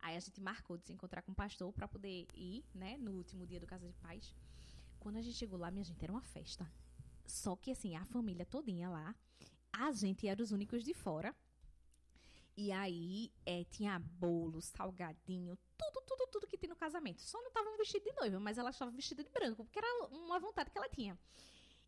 Aí 0.00 0.16
a 0.16 0.20
gente 0.20 0.40
marcou 0.40 0.76
de 0.76 0.84
se 0.86 0.92
encontrar 0.92 1.22
com 1.22 1.32
o 1.32 1.34
pastor 1.34 1.72
para 1.72 1.88
poder 1.88 2.26
ir, 2.34 2.64
né, 2.74 2.96
no 2.98 3.12
último 3.12 3.46
dia 3.46 3.58
do 3.60 3.66
Casa 3.66 3.86
de 3.86 3.94
Paz. 3.94 4.34
Quando 5.00 5.16
a 5.16 5.22
gente 5.22 5.36
chegou 5.36 5.58
lá, 5.58 5.70
minha 5.70 5.84
gente, 5.84 6.02
era 6.02 6.12
uma 6.12 6.22
festa. 6.22 6.70
Só 7.26 7.56
que 7.56 7.70
assim, 7.70 7.96
a 7.96 8.04
família 8.04 8.46
todinha 8.46 8.88
lá, 8.88 9.14
a 9.72 9.90
gente 9.92 10.26
era 10.28 10.42
os 10.42 10.52
únicos 10.52 10.84
de 10.84 10.94
fora. 10.94 11.34
E 12.56 12.72
aí 12.72 13.30
é, 13.44 13.64
tinha 13.64 13.98
bolo, 13.98 14.62
salgadinho, 14.62 15.58
tudo, 15.76 16.00
tudo, 16.06 16.26
tudo 16.30 16.46
que 16.46 16.56
tem 16.56 16.70
no 16.70 16.76
casamento. 16.76 17.20
Só 17.20 17.38
não 17.40 17.48
estavam 17.48 17.76
vestidos 17.76 18.10
de 18.10 18.16
noiva, 18.18 18.40
mas 18.40 18.56
ela 18.56 18.70
estava 18.70 18.90
vestida 18.90 19.22
de 19.22 19.28
branco, 19.30 19.64
porque 19.64 19.78
era 19.78 20.06
uma 20.10 20.38
vontade 20.40 20.70
que 20.70 20.78
ela 20.78 20.88
tinha. 20.88 21.18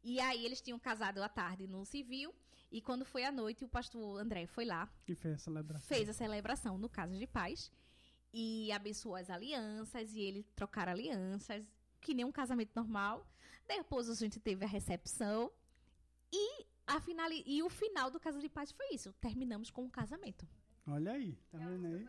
E 0.04 0.20
aí 0.20 0.44
eles 0.44 0.60
tinham 0.60 0.78
casado 0.78 1.22
à 1.22 1.28
tarde 1.28 1.66
no 1.66 1.84
civil. 1.86 2.34
E 2.70 2.82
quando 2.82 3.04
foi 3.04 3.24
à 3.24 3.32
noite, 3.32 3.64
o 3.64 3.68
pastor 3.68 4.20
André 4.20 4.46
foi 4.46 4.66
lá, 4.66 4.86
Que 5.06 5.14
fez 5.14 5.34
a 5.34 5.38
celebração. 5.38 5.88
fez 5.88 6.08
a 6.08 6.12
celebração 6.12 6.76
no 6.76 6.88
Casa 6.88 7.16
de 7.16 7.26
Paz 7.26 7.72
e 8.32 8.70
abençoou 8.72 9.16
as 9.16 9.30
alianças 9.30 10.14
e 10.14 10.20
ele 10.20 10.42
trocaram 10.54 10.92
alianças, 10.92 11.64
que 12.00 12.14
nem 12.14 12.24
um 12.24 12.32
casamento 12.32 12.72
normal. 12.74 13.26
Depois 13.66 14.08
a 14.08 14.14
gente 14.14 14.40
teve 14.40 14.64
a 14.64 14.68
recepção 14.68 15.50
e, 16.32 16.66
a 16.86 17.00
finali 17.00 17.42
e 17.46 17.62
o 17.62 17.68
final 17.68 18.10
do 18.10 18.20
Casa 18.20 18.38
de 18.38 18.48
Paz 18.48 18.72
foi 18.72 18.94
isso. 18.94 19.12
Terminamos 19.14 19.70
com 19.70 19.84
um 19.84 19.90
casamento. 19.90 20.46
Olha 20.86 21.12
aí, 21.12 21.36
tá 21.50 21.58
vendo 21.58 21.86
aí? 21.86 22.08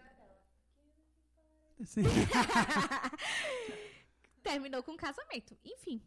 Sim. 1.86 2.03
Terminou 4.43 4.84
com 4.84 4.93
um 4.93 4.97
casamento. 4.97 5.57
Enfim. 5.63 6.01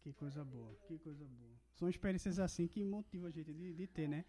Que 0.00 0.12
coisa 0.12 0.44
boa, 0.44 0.74
que 0.86 0.98
coisa 0.98 1.24
boa. 1.24 1.56
São 1.74 1.88
experiências 1.88 2.38
assim 2.38 2.66
que 2.66 2.84
motivam 2.84 3.28
a 3.28 3.30
gente 3.30 3.52
de, 3.52 3.72
de 3.72 3.86
ter, 3.86 4.08
né? 4.08 4.24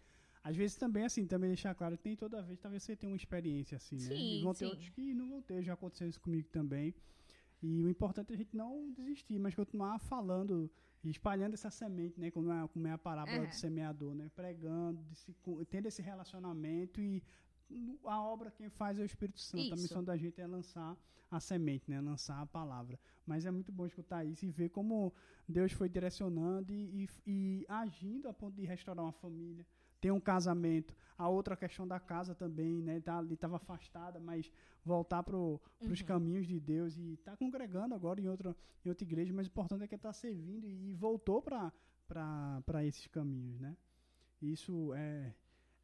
Às 0.48 0.56
vezes 0.56 0.76
também, 0.76 1.04
assim, 1.04 1.26
também 1.26 1.50
deixar 1.50 1.74
claro 1.74 1.98
que 1.98 2.08
nem 2.08 2.16
toda 2.16 2.40
vez, 2.42 2.58
talvez 2.58 2.82
você 2.82 2.96
tenha 2.96 3.10
uma 3.12 3.16
experiência 3.16 3.76
assim, 3.76 3.96
né? 3.96 4.16
Sim, 4.16 4.36
e 4.38 4.42
vão 4.42 4.54
ter 4.54 4.64
sim. 4.64 4.70
outros 4.70 4.88
que 4.88 5.12
não 5.12 5.28
vão 5.28 5.42
ter, 5.42 5.62
já 5.62 5.74
aconteceu 5.74 6.08
isso 6.08 6.20
comigo 6.20 6.48
também. 6.48 6.94
E 7.62 7.84
o 7.84 7.88
importante 7.88 8.30
é 8.30 8.34
a 8.34 8.38
gente 8.38 8.56
não 8.56 8.90
desistir, 8.92 9.38
mas 9.38 9.54
continuar 9.54 9.98
falando 9.98 10.70
e 11.04 11.10
espalhando 11.10 11.52
essa 11.52 11.70
semente, 11.70 12.18
né? 12.18 12.30
Como 12.30 12.50
é, 12.50 12.66
como 12.68 12.86
é 12.86 12.92
a 12.92 12.96
parábola 12.98 13.46
do 13.46 13.54
semeador, 13.54 14.14
né? 14.14 14.30
Pregando, 14.34 15.04
se 15.14 15.36
tendo 15.68 15.86
esse 15.86 16.00
relacionamento 16.00 16.98
e 16.98 17.22
a 18.04 18.22
obra 18.22 18.50
quem 18.50 18.70
faz 18.70 18.98
é 18.98 19.02
o 19.02 19.04
Espírito 19.04 19.40
Santo. 19.40 19.70
A 19.70 19.74
Isso. 19.74 19.82
missão 19.82 20.02
da 20.02 20.16
gente 20.16 20.40
é 20.40 20.46
lançar 20.46 20.96
a 21.30 21.40
semente, 21.40 21.90
né? 21.90 22.00
Lançar 22.00 22.40
a 22.40 22.46
palavra. 22.46 22.98
Mas 23.26 23.44
é 23.44 23.50
muito 23.50 23.70
bom 23.70 23.84
escutar 23.86 24.24
isso 24.24 24.46
e 24.46 24.50
ver 24.50 24.70
como 24.70 25.12
Deus 25.46 25.72
foi 25.72 25.90
direcionando 25.90 26.72
e, 26.72 27.04
e- 27.04 27.08
e 27.26 27.66
agindo 27.68 28.28
a 28.28 28.32
ponto 28.32 28.54
de 28.56 28.64
restaurar 28.64 29.04
uma 29.04 29.12
família. 29.12 29.66
Tem 30.00 30.10
um 30.10 30.20
casamento. 30.20 30.94
A 31.16 31.28
outra 31.28 31.56
questão 31.56 31.86
da 31.86 31.98
casa 31.98 32.34
também, 32.34 32.80
né? 32.82 33.00
Tá, 33.00 33.18
ali 33.18 33.34
estava 33.34 33.56
afastada, 33.56 34.20
mas 34.20 34.50
voltar 34.84 35.22
para 35.24 35.36
os 35.36 35.60
Uhum. 35.80 36.06
caminhos 36.06 36.46
de 36.46 36.60
Deus 36.60 36.96
e 36.96 37.14
está 37.14 37.36
congregando 37.36 37.94
agora 37.94 38.20
em 38.20 38.28
outra, 38.28 38.56
em 38.84 38.88
outra 38.88 39.04
igreja, 39.04 39.32
mas 39.32 39.46
o 39.46 39.50
importante 39.50 39.82
é 39.82 39.88
que 39.88 39.96
está 39.96 40.12
servindo 40.12 40.66
e, 40.68 40.90
e 40.90 40.94
voltou 40.94 41.42
para 41.42 42.84
esses 42.84 43.06
caminhos, 43.08 43.58
né? 43.60 43.76
Isso 44.40 44.94
é, 44.94 45.34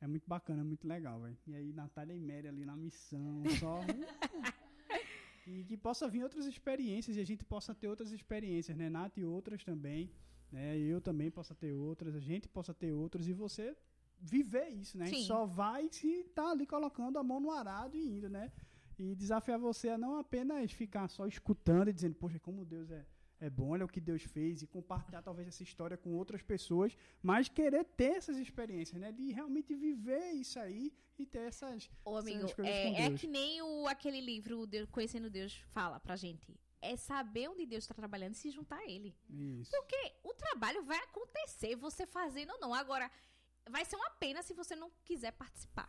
é 0.00 0.06
muito 0.06 0.28
bacana, 0.28 0.60
é 0.60 0.64
muito 0.64 0.86
legal, 0.86 1.20
velho. 1.22 1.36
E 1.48 1.54
aí, 1.56 1.72
Natália 1.72 2.14
e 2.14 2.20
Mary 2.20 2.46
ali 2.46 2.64
na 2.64 2.76
missão, 2.76 3.42
só. 3.58 3.80
e 5.46 5.64
que 5.64 5.76
possa 5.76 6.08
vir 6.08 6.22
outras 6.22 6.46
experiências 6.46 7.16
e 7.16 7.20
a 7.20 7.24
gente 7.24 7.44
possa 7.44 7.74
ter 7.74 7.88
outras 7.88 8.12
experiências, 8.12 8.76
né? 8.76 8.88
Nath 8.88 9.18
e 9.18 9.24
outras 9.24 9.64
também, 9.64 10.10
né? 10.52 10.78
Eu 10.78 11.00
também 11.00 11.30
possa 11.30 11.54
ter 11.54 11.72
outras, 11.72 12.14
a 12.14 12.20
gente 12.20 12.48
possa 12.48 12.72
ter 12.72 12.92
outras 12.92 13.26
e 13.26 13.32
você 13.32 13.76
viver 14.20 14.68
isso, 14.68 14.96
né? 14.96 15.04
A 15.04 15.08
gente 15.08 15.20
Sim. 15.20 15.26
só 15.26 15.46
vai 15.46 15.88
se 15.90 16.24
tá 16.34 16.50
ali 16.50 16.66
colocando 16.66 17.18
a 17.18 17.22
mão 17.22 17.40
no 17.40 17.50
arado 17.50 17.96
e 17.96 18.06
indo, 18.06 18.28
né? 18.28 18.52
E 18.98 19.14
desafiar 19.14 19.58
você 19.58 19.88
a 19.88 19.98
não 19.98 20.18
apenas 20.18 20.72
ficar 20.72 21.08
só 21.08 21.26
escutando 21.26 21.88
e 21.88 21.92
dizendo, 21.92 22.14
poxa, 22.14 22.38
como 22.38 22.64
Deus 22.64 22.90
é, 22.90 23.04
é 23.40 23.50
bom, 23.50 23.70
olha 23.70 23.84
o 23.84 23.88
que 23.88 24.00
Deus 24.00 24.22
fez, 24.22 24.62
e 24.62 24.66
compartilhar 24.66 25.20
talvez 25.22 25.48
essa 25.48 25.62
história 25.62 25.96
com 25.96 26.14
outras 26.14 26.42
pessoas, 26.42 26.96
mas 27.22 27.48
querer 27.48 27.84
ter 27.84 28.16
essas 28.16 28.36
experiências, 28.38 29.00
né? 29.00 29.10
De 29.10 29.32
realmente 29.32 29.74
viver 29.74 30.32
isso 30.32 30.58
aí 30.58 30.92
e 31.18 31.26
ter 31.26 31.48
essas. 31.48 31.90
Ô, 32.04 32.16
amigo, 32.16 32.38
essas 32.38 32.54
coisas 32.54 32.74
com 32.74 32.88
é, 32.96 33.02
é 33.02 33.08
Deus. 33.08 33.20
que 33.20 33.26
nem 33.26 33.62
o, 33.62 33.86
aquele 33.86 34.20
livro 34.20 34.66
Deus, 34.66 34.88
Conhecendo 34.90 35.28
Deus 35.28 35.54
fala 35.72 35.98
pra 36.00 36.16
gente. 36.16 36.54
É 36.80 36.96
saber 36.96 37.48
onde 37.48 37.64
Deus 37.64 37.84
está 37.84 37.94
trabalhando 37.94 38.34
e 38.34 38.36
se 38.36 38.50
juntar 38.50 38.76
a 38.76 38.90
Ele. 38.90 39.16
Isso. 39.30 39.70
Porque 39.70 40.12
o 40.22 40.34
trabalho 40.34 40.82
vai 40.82 40.98
acontecer, 40.98 41.74
você 41.76 42.06
fazendo 42.06 42.50
ou 42.52 42.60
não. 42.60 42.74
Agora, 42.74 43.10
vai 43.68 43.84
ser 43.84 43.96
uma 43.96 44.10
pena 44.10 44.42
se 44.42 44.54
você 44.54 44.74
não 44.76 44.90
quiser 45.04 45.32
participar. 45.32 45.88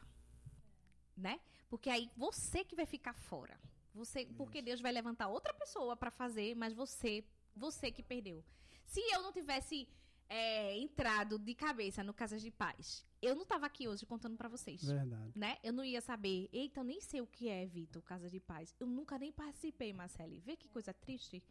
Né? 1.15 1.39
Porque 1.69 1.89
aí 1.89 2.09
você 2.15 2.63
que 2.63 2.75
vai 2.75 2.85
ficar 2.85 3.13
fora. 3.13 3.59
Você, 3.93 4.25
porque 4.37 4.61
Deus 4.61 4.81
vai 4.81 4.91
levantar 4.91 5.29
outra 5.29 5.53
pessoa 5.53 5.95
para 5.95 6.11
fazer, 6.11 6.53
mas 6.55 6.73
você, 6.73 7.23
você 7.55 7.89
que 7.89 8.03
perdeu. 8.03 8.43
Se 8.85 8.99
eu 9.13 9.21
não 9.21 9.31
tivesse 9.31 9.87
é, 10.27 10.77
entrado 10.77 11.39
de 11.39 11.55
cabeça 11.55 12.03
no 12.03 12.13
Casas 12.13 12.41
de 12.41 12.51
Paz, 12.51 13.05
eu 13.21 13.35
não 13.35 13.45
tava 13.45 13.65
aqui 13.65 13.87
hoje 13.87 14.05
contando 14.05 14.35
para 14.35 14.49
vocês 14.49 14.83
Verdade. 14.83 15.31
né? 15.35 15.57
Eu 15.63 15.71
não 15.71 15.83
ia 15.83 16.01
saber. 16.01 16.49
Eita, 16.51 16.81
eu 16.81 16.83
nem 16.83 16.99
sei 16.99 17.21
o 17.21 17.27
que 17.27 17.47
é, 17.47 17.65
Vitor, 17.65 18.03
Casa 18.03 18.29
de 18.29 18.39
Paz. 18.39 18.75
Eu 18.79 18.87
nunca 18.87 19.17
nem 19.17 19.31
participei, 19.31 19.93
Marcele. 19.93 20.39
Vê 20.39 20.57
que 20.57 20.67
coisa 20.67 20.93
triste. 20.93 21.41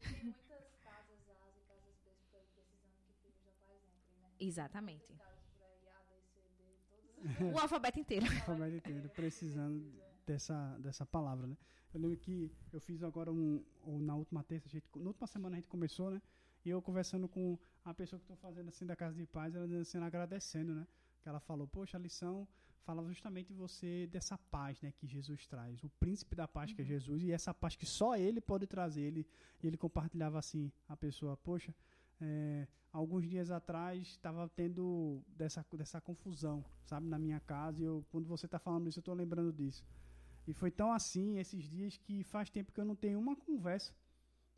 Tem 0.00 0.24
muitas 0.24 0.74
casas 0.82 1.20
A's 1.28 1.56
e 1.56 1.60
casas 1.68 1.86
aí 1.86 1.94
precisando 2.02 3.06
que 3.06 3.12
filhos 3.22 3.42
da 3.44 3.52
paz 3.52 3.78
entrem, 3.78 4.18
né? 4.18 4.34
Exatamente. 4.40 5.06
Casas 5.14 5.44
por 5.56 5.62
aí, 5.62 5.88
A, 5.88 6.02
B, 6.08 6.20
C, 6.34 6.40
D, 6.58 6.78
todas 6.90 7.11
O 7.54 7.58
alfabeto 7.58 7.98
inteiro. 7.98 8.26
alfabeto 8.46 8.76
inteiro, 8.76 9.08
precisando 9.10 9.84
dessa, 10.26 10.76
dessa 10.78 11.06
palavra, 11.06 11.46
né? 11.46 11.56
Eu 11.92 12.00
lembro 12.00 12.16
que 12.16 12.50
eu 12.72 12.80
fiz 12.80 13.02
agora 13.02 13.30
um, 13.30 13.62
ou 13.82 14.00
na 14.00 14.14
última 14.14 14.42
terça, 14.42 14.66
a 14.66 14.70
gente, 14.70 14.86
na 14.96 15.08
última 15.08 15.26
semana 15.26 15.56
a 15.56 15.60
gente 15.60 15.68
começou, 15.68 16.10
né? 16.10 16.22
E 16.64 16.70
eu 16.70 16.80
conversando 16.80 17.28
com 17.28 17.58
a 17.84 17.92
pessoa 17.92 18.18
que 18.18 18.24
estou 18.24 18.36
fazendo 18.36 18.68
assim 18.68 18.86
da 18.86 18.96
Casa 18.96 19.16
de 19.16 19.26
Paz, 19.26 19.54
ela 19.54 19.66
dizendo 19.66 19.82
assim, 19.82 19.98
agradecendo, 19.98 20.74
né? 20.74 20.86
Que 21.20 21.28
ela 21.28 21.40
falou, 21.40 21.66
poxa, 21.66 21.96
a 21.96 22.00
lição 22.00 22.48
falava 22.84 23.08
justamente 23.08 23.52
você 23.52 24.08
dessa 24.10 24.38
paz, 24.38 24.80
né? 24.80 24.92
Que 24.92 25.06
Jesus 25.06 25.46
traz, 25.46 25.82
o 25.84 25.90
príncipe 26.00 26.34
da 26.34 26.48
paz 26.48 26.72
que 26.72 26.82
é 26.82 26.84
Jesus, 26.84 27.22
e 27.22 27.32
essa 27.32 27.52
paz 27.52 27.76
que 27.76 27.86
só 27.86 28.16
ele 28.16 28.40
pode 28.40 28.66
trazer. 28.66 29.02
Ele, 29.02 29.26
e 29.62 29.66
ele 29.66 29.76
compartilhava 29.76 30.38
assim, 30.38 30.72
a 30.88 30.96
pessoa, 30.96 31.36
poxa, 31.36 31.74
é, 32.22 32.68
alguns 32.92 33.28
dias 33.28 33.50
atrás 33.50 34.00
estava 34.08 34.48
tendo 34.48 35.22
dessa, 35.36 35.64
dessa 35.74 36.00
confusão, 36.00 36.64
sabe, 36.84 37.06
na 37.08 37.18
minha 37.18 37.40
casa. 37.40 37.82
E 37.82 37.84
eu, 37.84 38.04
quando 38.10 38.28
você 38.28 38.46
está 38.46 38.58
falando 38.58 38.88
isso, 38.88 38.98
eu 38.98 39.02
estou 39.02 39.14
lembrando 39.14 39.52
disso. 39.52 39.84
E 40.46 40.52
foi 40.52 40.70
tão 40.70 40.92
assim 40.92 41.38
esses 41.38 41.64
dias 41.64 41.96
que 41.96 42.22
faz 42.24 42.48
tempo 42.48 42.72
que 42.72 42.80
eu 42.80 42.84
não 42.84 42.96
tenho 42.96 43.18
uma 43.18 43.36
conversa 43.36 43.92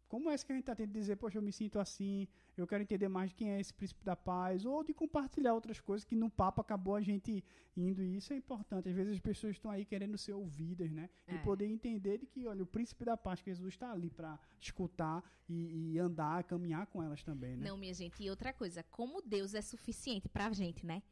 como 0.09 0.31
é 0.31 0.37
que 0.37 0.53
a 0.53 0.55
gente 0.55 0.63
está 0.63 0.75
tentando 0.75 0.95
dizer, 0.95 1.17
poxa, 1.17 1.39
eu 1.39 1.43
me 1.43 1.53
sinto 1.53 1.79
assim, 1.79 2.29
eu 2.57 2.67
quero 2.67 2.83
entender 2.83 3.09
mais 3.09 3.31
de 3.31 3.37
quem 3.37 3.51
é 3.51 3.61
esse 3.61 3.73
príncipe 3.73 4.05
da 4.05 4.15
paz, 4.15 4.65
ou 4.65 4.85
de 4.85 4.95
compartilhar 4.95 5.55
outras 5.55 5.81
coisas 5.81 6.05
que 6.05 6.15
no 6.15 6.31
papo 6.31 6.61
acabou 6.61 6.95
a 6.95 7.01
gente 7.01 7.45
indo, 7.77 8.03
e 8.03 8.17
isso 8.17 8.33
é 8.33 8.37
importante. 8.37 8.89
Às 8.89 8.95
vezes 8.95 9.15
as 9.15 9.21
pessoas 9.21 9.57
estão 9.57 9.71
aí 9.71 9.85
querendo 9.85 10.17
ser 10.17 10.33
ouvidas, 10.33 10.91
né? 10.91 11.09
É. 11.27 11.35
E 11.35 11.39
poder 11.39 11.67
entender 11.67 12.19
de 12.19 12.27
que, 12.27 12.47
olha, 12.47 12.63
o 12.63 12.67
príncipe 12.67 13.05
da 13.05 13.17
paz, 13.17 13.41
que 13.41 13.51
Jesus 13.51 13.75
está 13.75 13.91
ali 13.91 14.11
para 14.11 14.39
escutar 14.61 15.23
e, 15.49 15.93
e 15.95 15.99
andar, 15.99 16.45
caminhar 16.45 16.87
com 16.87 17.03
elas 17.03 17.23
também, 17.23 17.57
né? 17.57 17.69
Não, 17.69 17.77
minha 17.77 17.95
gente. 17.95 18.23
E 18.23 18.31
outra 18.31 18.53
coisa, 18.53 18.83
como 18.85 19.21
Deus 19.23 19.55
é 19.55 19.63
suficiente 19.63 20.29
pra 20.29 20.53
gente, 20.53 20.87
né? 20.87 21.03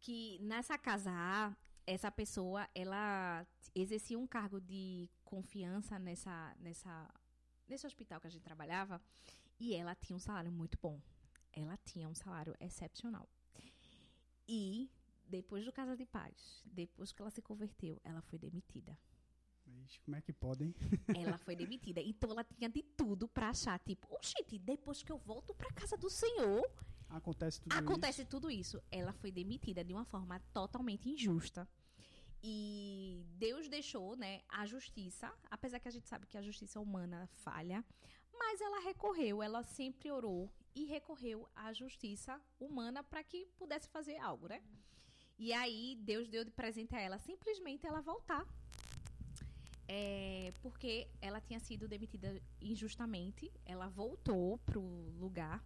Que 0.00 0.38
nessa 0.40 0.78
casa 0.78 1.10
A, 1.10 1.56
essa 1.86 2.10
pessoa, 2.10 2.68
ela 2.74 3.46
exercia 3.74 4.18
um 4.18 4.26
cargo 4.26 4.60
de 4.60 5.08
confiança 5.24 5.98
nessa, 5.98 6.54
nessa, 6.60 7.08
nesse 7.68 7.86
hospital 7.86 8.20
que 8.20 8.26
a 8.26 8.30
gente 8.30 8.42
trabalhava 8.42 9.00
e 9.58 9.74
ela 9.74 9.94
tinha 9.94 10.16
um 10.16 10.20
salário 10.20 10.50
muito 10.50 10.78
bom. 10.80 11.00
Ela 11.52 11.76
tinha 11.78 12.08
um 12.08 12.14
salário 12.14 12.54
excepcional. 12.60 13.28
E 14.46 14.90
depois 15.26 15.64
do 15.64 15.72
Casa 15.72 15.96
de 15.96 16.06
Paz, 16.06 16.62
depois 16.64 17.12
que 17.12 17.20
ela 17.20 17.30
se 17.30 17.42
converteu, 17.42 18.00
ela 18.04 18.22
foi 18.22 18.38
demitida. 18.38 18.96
Ixi, 19.84 20.00
como 20.00 20.16
é 20.16 20.22
que 20.22 20.32
podem? 20.32 20.74
Ela 21.14 21.36
foi 21.36 21.54
demitida. 21.54 22.00
Então 22.00 22.30
ela 22.30 22.42
tinha 22.44 22.70
de 22.70 22.82
tudo 22.82 23.28
pra 23.28 23.50
achar, 23.50 23.78
tipo, 23.80 24.08
oxente, 24.14 24.58
depois 24.58 25.02
que 25.02 25.12
eu 25.12 25.18
volto 25.18 25.54
pra 25.54 25.70
casa 25.72 25.96
do 25.96 26.08
Senhor, 26.08 26.66
Acontece 27.10 27.60
tudo 27.62 27.72
Acontece 27.74 28.20
isso. 28.20 28.30
tudo 28.30 28.50
isso. 28.50 28.82
Ela 28.90 29.12
foi 29.14 29.32
demitida 29.32 29.82
de 29.82 29.92
uma 29.94 30.04
forma 30.04 30.38
totalmente 30.52 31.08
injusta. 31.08 31.66
E 32.42 33.24
Deus 33.36 33.68
deixou, 33.68 34.16
né, 34.16 34.42
a 34.48 34.64
justiça, 34.64 35.32
apesar 35.50 35.80
que 35.80 35.88
a 35.88 35.90
gente 35.90 36.08
sabe 36.08 36.26
que 36.26 36.38
a 36.38 36.42
justiça 36.42 36.78
humana 36.78 37.28
falha, 37.32 37.84
mas 38.32 38.60
ela 38.60 38.80
recorreu, 38.80 39.42
ela 39.42 39.62
sempre 39.62 40.10
orou 40.10 40.50
e 40.74 40.84
recorreu 40.84 41.48
à 41.56 41.72
justiça 41.72 42.40
humana 42.60 43.02
para 43.02 43.22
que 43.24 43.46
pudesse 43.56 43.88
fazer 43.88 44.18
algo, 44.18 44.46
né? 44.46 44.62
E 45.38 45.52
aí 45.52 45.96
Deus 46.00 46.28
deu 46.28 46.44
de 46.44 46.50
presente 46.50 46.94
a 46.94 47.00
ela 47.00 47.18
simplesmente 47.18 47.86
ela 47.86 48.00
voltar. 48.00 48.46
É, 49.90 50.52
porque 50.60 51.08
ela 51.20 51.40
tinha 51.40 51.58
sido 51.58 51.88
demitida 51.88 52.40
injustamente, 52.60 53.50
ela 53.64 53.88
voltou 53.88 54.58
pro 54.58 54.82
lugar 55.18 55.64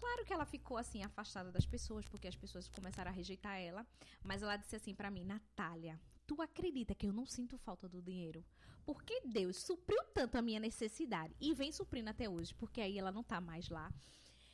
Claro 0.00 0.24
que 0.24 0.32
ela 0.32 0.46
ficou 0.46 0.78
assim 0.78 1.02
afastada 1.02 1.52
das 1.52 1.66
pessoas, 1.66 2.08
porque 2.08 2.26
as 2.26 2.34
pessoas 2.34 2.66
começaram 2.66 3.10
a 3.10 3.14
rejeitar 3.14 3.58
ela, 3.60 3.86
mas 4.24 4.42
ela 4.42 4.56
disse 4.56 4.74
assim 4.74 4.94
pra 4.94 5.10
mim, 5.10 5.24
Natália, 5.24 6.00
tu 6.26 6.40
acredita 6.40 6.94
que 6.94 7.06
eu 7.06 7.12
não 7.12 7.26
sinto 7.26 7.58
falta 7.58 7.86
do 7.86 8.00
dinheiro? 8.00 8.42
Porque 8.86 9.20
Deus 9.26 9.58
supriu 9.58 10.02
tanto 10.14 10.38
a 10.38 10.42
minha 10.42 10.58
necessidade 10.58 11.36
e 11.38 11.52
vem 11.52 11.70
suprindo 11.70 12.08
até 12.08 12.30
hoje, 12.30 12.54
porque 12.54 12.80
aí 12.80 12.98
ela 12.98 13.12
não 13.12 13.22
tá 13.22 13.42
mais 13.42 13.68
lá. 13.68 13.92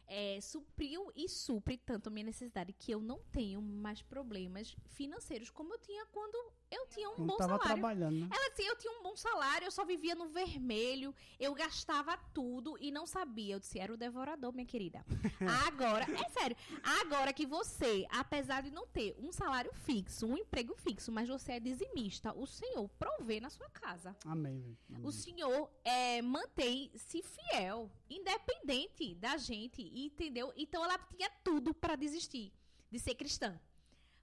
É, 0.08 0.40
supriu 0.40 1.10
e 1.14 1.28
supre 1.28 1.76
tanto 1.76 2.08
a 2.08 2.10
minha 2.10 2.26
necessidade 2.26 2.72
que 2.72 2.92
eu 2.92 3.00
não 3.00 3.20
tenho 3.32 3.60
mais 3.60 4.02
problemas 4.02 4.76
financeiros 4.86 5.50
como 5.50 5.74
eu 5.74 5.78
tinha 5.78 6.06
quando 6.06 6.52
eu 6.70 6.86
tinha 6.88 7.08
um 7.10 7.18
Não 7.18 7.26
bom 7.26 7.36
salário. 7.38 7.62
trabalhando, 7.62 8.20
né? 8.20 8.28
Ela 8.30 8.50
disse, 8.50 8.66
eu 8.66 8.76
tinha 8.76 8.92
um 8.92 9.02
bom 9.02 9.16
salário, 9.16 9.66
eu 9.66 9.70
só 9.70 9.84
vivia 9.84 10.14
no 10.14 10.28
vermelho, 10.28 11.14
eu 11.38 11.54
gastava 11.54 12.16
tudo 12.34 12.76
e 12.80 12.90
não 12.90 13.06
sabia. 13.06 13.54
Eu 13.54 13.60
disse, 13.60 13.78
era 13.78 13.92
o 13.92 13.96
devorador, 13.96 14.52
minha 14.52 14.66
querida. 14.66 15.04
Agora, 15.66 16.04
é 16.04 16.28
sério, 16.30 16.56
agora 16.82 17.32
que 17.32 17.46
você, 17.46 18.06
apesar 18.10 18.62
de 18.62 18.70
não 18.70 18.86
ter 18.86 19.14
um 19.18 19.30
salário 19.32 19.72
fixo, 19.74 20.26
um 20.26 20.36
emprego 20.36 20.74
fixo, 20.74 21.12
mas 21.12 21.28
você 21.28 21.52
é 21.52 21.60
dizimista, 21.60 22.32
o 22.36 22.46
Senhor 22.46 22.88
provê 22.98 23.40
na 23.40 23.50
sua 23.50 23.68
casa. 23.70 24.16
Amém, 24.24 24.76
velho. 24.88 25.06
O 25.06 25.12
Senhor 25.12 25.70
é, 25.84 26.20
mantém-se 26.22 27.22
fiel, 27.22 27.90
independente 28.10 29.14
da 29.14 29.36
gente, 29.36 29.82
entendeu? 30.04 30.52
Então 30.56 30.84
ela 30.84 30.98
tinha 30.98 31.30
tudo 31.42 31.72
para 31.72 31.96
desistir 31.96 32.52
de 32.90 32.98
ser 32.98 33.14
cristã. 33.14 33.58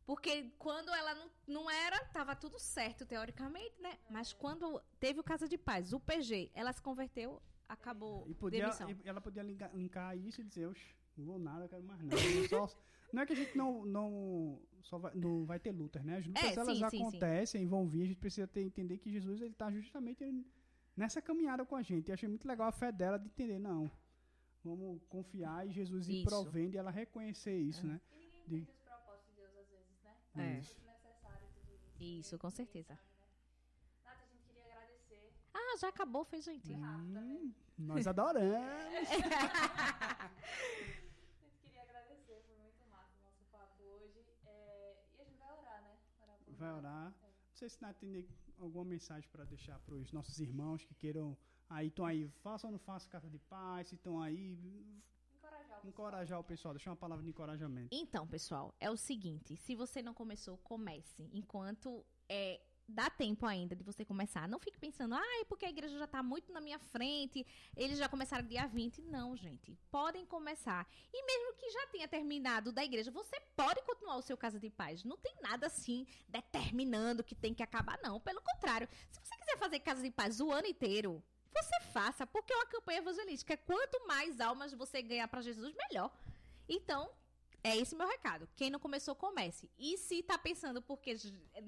Porque 0.05 0.51
quando 0.59 0.89
ela 0.93 1.15
não, 1.15 1.32
não 1.47 1.71
era, 1.71 2.03
tava 2.05 2.36
tudo 2.36 2.59
certo 2.59 3.05
teoricamente, 3.05 3.82
né? 3.82 3.97
Mas 4.09 4.34
quando 4.34 4.82
teve 4.99 5.19
o 5.19 5.24
Casa 5.24 5.47
de 5.47 5.57
Paz, 5.57 5.93
o 5.93 5.99
PG, 5.99 6.51
ela 6.53 6.74
se 6.74 6.82
converteu, 6.82 7.41
acabou 7.69 8.26
E 8.28 8.34
podia, 8.34 8.63
demissão. 8.65 8.89
e 8.91 8.97
ela 9.07 9.21
podia 9.21 9.41
linkar, 9.41 9.74
linkar 9.74 10.17
isso 10.17 10.41
e 10.41 10.43
dizer, 10.43 10.67
"Oxe, 10.67 10.93
não 11.15 11.26
vou 11.26 11.39
nada, 11.39 11.69
quero 11.69 11.84
mais 11.84 12.01
nada. 12.03 12.17
Só- 12.49 12.67
não 13.13 13.21
é 13.21 13.26
que 13.26 13.32
a 13.32 13.36
gente 13.36 13.55
não, 13.57 13.86
não, 13.86 14.59
só 14.82 14.97
vai, 14.97 15.13
não 15.15 15.45
vai 15.45 15.57
ter 15.57 15.71
lutas, 15.71 16.03
né? 16.03 16.17
As 16.17 16.26
lutas, 16.28 16.43
É, 16.43 16.53
elas 16.59 16.78
sim, 16.78 16.84
sim, 16.84 16.89
sim. 16.89 17.01
acontecem, 17.01 17.65
vão 17.65 17.88
vir, 17.88 18.03
a 18.03 18.07
gente 18.07 18.19
precisa 18.19 18.45
ter, 18.45 18.61
entender 18.61 18.97
que 18.97 19.09
Jesus, 19.09 19.39
ele 19.41 19.53
tá 19.53 19.71
justamente 19.71 20.26
nessa 20.97 21.21
caminhada 21.21 21.65
com 21.65 21.78
a 21.78 21.82
gente. 21.82 22.09
Eu 22.09 22.13
achei 22.13 22.28
muito 22.28 22.45
legal 22.45 22.67
a 22.67 22.71
fé 22.74 22.91
dela 22.91 23.17
de 23.17 23.28
entender, 23.28 23.57
não, 23.57 23.89
vamos 24.64 25.01
confiar 25.09 25.68
e 25.68 25.72
Jesus 25.72 26.07
ir 26.07 26.18
Isso. 26.18 26.26
provendo 26.26 26.76
e 26.76 26.78
ela 26.78 26.91
reconhecer 26.91 27.57
isso, 27.57 27.86
né? 27.86 27.99
E 28.11 28.16
ninguém 28.16 28.64
De- 28.64 28.72
os 28.72 28.80
propósitos 28.80 29.30
de 29.30 29.36
Deus 29.41 29.55
às 29.57 29.68
vezes, 29.70 30.01
né? 30.03 30.16
É. 30.36 30.59
Isso. 30.59 30.76
muito 30.76 30.86
necessário 30.91 31.47
tudo 31.53 31.74
isso. 31.76 32.03
Isso, 32.20 32.38
com 32.38 32.49
certeza. 32.49 32.97
Nata, 34.03 34.24
a 34.24 34.26
gente 34.28 34.43
queria 34.47 34.64
agradecer. 34.66 35.34
Ah, 35.53 35.78
já 35.80 35.88
acabou, 35.89 36.24
fez 36.26 36.43
gente. 36.45 36.74
Hum, 36.74 37.53
nós 37.78 38.07
adoramos. 38.07 39.09
A 40.24 40.30
gente 41.43 41.57
queria 41.61 41.82
agradecer, 41.84 42.41
foi 42.45 42.55
muito 42.57 42.86
massa 42.89 43.18
o 43.20 43.24
nosso 43.26 43.43
papo 43.51 43.84
hoje. 43.84 44.24
É, 44.45 44.95
e 45.18 45.22
a 45.22 45.24
gente 45.26 45.38
vai 45.38 45.51
orar, 45.57 45.82
né? 45.82 45.97
Orar 46.22 46.38
por 46.45 46.53
Vai 46.55 46.74
orar. 46.74 47.11
Não 47.11 47.55
sei 47.55 47.70
se 47.70 47.82
Nath 47.82 47.97
tem 47.97 48.28
alguma 48.59 48.86
mensagem 48.86 49.30
para 49.30 49.43
deixar 49.45 49.80
para 49.80 49.95
os 49.95 50.11
nossos 50.11 50.39
irmãos 50.39 50.84
que 50.86 50.93
queiram 50.95 51.38
aí, 51.70 51.88
estão 51.88 52.05
aí, 52.05 52.28
façam 52.41 52.70
ou 52.70 52.72
não 52.74 52.80
façam 52.80 53.09
carta 53.09 53.30
de 53.30 53.39
paz, 53.39 53.88
se 53.88 53.95
estão 53.95 54.22
aí, 54.22 54.57
Encorajar 55.36 55.80
o 55.80 55.82
pessoal. 55.82 55.82
encorajar 55.84 56.39
o 56.39 56.43
pessoal, 56.43 56.74
deixar 56.74 56.91
uma 56.91 56.97
palavra 56.97 57.24
de 57.24 57.30
encorajamento. 57.30 57.89
Então, 57.91 58.28
pessoal, 58.28 58.74
é 58.80 58.89
o 58.89 58.97
seguinte: 58.97 59.55
se 59.57 59.76
você 59.76 60.01
não 60.01 60.14
começou, 60.14 60.57
comece. 60.59 61.30
Enquanto 61.34 62.05
é, 62.30 62.61
dá 62.88 63.09
tempo 63.09 63.45
ainda 63.45 63.76
de 63.76 63.84
você 63.84 64.03
começar. 64.03 64.47
Não 64.47 64.59
fique 64.59 64.80
pensando, 64.80 65.16
ah, 65.16 65.41
é 65.41 65.45
porque 65.45 65.66
a 65.66 65.70
igreja 65.70 65.97
já 65.97 66.05
está 66.05 66.22
muito 66.22 66.51
na 66.51 66.61
minha 66.61 66.80
frente, 66.80 67.45
eles 67.76 67.97
já 67.97 68.09
começaram 68.09 68.45
dia 68.45 68.68
20. 68.68 69.01
Não, 69.03 69.36
gente. 69.36 69.78
Podem 69.89 70.26
começar. 70.26 70.88
E 71.14 71.26
mesmo 71.26 71.53
que 71.55 71.70
já 71.70 71.88
tenha 71.88 72.07
terminado 72.07 72.72
da 72.72 72.84
igreja, 72.84 73.11
você 73.11 73.39
pode 73.55 73.82
continuar 73.84 74.18
o 74.18 74.22
seu 74.22 74.38
Casa 74.38 74.59
de 74.59 74.70
Paz. 74.70 75.03
Não 75.03 75.18
tem 75.18 75.36
nada 75.41 75.68
assim 75.68 76.05
determinando 76.28 77.24
que 77.24 77.36
tem 77.36 77.53
que 77.53 77.64
acabar, 77.64 77.99
não. 78.01 78.20
Pelo 78.20 78.41
contrário, 78.41 78.88
se 79.09 79.20
você 79.20 79.36
quiser 79.38 79.57
fazer 79.57 79.80
Casa 79.80 80.01
de 80.01 80.11
Paz 80.11 80.39
o 80.39 80.51
ano 80.51 80.68
inteiro. 80.68 81.24
Você 81.53 81.79
faça, 81.91 82.25
porque 82.25 82.51
é 82.51 82.55
uma 82.55 82.65
campanha 82.65 82.99
evangelística. 82.99 83.55
Quanto 83.57 84.07
mais 84.07 84.39
almas 84.39 84.73
você 84.73 85.01
ganhar 85.01 85.27
para 85.27 85.41
Jesus, 85.41 85.73
melhor. 85.75 86.11
Então, 86.67 87.09
é 87.63 87.77
esse 87.77 87.95
meu 87.95 88.07
recado. 88.07 88.47
Quem 88.55 88.69
não 88.69 88.79
começou, 88.79 89.15
comece. 89.15 89.69
E 89.77 89.97
se 89.97 90.21
tá 90.23 90.37
pensando 90.37 90.81
porque 90.81 91.15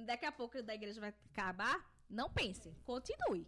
daqui 0.05 0.25
a 0.25 0.31
pouco 0.31 0.61
da 0.61 0.75
igreja 0.75 0.99
vai 0.99 1.13
acabar, 1.31 1.89
não 2.09 2.29
pense. 2.29 2.73
Continue. 2.83 3.47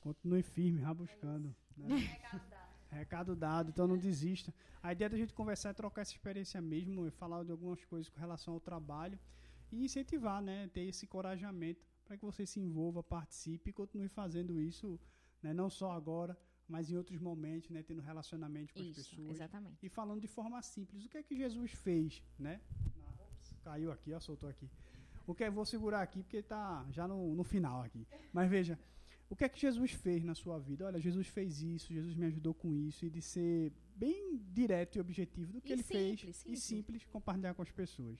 Continue 0.00 0.42
firme, 0.42 0.80
rabuscando. 0.80 1.54
Né? 1.76 1.96
Recado 1.96 2.48
dado. 2.48 2.66
Recado 2.88 3.36
dado, 3.36 3.70
então 3.70 3.86
não 3.86 3.98
desista. 3.98 4.54
A 4.82 4.92
ideia 4.92 5.10
da 5.10 5.16
gente 5.16 5.34
conversar 5.34 5.70
é 5.70 5.72
trocar 5.74 6.02
essa 6.02 6.12
experiência 6.12 6.60
mesmo, 6.60 7.06
e 7.06 7.10
falar 7.10 7.44
de 7.44 7.50
algumas 7.50 7.84
coisas 7.84 8.08
com 8.08 8.18
relação 8.18 8.54
ao 8.54 8.60
trabalho 8.60 9.18
e 9.70 9.84
incentivar, 9.84 10.40
né? 10.40 10.68
Ter 10.72 10.82
esse 10.82 11.04
encorajamento 11.04 11.84
para 12.04 12.16
que 12.16 12.24
você 12.24 12.46
se 12.46 12.60
envolva, 12.60 13.02
participe 13.02 13.70
e 13.70 13.72
continue 13.72 14.08
fazendo 14.08 14.60
isso, 14.60 14.98
né? 15.46 15.54
Não 15.54 15.70
só 15.70 15.92
agora, 15.92 16.36
mas 16.68 16.90
em 16.90 16.96
outros 16.96 17.20
momentos, 17.20 17.70
né? 17.70 17.82
Tendo 17.82 18.02
relacionamento 18.02 18.72
com 18.74 18.80
as 18.80 18.86
Isso, 18.86 19.10
pessoas. 19.10 19.30
exatamente. 19.36 19.86
E 19.86 19.88
falando 19.88 20.20
de 20.20 20.26
forma 20.26 20.60
simples, 20.62 21.04
o 21.04 21.08
que 21.08 21.18
é 21.18 21.22
que 21.22 21.36
Jesus 21.36 21.70
fez, 21.72 22.22
né? 22.38 22.60
Ops, 23.20 23.54
caiu 23.62 23.92
aqui, 23.92 24.12
ó, 24.12 24.20
soltou 24.20 24.48
aqui. 24.48 24.68
O 25.26 25.34
que 25.34 25.44
é, 25.44 25.50
vou 25.50 25.64
segurar 25.64 26.02
aqui 26.02 26.22
porque 26.22 26.38
está 26.38 26.84
já 26.90 27.06
no, 27.08 27.34
no 27.34 27.44
final 27.44 27.82
aqui. 27.82 28.06
Mas 28.32 28.48
veja, 28.48 28.78
o 29.28 29.34
que 29.36 29.44
é 29.44 29.48
que 29.48 29.58
Jesus 29.60 29.90
fez 29.92 30.22
na 30.24 30.34
sua 30.34 30.58
vida? 30.58 30.86
Olha, 30.86 31.00
Jesus 31.00 31.26
fez 31.26 31.60
isso, 31.62 31.92
Jesus 31.92 32.14
me 32.14 32.26
ajudou 32.26 32.54
com 32.54 32.72
isso, 32.72 33.04
e 33.06 33.10
de 33.10 33.20
ser 33.20 33.72
bem 33.96 34.38
direto 34.52 34.96
e 34.96 35.00
objetivo 35.00 35.52
do 35.52 35.60
que 35.60 35.70
E 35.70 35.72
ele 35.72 35.82
fez, 35.82 36.20
simples, 36.20 36.36
e 36.36 36.40
simples. 36.40 36.62
simples 36.62 37.04
compartilhar 37.06 37.54
com 37.54 37.62
as 37.62 37.70
pessoas. 37.70 38.18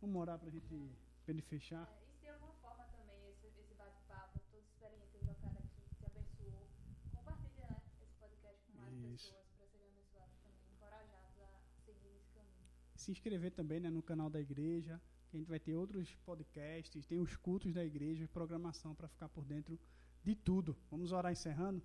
Vamos 0.00 0.20
orar 0.20 0.38
para 0.38 0.50
gente, 0.50 0.66
pra 0.66 1.32
ele 1.32 1.42
fechar. 1.42 1.86
É, 1.88 2.02
e 2.02 2.06
se 2.12 2.18
de 2.22 2.28
alguma 2.28 2.54
forma 2.54 2.84
também 2.96 3.20
esse, 3.30 3.46
esse 3.46 3.74
bate-papo, 3.74 4.40
toda 4.50 4.58
essa 4.58 5.04
experiência 5.04 5.20
trocada 5.20 5.58
aqui 5.60 5.94
te 5.96 6.04
abençoou, 6.06 6.66
compartilha 7.14 7.68
né, 7.68 7.80
esse 8.02 8.14
podcast 8.18 8.60
com 8.66 8.78
mais 8.80 8.92
Isso. 9.14 9.30
pessoas 9.30 9.46
para 9.56 9.66
serem 9.68 9.86
abençoadas 9.94 10.36
também, 10.42 10.58
encorajados 10.74 11.38
a 11.38 11.48
seguir 11.86 12.08
nesse 12.10 12.32
caminho. 12.34 12.66
Se 13.02 13.10
inscrever 13.10 13.50
também 13.52 13.80
né, 13.80 13.90
no 13.90 14.02
canal 14.02 14.30
da 14.30 14.40
igreja. 14.40 15.00
que 15.28 15.36
A 15.36 15.38
gente 15.38 15.48
vai 15.48 15.58
ter 15.58 15.74
outros 15.74 16.14
podcasts, 16.24 17.04
tem 17.06 17.20
os 17.20 17.36
cultos 17.36 17.72
da 17.72 17.84
igreja, 17.84 18.28
programação 18.28 18.94
para 18.94 19.08
ficar 19.08 19.28
por 19.28 19.44
dentro 19.44 19.78
de 20.22 20.34
tudo. 20.34 20.76
Vamos 20.90 21.12
orar 21.12 21.32
encerrando. 21.32 21.82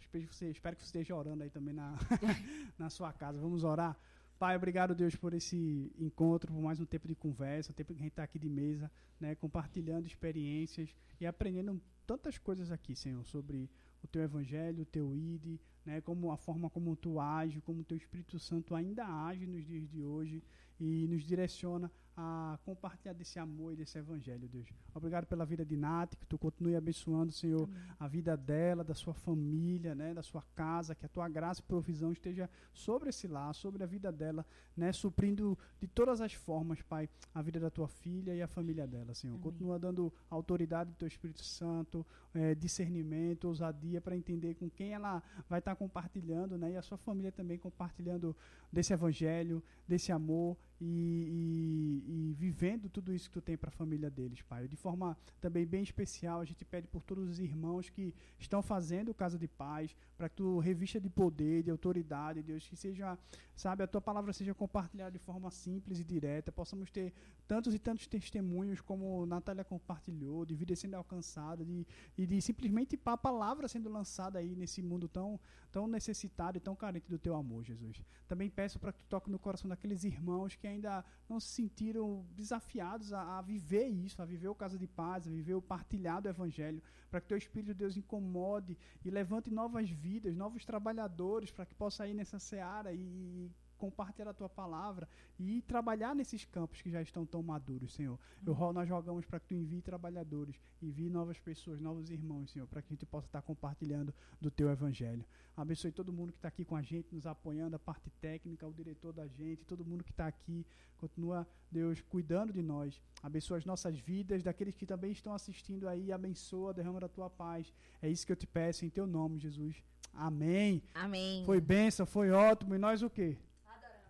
Espero 0.00 0.26
que 0.26 0.34
você, 0.34 0.50
espero 0.50 0.76
que 0.76 0.82
você 0.82 0.86
esteja 0.86 1.14
orando 1.14 1.42
aí 1.42 1.50
também 1.50 1.74
na, 1.74 1.96
na 2.78 2.90
sua 2.90 3.12
casa. 3.12 3.38
Vamos 3.38 3.62
orar. 3.64 3.98
Pai, 4.38 4.56
obrigado, 4.56 4.94
Deus, 4.94 5.14
por 5.14 5.32
esse 5.32 5.92
encontro, 5.96 6.52
por 6.52 6.60
mais 6.60 6.80
um 6.80 6.84
tempo 6.84 7.06
de 7.06 7.14
conversa, 7.14 7.70
o 7.70 7.74
tempo 7.74 7.94
que 7.94 8.00
a 8.00 8.02
gente 8.02 8.12
está 8.12 8.24
aqui 8.24 8.38
de 8.38 8.48
mesa, 8.48 8.90
né, 9.20 9.34
compartilhando 9.36 10.06
experiências 10.06 10.94
e 11.20 11.26
aprendendo 11.26 11.80
tantas 12.04 12.36
coisas 12.36 12.72
aqui, 12.72 12.96
Senhor, 12.96 13.24
sobre 13.24 13.70
o 14.02 14.08
teu 14.08 14.22
evangelho, 14.22 14.82
o 14.82 14.86
teu 14.86 15.14
ID, 15.14 15.58
né? 15.84 16.00
Como 16.00 16.32
a 16.32 16.36
forma 16.36 16.70
como 16.70 16.96
tu 16.96 17.20
age, 17.20 17.60
como 17.60 17.84
teu 17.84 17.96
Espírito 17.96 18.38
Santo 18.38 18.74
ainda 18.74 19.06
age 19.26 19.46
nos 19.46 19.64
dias 19.64 19.88
de 19.88 20.02
hoje 20.02 20.42
e 20.84 21.08
nos 21.08 21.24
direciona 21.24 21.90
a 22.16 22.58
compartilhar 22.64 23.12
desse 23.12 23.38
amor 23.40 23.72
e 23.72 23.76
desse 23.76 23.98
evangelho, 23.98 24.48
Deus. 24.48 24.68
Obrigado 24.94 25.26
pela 25.26 25.44
vida 25.44 25.64
de 25.64 25.76
Nath, 25.76 26.14
que 26.14 26.26
tu 26.26 26.38
continue 26.38 26.76
abençoando, 26.76 27.32
Senhor, 27.32 27.64
Amém. 27.64 27.82
a 27.98 28.06
vida 28.06 28.36
dela, 28.36 28.84
da 28.84 28.94
sua 28.94 29.12
família, 29.14 29.94
né, 29.96 30.14
da 30.14 30.22
sua 30.22 30.42
casa, 30.54 30.94
que 30.94 31.04
a 31.04 31.08
tua 31.08 31.28
graça 31.28 31.60
e 31.60 31.64
provisão 31.64 32.12
esteja 32.12 32.48
sobre 32.72 33.08
esse 33.08 33.26
lar, 33.26 33.52
sobre 33.52 33.82
a 33.82 33.86
vida 33.86 34.12
dela, 34.12 34.46
né, 34.76 34.92
suprindo 34.92 35.58
de 35.80 35.88
todas 35.88 36.20
as 36.20 36.32
formas, 36.32 36.80
Pai, 36.82 37.08
a 37.34 37.42
vida 37.42 37.58
da 37.58 37.70
tua 37.70 37.88
filha 37.88 38.32
e 38.34 38.40
a 38.40 38.46
família 38.46 38.86
dela, 38.86 39.12
Senhor. 39.12 39.34
Amém. 39.34 39.42
Continua 39.42 39.78
dando 39.78 40.12
autoridade 40.30 40.90
do 40.90 40.96
teu 40.96 41.08
Espírito 41.08 41.42
Santo, 41.42 42.06
é, 42.32 42.54
discernimento, 42.54 43.46
ousadia 43.46 44.00
para 44.00 44.16
entender 44.16 44.54
com 44.54 44.70
quem 44.70 44.92
ela 44.92 45.20
vai 45.48 45.58
estar 45.58 45.72
tá 45.72 45.76
compartilhando, 45.76 46.56
né, 46.56 46.72
e 46.72 46.76
a 46.76 46.82
sua 46.82 46.96
família 46.96 47.32
também 47.32 47.58
compartilhando 47.58 48.36
desse 48.72 48.92
evangelho, 48.92 49.60
desse 49.88 50.12
amor 50.12 50.56
e, 50.80 52.02
e, 52.06 52.30
e, 52.30 52.32
vivendo 52.34 52.88
tudo 52.88 53.14
isso 53.14 53.28
que 53.28 53.34
tu 53.34 53.40
tem 53.40 53.56
para 53.56 53.68
a 53.68 53.72
família 53.72 54.10
deles, 54.10 54.42
Pai. 54.42 54.66
De 54.66 54.76
forma 54.76 55.16
também 55.40 55.64
bem 55.64 55.82
especial, 55.82 56.40
a 56.40 56.44
gente 56.44 56.64
pede 56.64 56.86
por 56.88 57.02
todos 57.02 57.28
os 57.28 57.38
irmãos 57.38 57.88
que 57.88 58.14
estão 58.38 58.62
fazendo 58.62 59.14
Casa 59.14 59.38
de 59.38 59.46
Paz, 59.46 59.96
para 60.16 60.28
que 60.28 60.36
tu 60.36 60.58
revista 60.58 61.00
de 61.00 61.08
poder, 61.08 61.62
de 61.62 61.70
autoridade, 61.70 62.42
Deus, 62.42 62.66
que 62.66 62.76
seja, 62.76 63.16
sabe, 63.54 63.82
a 63.82 63.86
tua 63.86 64.00
palavra 64.00 64.32
seja 64.32 64.54
compartilhada 64.54 65.10
de 65.10 65.18
forma 65.18 65.50
simples 65.50 66.00
e 66.00 66.04
direta, 66.04 66.50
possamos 66.50 66.90
ter 66.90 67.12
tantos 67.46 67.74
e 67.74 67.78
tantos 67.78 68.06
testemunhos 68.06 68.80
como 68.80 69.26
Natália 69.26 69.64
compartilhou, 69.64 70.44
de 70.44 70.54
vida 70.54 70.74
sendo 70.74 70.94
alcançada, 70.94 71.64
de, 71.64 71.86
e 72.16 72.26
de 72.26 72.40
simplesmente 72.40 72.98
a 73.04 73.16
palavra 73.16 73.68
sendo 73.68 73.88
lançada 73.88 74.38
aí 74.38 74.56
nesse 74.56 74.82
mundo 74.82 75.08
tão, 75.08 75.38
tão 75.70 75.86
necessitado 75.86 76.56
e 76.56 76.60
tão 76.60 76.74
carente 76.74 77.08
do 77.08 77.18
teu 77.18 77.34
amor, 77.34 77.62
Jesus. 77.62 78.02
Também 78.26 78.48
peço 78.50 78.78
para 78.78 78.92
que 78.92 78.98
tu 79.00 79.06
toque 79.08 79.30
no 79.30 79.38
coração 79.38 79.68
daqueles 79.68 80.04
irmãos 80.04 80.56
que 80.56 80.66
ainda 80.66 81.04
não 81.28 81.38
se 81.38 81.48
sentiram 81.48 82.26
desafiados 82.32 83.12
a, 83.12 83.38
a 83.38 83.42
viver 83.42 83.86
isso, 83.86 84.22
a 84.22 84.24
viver 84.24 84.48
o 84.48 84.54
Casa 84.54 84.78
de 84.78 84.86
Paz, 84.86 85.26
a 85.26 85.30
viver 85.30 85.54
o 85.54 85.62
partilhado 85.62 86.28
Evangelho, 86.28 86.82
para 87.10 87.20
que 87.20 87.28
teu 87.28 87.36
Espírito 87.36 87.68
de 87.68 87.74
Deus 87.74 87.96
incomode 87.96 88.76
e 89.04 89.10
levante 89.10 89.50
novas 89.50 89.88
vidas, 89.90 90.34
novos 90.34 90.64
trabalhadores, 90.64 91.50
para 91.50 91.66
que 91.66 91.74
possa 91.74 92.08
ir 92.08 92.14
nessa 92.14 92.38
seara 92.38 92.92
e, 92.92 93.50
compartilhar 93.78 94.30
a 94.30 94.34
tua 94.34 94.48
palavra 94.48 95.08
e 95.38 95.62
trabalhar 95.62 96.14
nesses 96.14 96.44
campos 96.44 96.80
que 96.80 96.90
já 96.90 97.02
estão 97.02 97.26
tão 97.26 97.42
maduros, 97.42 97.94
Senhor. 97.94 98.18
Eu, 98.46 98.72
nós 98.72 98.88
jogamos 98.88 99.24
para 99.24 99.40
que 99.40 99.48
tu 99.48 99.54
envie 99.54 99.82
trabalhadores, 99.82 100.60
envie 100.82 101.08
novas 101.10 101.38
pessoas, 101.38 101.80
novos 101.80 102.10
irmãos, 102.10 102.50
Senhor, 102.50 102.66
para 102.66 102.82
que 102.82 102.88
a 102.92 102.94
gente 102.94 103.06
possa 103.06 103.26
estar 103.26 103.42
compartilhando 103.42 104.14
do 104.40 104.50
teu 104.50 104.70
evangelho. 104.70 105.24
Abençoe 105.56 105.92
todo 105.92 106.12
mundo 106.12 106.32
que 106.32 106.38
está 106.38 106.48
aqui 106.48 106.64
com 106.64 106.74
a 106.74 106.82
gente, 106.82 107.14
nos 107.14 107.26
apoiando, 107.26 107.76
a 107.76 107.78
parte 107.78 108.10
técnica, 108.20 108.66
o 108.66 108.72
diretor 108.72 109.12
da 109.12 109.26
gente, 109.26 109.64
todo 109.64 109.84
mundo 109.84 110.02
que 110.02 110.10
está 110.10 110.26
aqui. 110.26 110.66
Continua, 110.96 111.46
Deus, 111.70 112.00
cuidando 112.00 112.52
de 112.52 112.62
nós. 112.62 113.00
Abençoa 113.22 113.58
as 113.58 113.64
nossas 113.64 113.98
vidas, 113.98 114.42
daqueles 114.42 114.74
que 114.74 114.86
também 114.86 115.12
estão 115.12 115.32
assistindo 115.32 115.88
aí. 115.88 116.10
Abençoa, 116.10 116.74
derrama 116.74 117.00
da 117.00 117.08
tua 117.08 117.30
paz. 117.30 117.72
É 118.02 118.08
isso 118.08 118.26
que 118.26 118.32
eu 118.32 118.36
te 118.36 118.46
peço 118.46 118.84
em 118.84 118.90
teu 118.90 119.06
nome, 119.06 119.38
Jesus. 119.38 119.82
Amém. 120.12 120.82
Amém. 120.94 121.44
Foi 121.44 121.60
bênção, 121.60 122.06
foi 122.06 122.30
ótimo. 122.30 122.74
E 122.74 122.78
nós 122.78 123.02
o 123.02 123.10
quê? 123.10 123.36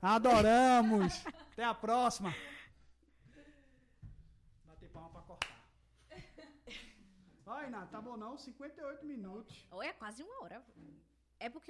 Adoramos. 0.05 1.25
Até 1.53 1.65
a 1.65 1.73
próxima. 1.73 2.35
Bater 4.67 4.91
palma 4.91 5.09
pra 5.09 5.23
cortar. 5.23 5.65
Vai, 7.43 7.71
Nath, 7.71 7.91
tá 7.91 8.03
bom 8.03 8.15
não? 8.15 8.37
58 8.37 9.07
minutos. 9.07 9.67
Ou 9.71 9.83
é 9.83 9.95
quase 9.95 10.23
uma 10.23 10.43
hora. 10.43 10.63
É 11.41 11.49
porque 11.49 11.63